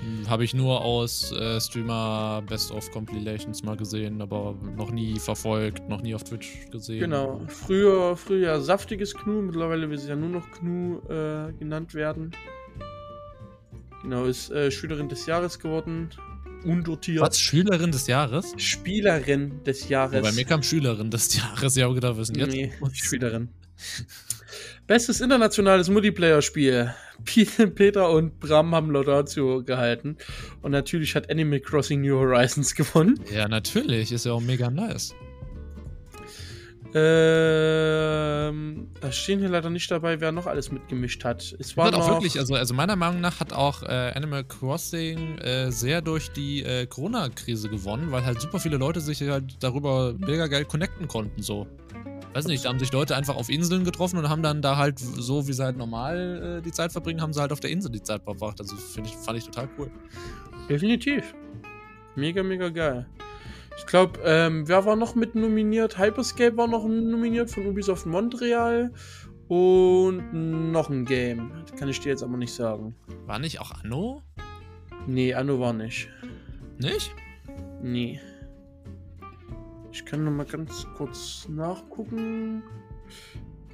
[0.02, 5.18] Hm, Habe ich nur aus äh, Streamer Best of Compilations mal gesehen, aber noch nie
[5.18, 7.00] verfolgt, noch nie auf Twitch gesehen.
[7.00, 7.40] Genau.
[7.46, 12.32] Früher, früher saftiges Knu, mittlerweile will sie ja nur noch Knu äh, genannt werden.
[14.02, 16.10] Genau, ist äh, Schülerin des Jahres geworden.
[16.64, 17.20] Undotiert.
[17.20, 17.38] Was?
[17.40, 18.52] Schülerin des Jahres?
[18.56, 20.18] Spielerin des Jahres.
[20.18, 21.76] Oh, bei mir kam Schülerin des Jahres.
[21.76, 22.52] Ja, gedacht, wissen jetzt.
[22.52, 23.48] Nee, Schülerin.
[24.86, 26.92] Bestes internationales Multiplayer-Spiel.
[27.74, 30.16] Peter und Bram haben Laudatio gehalten.
[30.60, 33.20] Und natürlich hat Animal Crossing New Horizons gewonnen.
[33.32, 34.10] Ja, natürlich.
[34.12, 35.14] Ist ja auch mega nice.
[36.94, 41.56] Ähm, da stehen hier leider nicht dabei, wer noch alles mitgemischt hat.
[41.58, 45.38] Es war hat auch wirklich, also, also meiner Meinung nach hat auch äh, Animal Crossing
[45.38, 50.14] äh, sehr durch die äh, Corona-Krise gewonnen, weil halt super viele Leute sich halt darüber
[50.18, 51.66] mega geil connecten konnten, so
[52.34, 54.98] weiß nicht, da haben sich Leute einfach auf Inseln getroffen und haben dann da halt,
[54.98, 57.90] so wie sie halt normal äh, die Zeit verbringen, haben sie halt auf der Insel
[57.90, 58.60] die Zeit verbracht.
[58.60, 59.90] Also ich, fand ich total cool.
[60.68, 61.34] Definitiv.
[62.14, 63.06] Mega, mega geil.
[63.78, 65.98] Ich glaube, ähm, wer war noch mit nominiert?
[65.98, 68.92] Hyperscape war noch nominiert von Ubisoft Montreal.
[69.48, 71.50] Und noch ein Game.
[71.66, 72.94] Das kann ich dir jetzt aber nicht sagen.
[73.26, 74.22] War nicht auch Anno?
[75.06, 76.08] Nee, Anno war nicht.
[76.78, 77.14] Nicht?
[77.82, 78.20] Nee.
[79.92, 82.62] Ich kann noch mal ganz kurz nachgucken.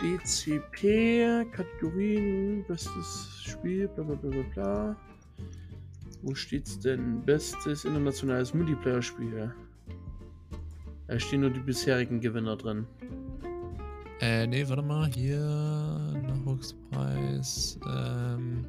[0.01, 4.97] DCP, Kategorien, bestes Spiel, bla bla bla bla bla.
[6.23, 7.25] Wo steht's denn?
[7.25, 9.55] Bestes internationales Multiplayer-Spiel.
[11.07, 12.85] Da stehen nur die bisherigen Gewinner drin.
[14.21, 15.09] Äh, nee, warte mal.
[15.15, 15.39] Hier,
[16.27, 17.79] Nachwuchspreis.
[17.89, 18.67] Ähm.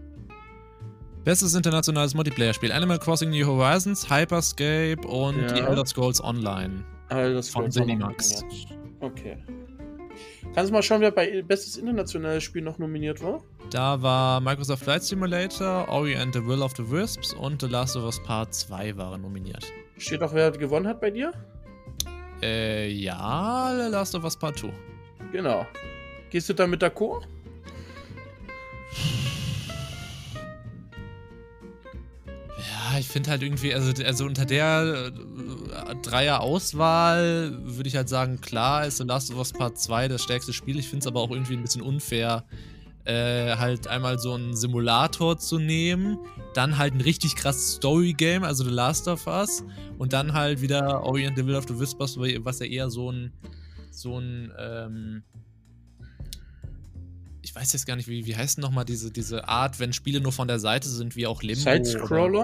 [1.24, 5.56] Bestes internationales Multiplayer-Spiel: Animal Crossing New Horizons, Hyperscape und ja.
[5.56, 6.86] The Elder Scrolls Online.
[7.10, 8.44] Also das von Zenimax.
[9.00, 9.38] Okay.
[10.54, 13.44] Kannst du mal schauen, wer bei Bestes internationales Spiel noch nominiert war?
[13.72, 17.96] Da war Microsoft Flight Simulator, Ori and the Will of the Wisps und The Last
[17.96, 19.72] of Us Part 2 waren nominiert.
[19.98, 21.32] Steht auch, wer gewonnen hat bei dir?
[22.42, 24.72] Äh, ja, The Last of Us Part 2.
[25.32, 25.66] Genau.
[26.30, 27.24] Gehst du damit d'accord?
[32.98, 38.86] Ich finde halt irgendwie, also, also unter der äh, Dreier-Auswahl würde ich halt sagen, klar
[38.86, 40.80] ist The Last of Us Part 2 das stärkste Spiel.
[40.80, 42.46] Ich finde es aber auch irgendwie ein bisschen unfair,
[43.06, 46.18] äh, halt einmal so einen Simulator zu nehmen,
[46.54, 49.64] dann halt ein richtig krasses Story-Game, also The Last of Us,
[49.98, 53.34] und dann halt wieder Orient the Will of the Whispers, was ja eher so ein,
[53.92, 55.24] so ein, ähm,
[57.50, 60.22] ich weiß jetzt gar nicht, wie, wie heißt denn nochmal diese, diese Art, wenn Spiele
[60.22, 61.62] nur von der Seite sind, wie auch Limbo.
[61.62, 62.44] Side-Scroller?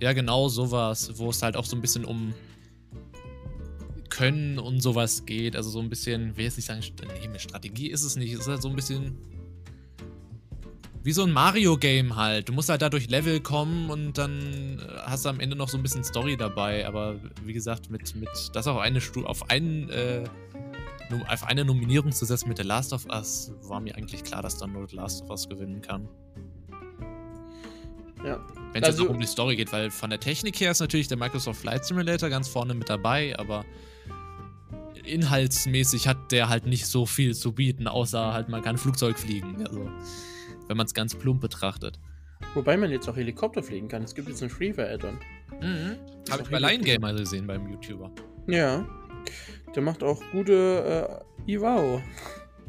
[0.00, 2.32] Ja, genau, sowas, wo es halt auch so ein bisschen um
[4.08, 5.54] Können und sowas geht.
[5.54, 8.32] Also so ein bisschen, will jetzt nicht sagen, nee, Strategie ist es nicht.
[8.32, 9.18] Es ist halt so ein bisschen
[11.02, 12.48] wie so ein Mario-Game halt.
[12.48, 15.68] Du musst halt da durch Level kommen und dann äh, hast du am Ende noch
[15.68, 16.86] so ein bisschen Story dabei.
[16.86, 20.24] Aber wie gesagt, mit, mit das auf eine Stu auf einen äh,
[21.28, 24.58] auf eine Nominierung zu setzen mit The Last of Us, war mir eigentlich klar, dass
[24.58, 26.08] dann nur The Last of Us gewinnen kann.
[28.24, 28.44] Ja.
[28.72, 30.80] Wenn es also, jetzt auch um die Story geht, weil von der Technik her ist
[30.80, 33.64] natürlich der Microsoft Flight Simulator ganz vorne mit dabei, aber
[35.04, 39.66] inhaltsmäßig hat der halt nicht so viel zu bieten, außer halt man kann Flugzeug fliegen.
[39.66, 39.88] Also
[40.66, 41.98] wenn man es ganz plump betrachtet.
[42.54, 44.02] Wobei man jetzt auch Helikopter fliegen kann.
[44.02, 45.18] Es gibt jetzt einen Freeware-Add-on.
[45.60, 45.96] Mhm.
[46.30, 48.10] Habe ich bei Line Gamer gesehen beim YouTuber.
[48.46, 48.86] Ja.
[49.74, 52.02] Der macht auch gute äh, Iwao.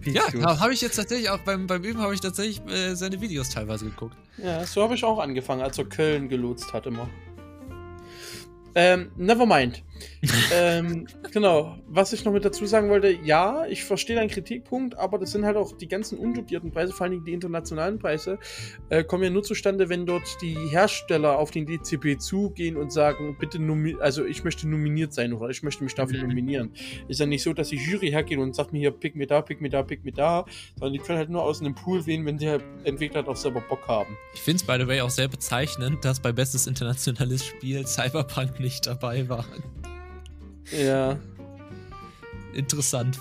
[0.05, 3.49] Ja, habe ich jetzt tatsächlich auch beim, beim Üben habe ich tatsächlich äh, seine Videos
[3.49, 4.15] teilweise geguckt.
[4.37, 7.09] Ja, so habe ich auch angefangen, als er Köln gelotst hat immer.
[8.75, 9.83] Ähm, never mind.
[10.53, 11.77] ähm, genau.
[11.87, 15.45] Was ich noch mit dazu sagen wollte, ja, ich verstehe deinen Kritikpunkt, aber das sind
[15.45, 18.39] halt auch die ganzen undotierten Preise, vor allem die internationalen Preise,
[18.89, 23.37] äh, kommen ja nur zustande, wenn dort die Hersteller auf den DCP zugehen und sagen,
[23.39, 23.59] bitte
[23.99, 26.29] also ich möchte nominiert sein oder ich möchte mich dafür mhm.
[26.29, 26.71] nominieren.
[27.07, 29.41] Ist ja nicht so, dass die Jury hergeht und sagt mir hier, pick mir da,
[29.41, 30.45] pick mir da, pick mir da,
[30.77, 33.87] sondern die können halt nur aus einem Pool wählen, wenn die Entwickler auch selber Bock
[33.87, 34.17] haben.
[34.33, 38.59] Ich finde es, by the way, auch sehr bezeichnend, dass bei bestes internationales Spiel Cyberpunk
[38.59, 39.45] nicht dabei war.
[40.71, 41.17] Ja.
[42.53, 43.19] Interessant.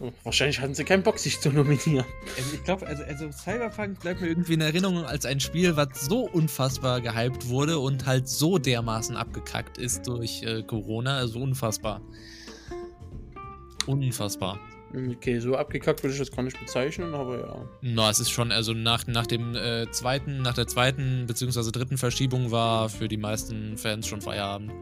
[0.00, 2.04] Also, wahrscheinlich hatten sie keinen Bock, sich zu nominieren.
[2.36, 6.06] Also ich glaube, also, also Cyberpunk bleibt mir irgendwie in Erinnerung als ein Spiel, was
[6.06, 11.16] so unfassbar gehypt wurde und halt so dermaßen abgekackt ist durch äh, Corona.
[11.16, 12.00] Also unfassbar.
[13.86, 14.60] Unfassbar.
[14.94, 17.68] Okay, so abgekackt würde ich das gar nicht bezeichnen, aber ja.
[17.82, 21.70] Na, es ist schon, also nach, nach dem äh, zweiten, nach der zweiten bzw.
[21.72, 24.72] dritten Verschiebung war für die meisten Fans schon Feierabend.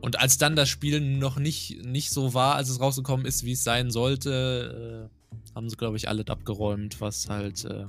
[0.00, 3.52] Und als dann das Spiel noch nicht, nicht so war, als es rausgekommen ist, wie
[3.52, 7.86] es sein sollte, äh, haben sie, glaube ich, alles abgeräumt, was halt äh,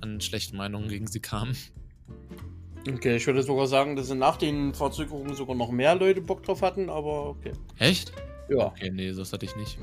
[0.00, 1.54] an schlechten Meinungen gegen sie kam.
[2.88, 6.42] Okay, ich würde sogar sagen, dass sie nach den Verzögerungen sogar noch mehr Leute Bock
[6.42, 7.52] drauf hatten, aber okay.
[7.78, 8.12] Echt?
[8.48, 8.66] Ja.
[8.66, 9.78] Okay, nee, das hatte ich nicht.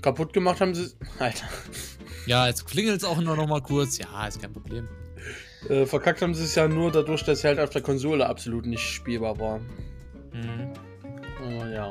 [0.00, 0.90] Kaputt gemacht haben sie.
[1.18, 1.46] Alter.
[2.26, 3.98] Ja, jetzt klingelt es auch nur noch mal kurz.
[3.98, 4.88] Ja, ist kein Problem.
[5.68, 8.66] Äh, verkackt haben sie es ja nur dadurch, dass sie halt auf der Konsole absolut
[8.66, 9.60] nicht spielbar war.
[10.32, 10.72] Mhm.
[11.42, 11.90] Oh, ja.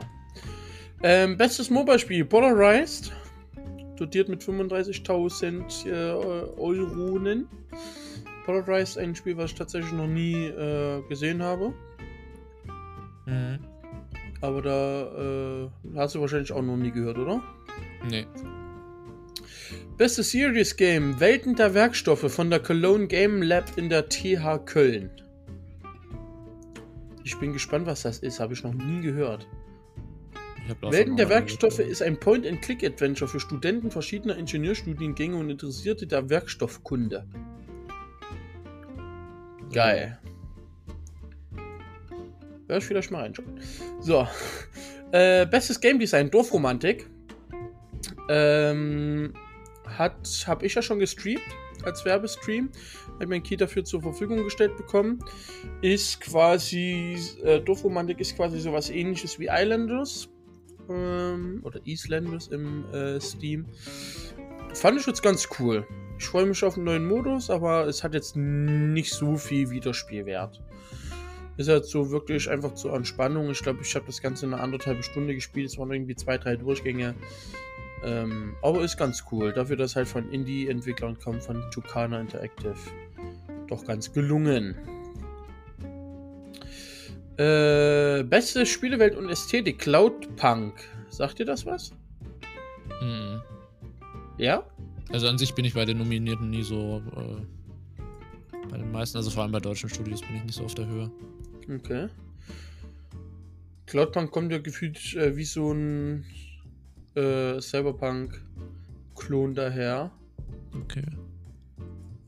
[1.02, 3.12] Ähm, bestes Mobile-Spiel, Polarized.
[3.96, 5.92] Dotiert mit 35.000 äh,
[6.60, 7.48] Euronen.
[8.46, 11.74] Polarized, ein Spiel, was ich tatsächlich noch nie äh, gesehen habe.
[13.26, 13.60] Mhm.
[14.42, 17.44] Aber da äh, hast du wahrscheinlich auch noch nie gehört, oder?
[18.10, 18.26] Nee.
[19.98, 25.12] Beste Serious Game, Welten der Werkstoffe von der Cologne Game Lab in der TH Köln.
[27.30, 28.40] Ich bin gespannt, was das ist.
[28.40, 29.48] Habe ich noch nie gehört.
[30.82, 31.92] Welten der Werkstoffe gehört.
[31.92, 37.28] ist ein Point-and-Click-Adventure für Studenten verschiedener Ingenieurstudiengänge und Interessierte der Werkstoffkunde.
[39.72, 40.18] Geil.
[42.68, 43.60] Ja, ich vielleicht mal reinschauen.
[44.02, 44.28] So.
[45.12, 47.10] Äh, bestes Game Design, Dorfromantik.
[48.30, 49.34] Ähm,
[49.88, 51.42] hat, habe ich ja schon gestreamt
[51.84, 52.70] als Werbestream
[53.20, 55.20] habe ich mein Key dafür zur Verfügung gestellt bekommen.
[55.82, 60.30] Ist quasi, äh, Dorfromantik ist quasi sowas ähnliches wie Islanders.
[60.90, 63.66] Ähm, oder Islanders im äh, Steam.
[64.74, 65.86] Fand ich jetzt ganz cool.
[66.18, 70.62] Ich freue mich auf einen neuen Modus, aber es hat jetzt nicht so viel Wiederspielwert.
[71.58, 73.50] Ist halt so wirklich einfach zur Entspannung.
[73.50, 75.68] Ich glaube, ich habe das Ganze in einer anderthalb Stunde gespielt.
[75.68, 77.16] Es waren irgendwie zwei, drei Durchgänge.
[78.04, 79.52] Ähm, aber ist ganz cool.
[79.52, 82.76] Dafür, dass halt von Indie-Entwicklern kommt, von Tucana Interactive
[83.70, 84.76] doch ganz gelungen.
[87.38, 90.74] Äh, beste Spielewelt und Ästhetik, Cloudpunk.
[91.10, 91.92] Sagt ihr das was?
[93.00, 93.42] Hm.
[94.38, 94.64] Ja?
[95.12, 97.02] Also an sich bin ich bei den Nominierten nie so.
[97.16, 97.42] Äh,
[98.70, 100.86] bei den meisten, also vor allem bei deutschen Studios, bin ich nicht so auf der
[100.86, 101.12] Höhe.
[101.74, 102.10] Okay.
[103.86, 106.26] Cloudpunk kommt ja gefühlt äh, wie so ein
[107.16, 110.12] äh, Cyberpunk-Klon daher.
[110.76, 111.06] Okay.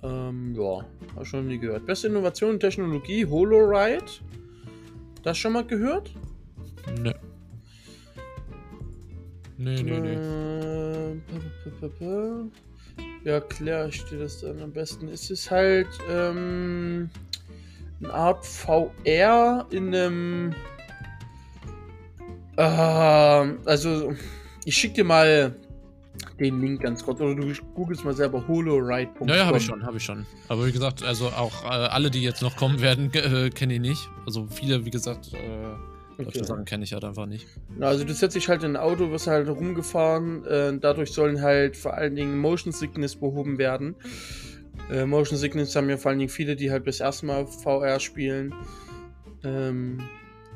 [0.03, 1.85] Ähm, ja, hab schon nie gehört.
[1.85, 4.03] Beste Innovation und Technologie, HoloRide.
[5.23, 6.11] Das schon mal gehört?
[6.99, 7.11] Nö.
[9.57, 10.13] Nee, nee, nee.
[10.13, 11.15] Äh,
[13.23, 15.07] Wie erkläre ich dir das dann am besten?
[15.07, 17.11] Es ist halt ähm,
[17.99, 20.55] eine Art VR in einem.
[22.57, 24.15] Äh, also,
[24.65, 25.55] ich schicke dir mal
[26.49, 27.19] den Link ganz kurz.
[27.22, 29.27] Oder du googelst mal selber holoride.com.
[29.27, 30.26] Naja, habe ich schon, habe ich schon.
[30.47, 33.80] Aber wie gesagt, also auch äh, alle, die jetzt noch kommen werden, äh, kenne ich
[33.80, 34.09] nicht.
[34.26, 35.38] Also viele, wie gesagt, äh,
[36.18, 36.43] Okay.
[36.43, 37.47] Sachen kenne ich halt einfach nicht.
[37.80, 40.45] Also du setzt dich halt in ein Auto, wirst halt rumgefahren.
[40.45, 43.95] Äh, dadurch sollen halt vor allen Dingen Motion Sickness behoben werden.
[44.91, 47.99] Äh, Motion Sickness haben ja vor allen Dingen viele, die halt bis erste Mal VR
[47.99, 48.53] spielen.
[49.43, 50.01] Ähm,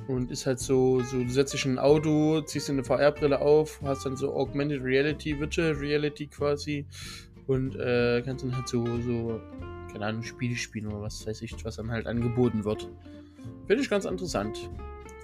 [0.07, 3.39] und ist halt so, so, du setzt dich in ein Auto, ziehst dir eine VR-Brille
[3.39, 6.85] auf, hast dann so Augmented Reality, Virtual Reality quasi.
[7.47, 9.39] Und äh, kannst dann halt so, so,
[9.91, 12.89] keine Ahnung, Spiele spielen oder was weiß ich, was dann halt angeboten wird.
[13.67, 14.69] Finde ich ganz interessant.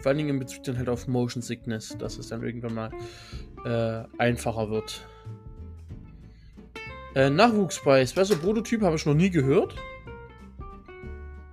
[0.01, 2.91] Vor allen Dingen in Bezug dann halt auf Motion Sickness, dass es dann irgendwann mal
[3.65, 5.05] äh, einfacher wird.
[7.13, 8.13] Äh, Nachwuchspreis.
[8.13, 9.75] Besser Prototyp habe ich noch nie gehört.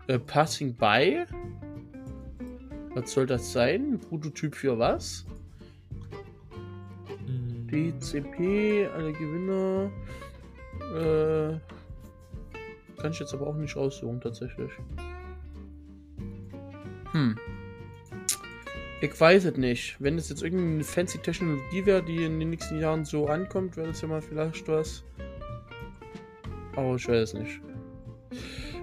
[0.06, 1.24] Äh, Passing by.
[2.98, 4.00] Was soll das sein?
[4.08, 5.24] Prototyp für was?
[7.26, 7.68] Hm.
[7.70, 9.88] DCP, alle Gewinner.
[10.96, 11.60] Äh,
[13.00, 14.72] kann ich jetzt aber auch nicht raussuchen, tatsächlich.
[17.12, 17.38] Hm.
[19.00, 19.94] Ich weiß es nicht.
[20.00, 23.86] Wenn es jetzt irgendeine fancy Technologie wäre, die in den nächsten Jahren so ankommt, wäre
[23.86, 25.04] das ja mal vielleicht was.
[26.74, 27.60] Aber ich weiß es nicht.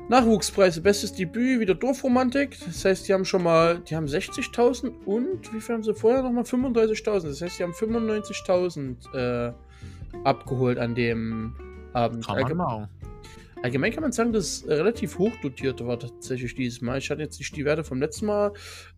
[0.07, 2.57] Nachwuchspreise, bestes Debüt, wieder Dorfromantik.
[2.65, 6.21] Das heißt, die haben schon mal, die haben 60.000 und wie viel haben sie vorher
[6.21, 6.43] nochmal?
[6.43, 7.27] 35.000.
[7.27, 9.53] Das heißt, die haben 95.000 äh,
[10.23, 11.55] abgeholt an dem
[11.93, 12.25] Abend.
[12.25, 12.87] Kann machen.
[13.63, 16.99] Allgemein kann man sagen, dass es relativ hoch dotiert war tatsächlich dieses Mal.
[16.99, 18.53] Ich hatte jetzt nicht die Werte vom letzten Mal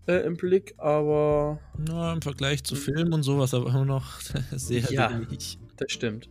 [0.08, 1.60] äh, im Blick, aber.
[1.78, 4.20] Na, im Vergleich zu Film und sowas aber immer noch
[4.52, 5.58] sehr ja, wenig.
[5.78, 6.28] Das stimmt.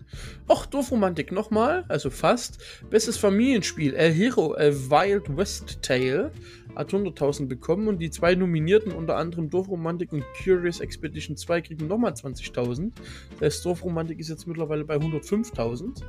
[0.48, 2.58] Och, Dorfromantik nochmal, also fast.
[2.90, 6.32] Bestes Familienspiel, El Hero, A Wild West Tale,
[6.74, 11.86] hat 100.000 bekommen und die zwei Nominierten, unter anderem Dorfromantik und Curious Expedition 2, kriegen
[11.86, 12.90] nochmal 20.000.
[13.38, 16.02] Das Dorfromantik ist jetzt mittlerweile bei 105.000.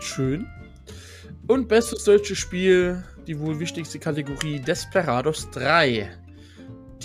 [0.00, 0.46] Schön.
[1.48, 6.27] Und bestes deutsches Spiel, die wohl wichtigste Kategorie, Desperados 3.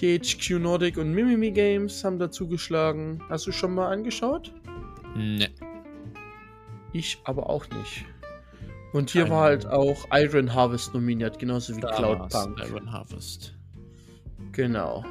[0.04, 3.24] THQ Nordic und Mimimi Games haben dazu geschlagen.
[3.30, 4.54] Hast du schon mal angeschaut?
[5.16, 5.48] Ne.
[6.92, 8.04] Ich aber auch nicht.
[8.92, 12.62] Und hier Keine war halt auch Iron Harvest nominiert, genauso wie Cloudpunk.
[12.68, 13.56] Iron Harvest.
[14.52, 15.06] Genau.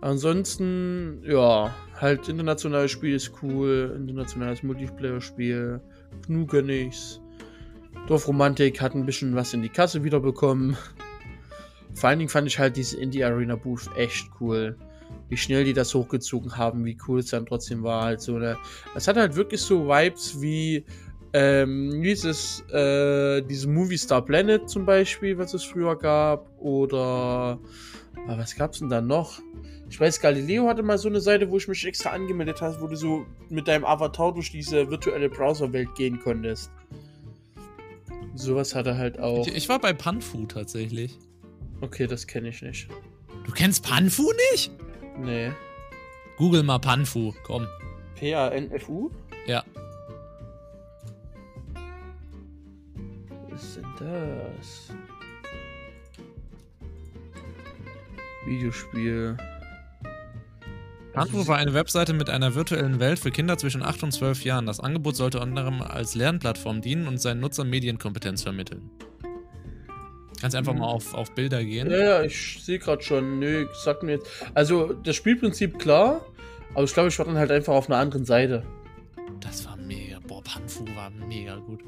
[0.00, 5.80] Ansonsten, ja, halt internationales Spiel ist cool, internationales Multiplayer-Spiel,
[6.28, 6.90] GNU.
[8.06, 10.76] Dorfromantik hat ein bisschen was in die Kasse wiederbekommen.
[11.98, 14.76] Vor allen Dingen fand ich halt diese Indie Arena Booth echt cool.
[15.28, 18.04] Wie schnell die das hochgezogen haben, wie cool es dann trotzdem war.
[18.04, 18.56] Halt so eine,
[18.94, 20.84] es hat halt wirklich so Vibes wie,
[21.32, 26.48] ähm, wie ist es, äh, diese Movie Star Planet zum Beispiel, was es früher gab.
[26.60, 27.58] Oder,
[28.28, 29.40] ah, was gab's denn da noch?
[29.90, 32.86] Ich weiß, Galileo hatte mal so eine Seite, wo ich mich extra angemeldet habe, wo
[32.86, 36.70] du so mit deinem Avatar durch diese virtuelle Browserwelt gehen konntest.
[38.36, 39.48] Sowas hat er halt auch.
[39.48, 41.18] Ich, ich war bei Panfu tatsächlich.
[41.80, 42.88] Okay, das kenne ich nicht.
[43.44, 44.70] Du kennst Panfu nicht?
[45.18, 45.52] Nee.
[46.36, 47.66] Google mal Panfu, komm.
[48.16, 49.10] P-A-N-F-U?
[49.46, 49.64] Ja.
[53.48, 54.92] Was ist denn das?
[58.46, 59.36] Videospiel.
[61.14, 64.66] Handbuch war eine Webseite mit einer virtuellen Welt für Kinder zwischen 8 und 12 Jahren.
[64.66, 68.90] Das Angebot sollte unter anderem als Lernplattform dienen und seinen Nutzern Medienkompetenz vermitteln.
[70.40, 71.90] Kannst einfach mal auf, auf Bilder gehen.
[71.90, 73.40] Ja, ja, ich sehe gerade schon.
[73.40, 74.28] Nö, sagt mir jetzt.
[74.54, 76.24] Also, das Spielprinzip klar,
[76.74, 78.64] aber ich glaube, ich war dann halt einfach auf einer anderen Seite.
[79.40, 80.20] Das war mega.
[80.26, 81.82] Boah, Panfu war mega gut.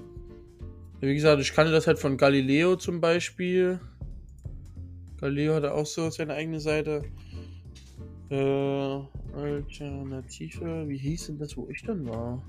[1.01, 3.81] Wie gesagt, ich kannte das halt von Galileo zum Beispiel.
[5.21, 7.03] Galileo hatte auch so seine eigene Seite.
[8.31, 9.01] Äh,
[9.35, 12.43] Alternative, wie hieß denn das, wo ich dann war?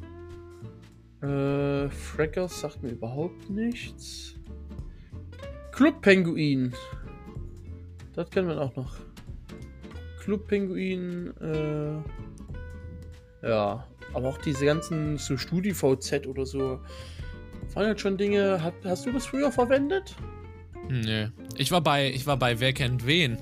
[1.21, 4.35] Äh, Frackers sagt mir überhaupt nichts.
[5.81, 6.73] Club Penguin.
[8.13, 8.97] Das kennen wir auch noch.
[10.19, 11.95] Club Penguin, äh,
[13.47, 16.79] ja, aber auch diese ganzen so StudiVZ oder so
[17.73, 18.61] waren halt schon Dinge.
[18.61, 20.15] Hat, hast du das früher verwendet?
[20.87, 21.29] Nee.
[21.57, 23.39] Ich war bei, ich war bei Wer kennt wen.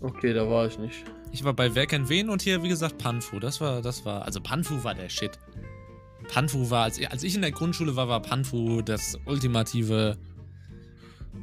[0.00, 1.04] Okay, da war ich nicht.
[1.30, 3.38] Ich war bei Wer kennt wen und hier, wie gesagt, Panfu.
[3.38, 5.38] Das war, das war, also Panfu war der Shit.
[6.26, 10.16] Panfu war, als, als ich in der Grundschule war, war Panfu das ultimative,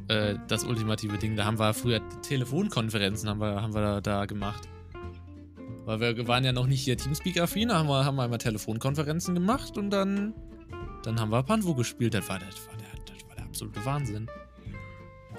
[0.08, 1.36] äh, das ultimative Ding.
[1.36, 4.68] Da haben wir früher Telefonkonferenzen haben wir, haben wir da, da gemacht.
[5.86, 9.78] Weil wir waren ja noch nicht hier Teamspeak-affin, haben wir, haben wir einmal Telefonkonferenzen gemacht
[9.78, 10.34] und dann,
[11.04, 12.14] dann haben wir Panvo gespielt.
[12.14, 14.28] Das war, das, war der, das war der absolute Wahnsinn.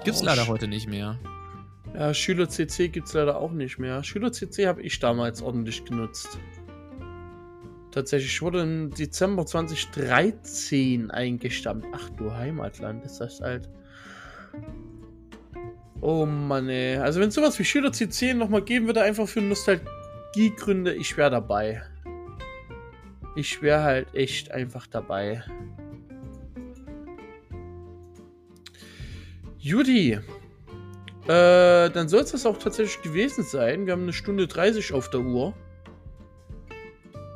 [0.03, 1.19] Gibt's oh, leider heute nicht mehr.
[1.93, 4.03] Ja, Schüler CC gibt's leider auch nicht mehr.
[4.03, 6.39] Schüler CC habe ich damals ordentlich genutzt.
[7.91, 11.85] Tatsächlich wurde im Dezember 2013 eingestammt.
[11.93, 13.69] Ach du Heimatland, ist das alt.
[16.01, 16.97] Oh Mann, ey.
[16.97, 21.29] Also wenn es sowas wie Schüler C10 nochmal geben würde, einfach für Nostalgiegründe, ich wäre
[21.29, 21.81] dabei.
[23.35, 25.43] Ich wäre halt echt einfach dabei.
[29.57, 30.19] Judy.
[31.27, 33.85] Äh, dann soll es das auch tatsächlich gewesen sein.
[33.85, 35.53] Wir haben eine Stunde 30 auf der Uhr.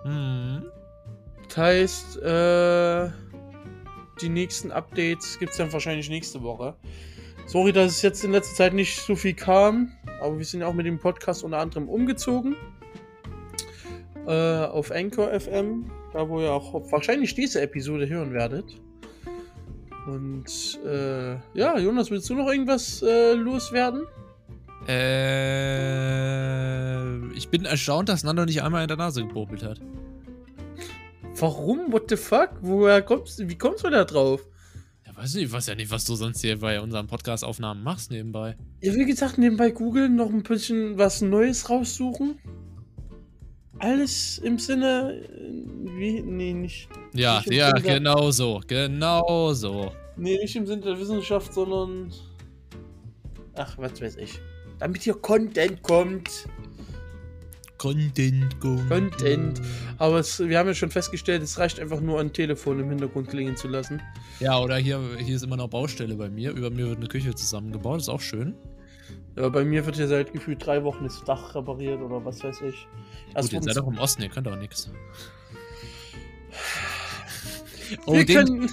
[0.04, 0.64] Hm.
[1.48, 3.10] Das heißt, äh,
[4.24, 6.76] die nächsten Updates gibt es dann wahrscheinlich nächste Woche.
[7.46, 9.92] Sorry, dass es jetzt in letzter Zeit nicht so viel kam,
[10.22, 12.56] aber wir sind ja auch mit dem Podcast unter anderem umgezogen.
[14.26, 14.32] Äh,
[14.66, 18.80] auf Anchor FM, da wo ihr auch wahrscheinlich diese Episode hören werdet.
[20.08, 24.04] Und äh, ja, Jonas, willst du noch irgendwas äh, loswerden?
[24.88, 26.14] Äh,
[27.36, 29.82] ich bin erstaunt, dass Nando nicht einmal in der Nase gepopelt hat.
[31.38, 31.92] Warum?
[31.92, 32.52] What the fuck?
[32.62, 33.50] Woher kommst du?
[33.50, 34.46] Wie kommst du da drauf?
[35.06, 38.12] Ja, weiß nicht, ich weiß ja nicht, was du sonst hier bei unseren Podcast-Aufnahmen machst
[38.12, 38.56] nebenbei.
[38.82, 42.38] Ja, wie gesagt, nebenbei googeln, noch ein bisschen was Neues raussuchen.
[43.80, 45.28] Alles im Sinne.
[45.98, 46.22] Wie?
[46.22, 46.88] Nee, nicht.
[47.14, 48.62] Ja, nicht ja, Sinne genau so.
[48.68, 49.92] Genau so.
[50.16, 52.14] Nee, nicht im Sinne der Wissenschaft, sondern.
[53.56, 54.40] Ach, was weiß ich.
[54.80, 56.48] Damit hier Content kommt.
[57.84, 58.90] Content, Content.
[58.90, 59.62] Content.
[59.98, 63.28] Aber es, wir haben ja schon festgestellt, es reicht einfach nur ein Telefon im Hintergrund
[63.28, 64.02] klingen zu lassen.
[64.40, 66.52] Ja, oder hier, hier ist immer noch Baustelle bei mir.
[66.52, 68.56] Über mir wird eine Küche zusammengebaut, ist auch schön.
[69.36, 72.62] Ja, bei mir wird hier seit gefühlt drei Wochen das Dach repariert oder was weiß
[72.62, 72.88] ich.
[73.36, 74.90] Gut, ihr seid doch im Osten, ihr könnt auch nichts.
[78.06, 78.70] Oh, wir den,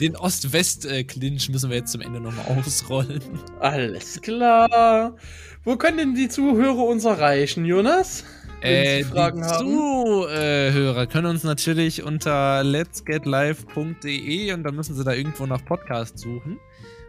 [0.00, 3.22] den Ost-West-Clinch müssen wir jetzt zum Ende nochmal ausrollen.
[3.60, 5.14] Alles klar.
[5.62, 8.24] Wo können denn die Zuhörer uns erreichen, Jonas?
[8.60, 15.46] Äh, Fragen die Zuhörer können uns natürlich unter letsgetlive.de und dann müssen sie da irgendwo
[15.46, 16.58] nach Podcast suchen.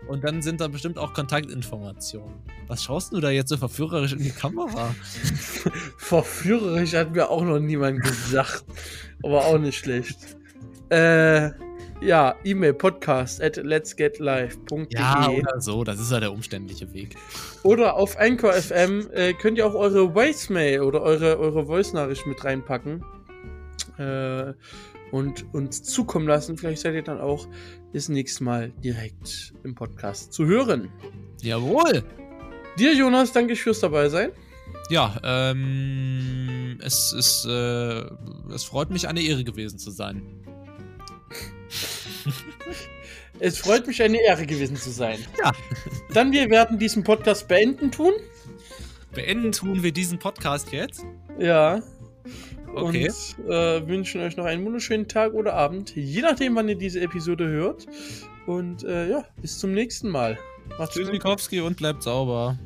[0.07, 2.33] Und dann sind da bestimmt auch Kontaktinformationen.
[2.67, 4.95] Was schaust du da jetzt so verführerisch in die Kamera?
[5.97, 8.63] verführerisch hat mir auch noch niemand gesagt.
[9.23, 10.17] Aber auch nicht schlecht.
[10.89, 11.51] Äh,
[12.01, 14.87] ja, E-Mail podcast at letsgetlive.de.
[14.89, 17.15] Ja, oder so, das ist ja der umständliche Weg.
[17.63, 22.43] Oder auf Anchor FM äh, könnt ihr auch eure Voicemail oder eure, eure Voice-Nachricht mit
[22.43, 23.03] reinpacken.
[23.97, 24.53] Äh,
[25.11, 26.57] und uns zukommen lassen.
[26.57, 27.47] Vielleicht seid ihr dann auch
[27.93, 30.89] das nächste Mal direkt im Podcast zu hören.
[31.41, 32.03] Jawohl!
[32.77, 34.31] Dir, Jonas, danke ich fürs dabei sein.
[34.89, 38.03] Ja, ähm, es ist, äh,
[38.53, 40.23] es freut mich, eine Ehre gewesen zu sein.
[43.39, 45.19] es freut mich, eine Ehre gewesen zu sein.
[45.43, 45.51] Ja.
[46.13, 48.13] Dann wir werden diesen Podcast beenden tun.
[49.13, 51.03] Beenden tun wir diesen Podcast jetzt?
[51.39, 51.81] Ja.
[52.75, 53.09] Okay.
[53.09, 57.01] Und äh, wünschen euch noch einen wunderschönen Tag oder Abend, je nachdem, wann ihr diese
[57.01, 57.87] Episode hört.
[58.45, 60.37] Und äh, ja, bis zum nächsten Mal.
[60.77, 62.57] Macht's Tschüss, Mikowski, und bleibt sauber.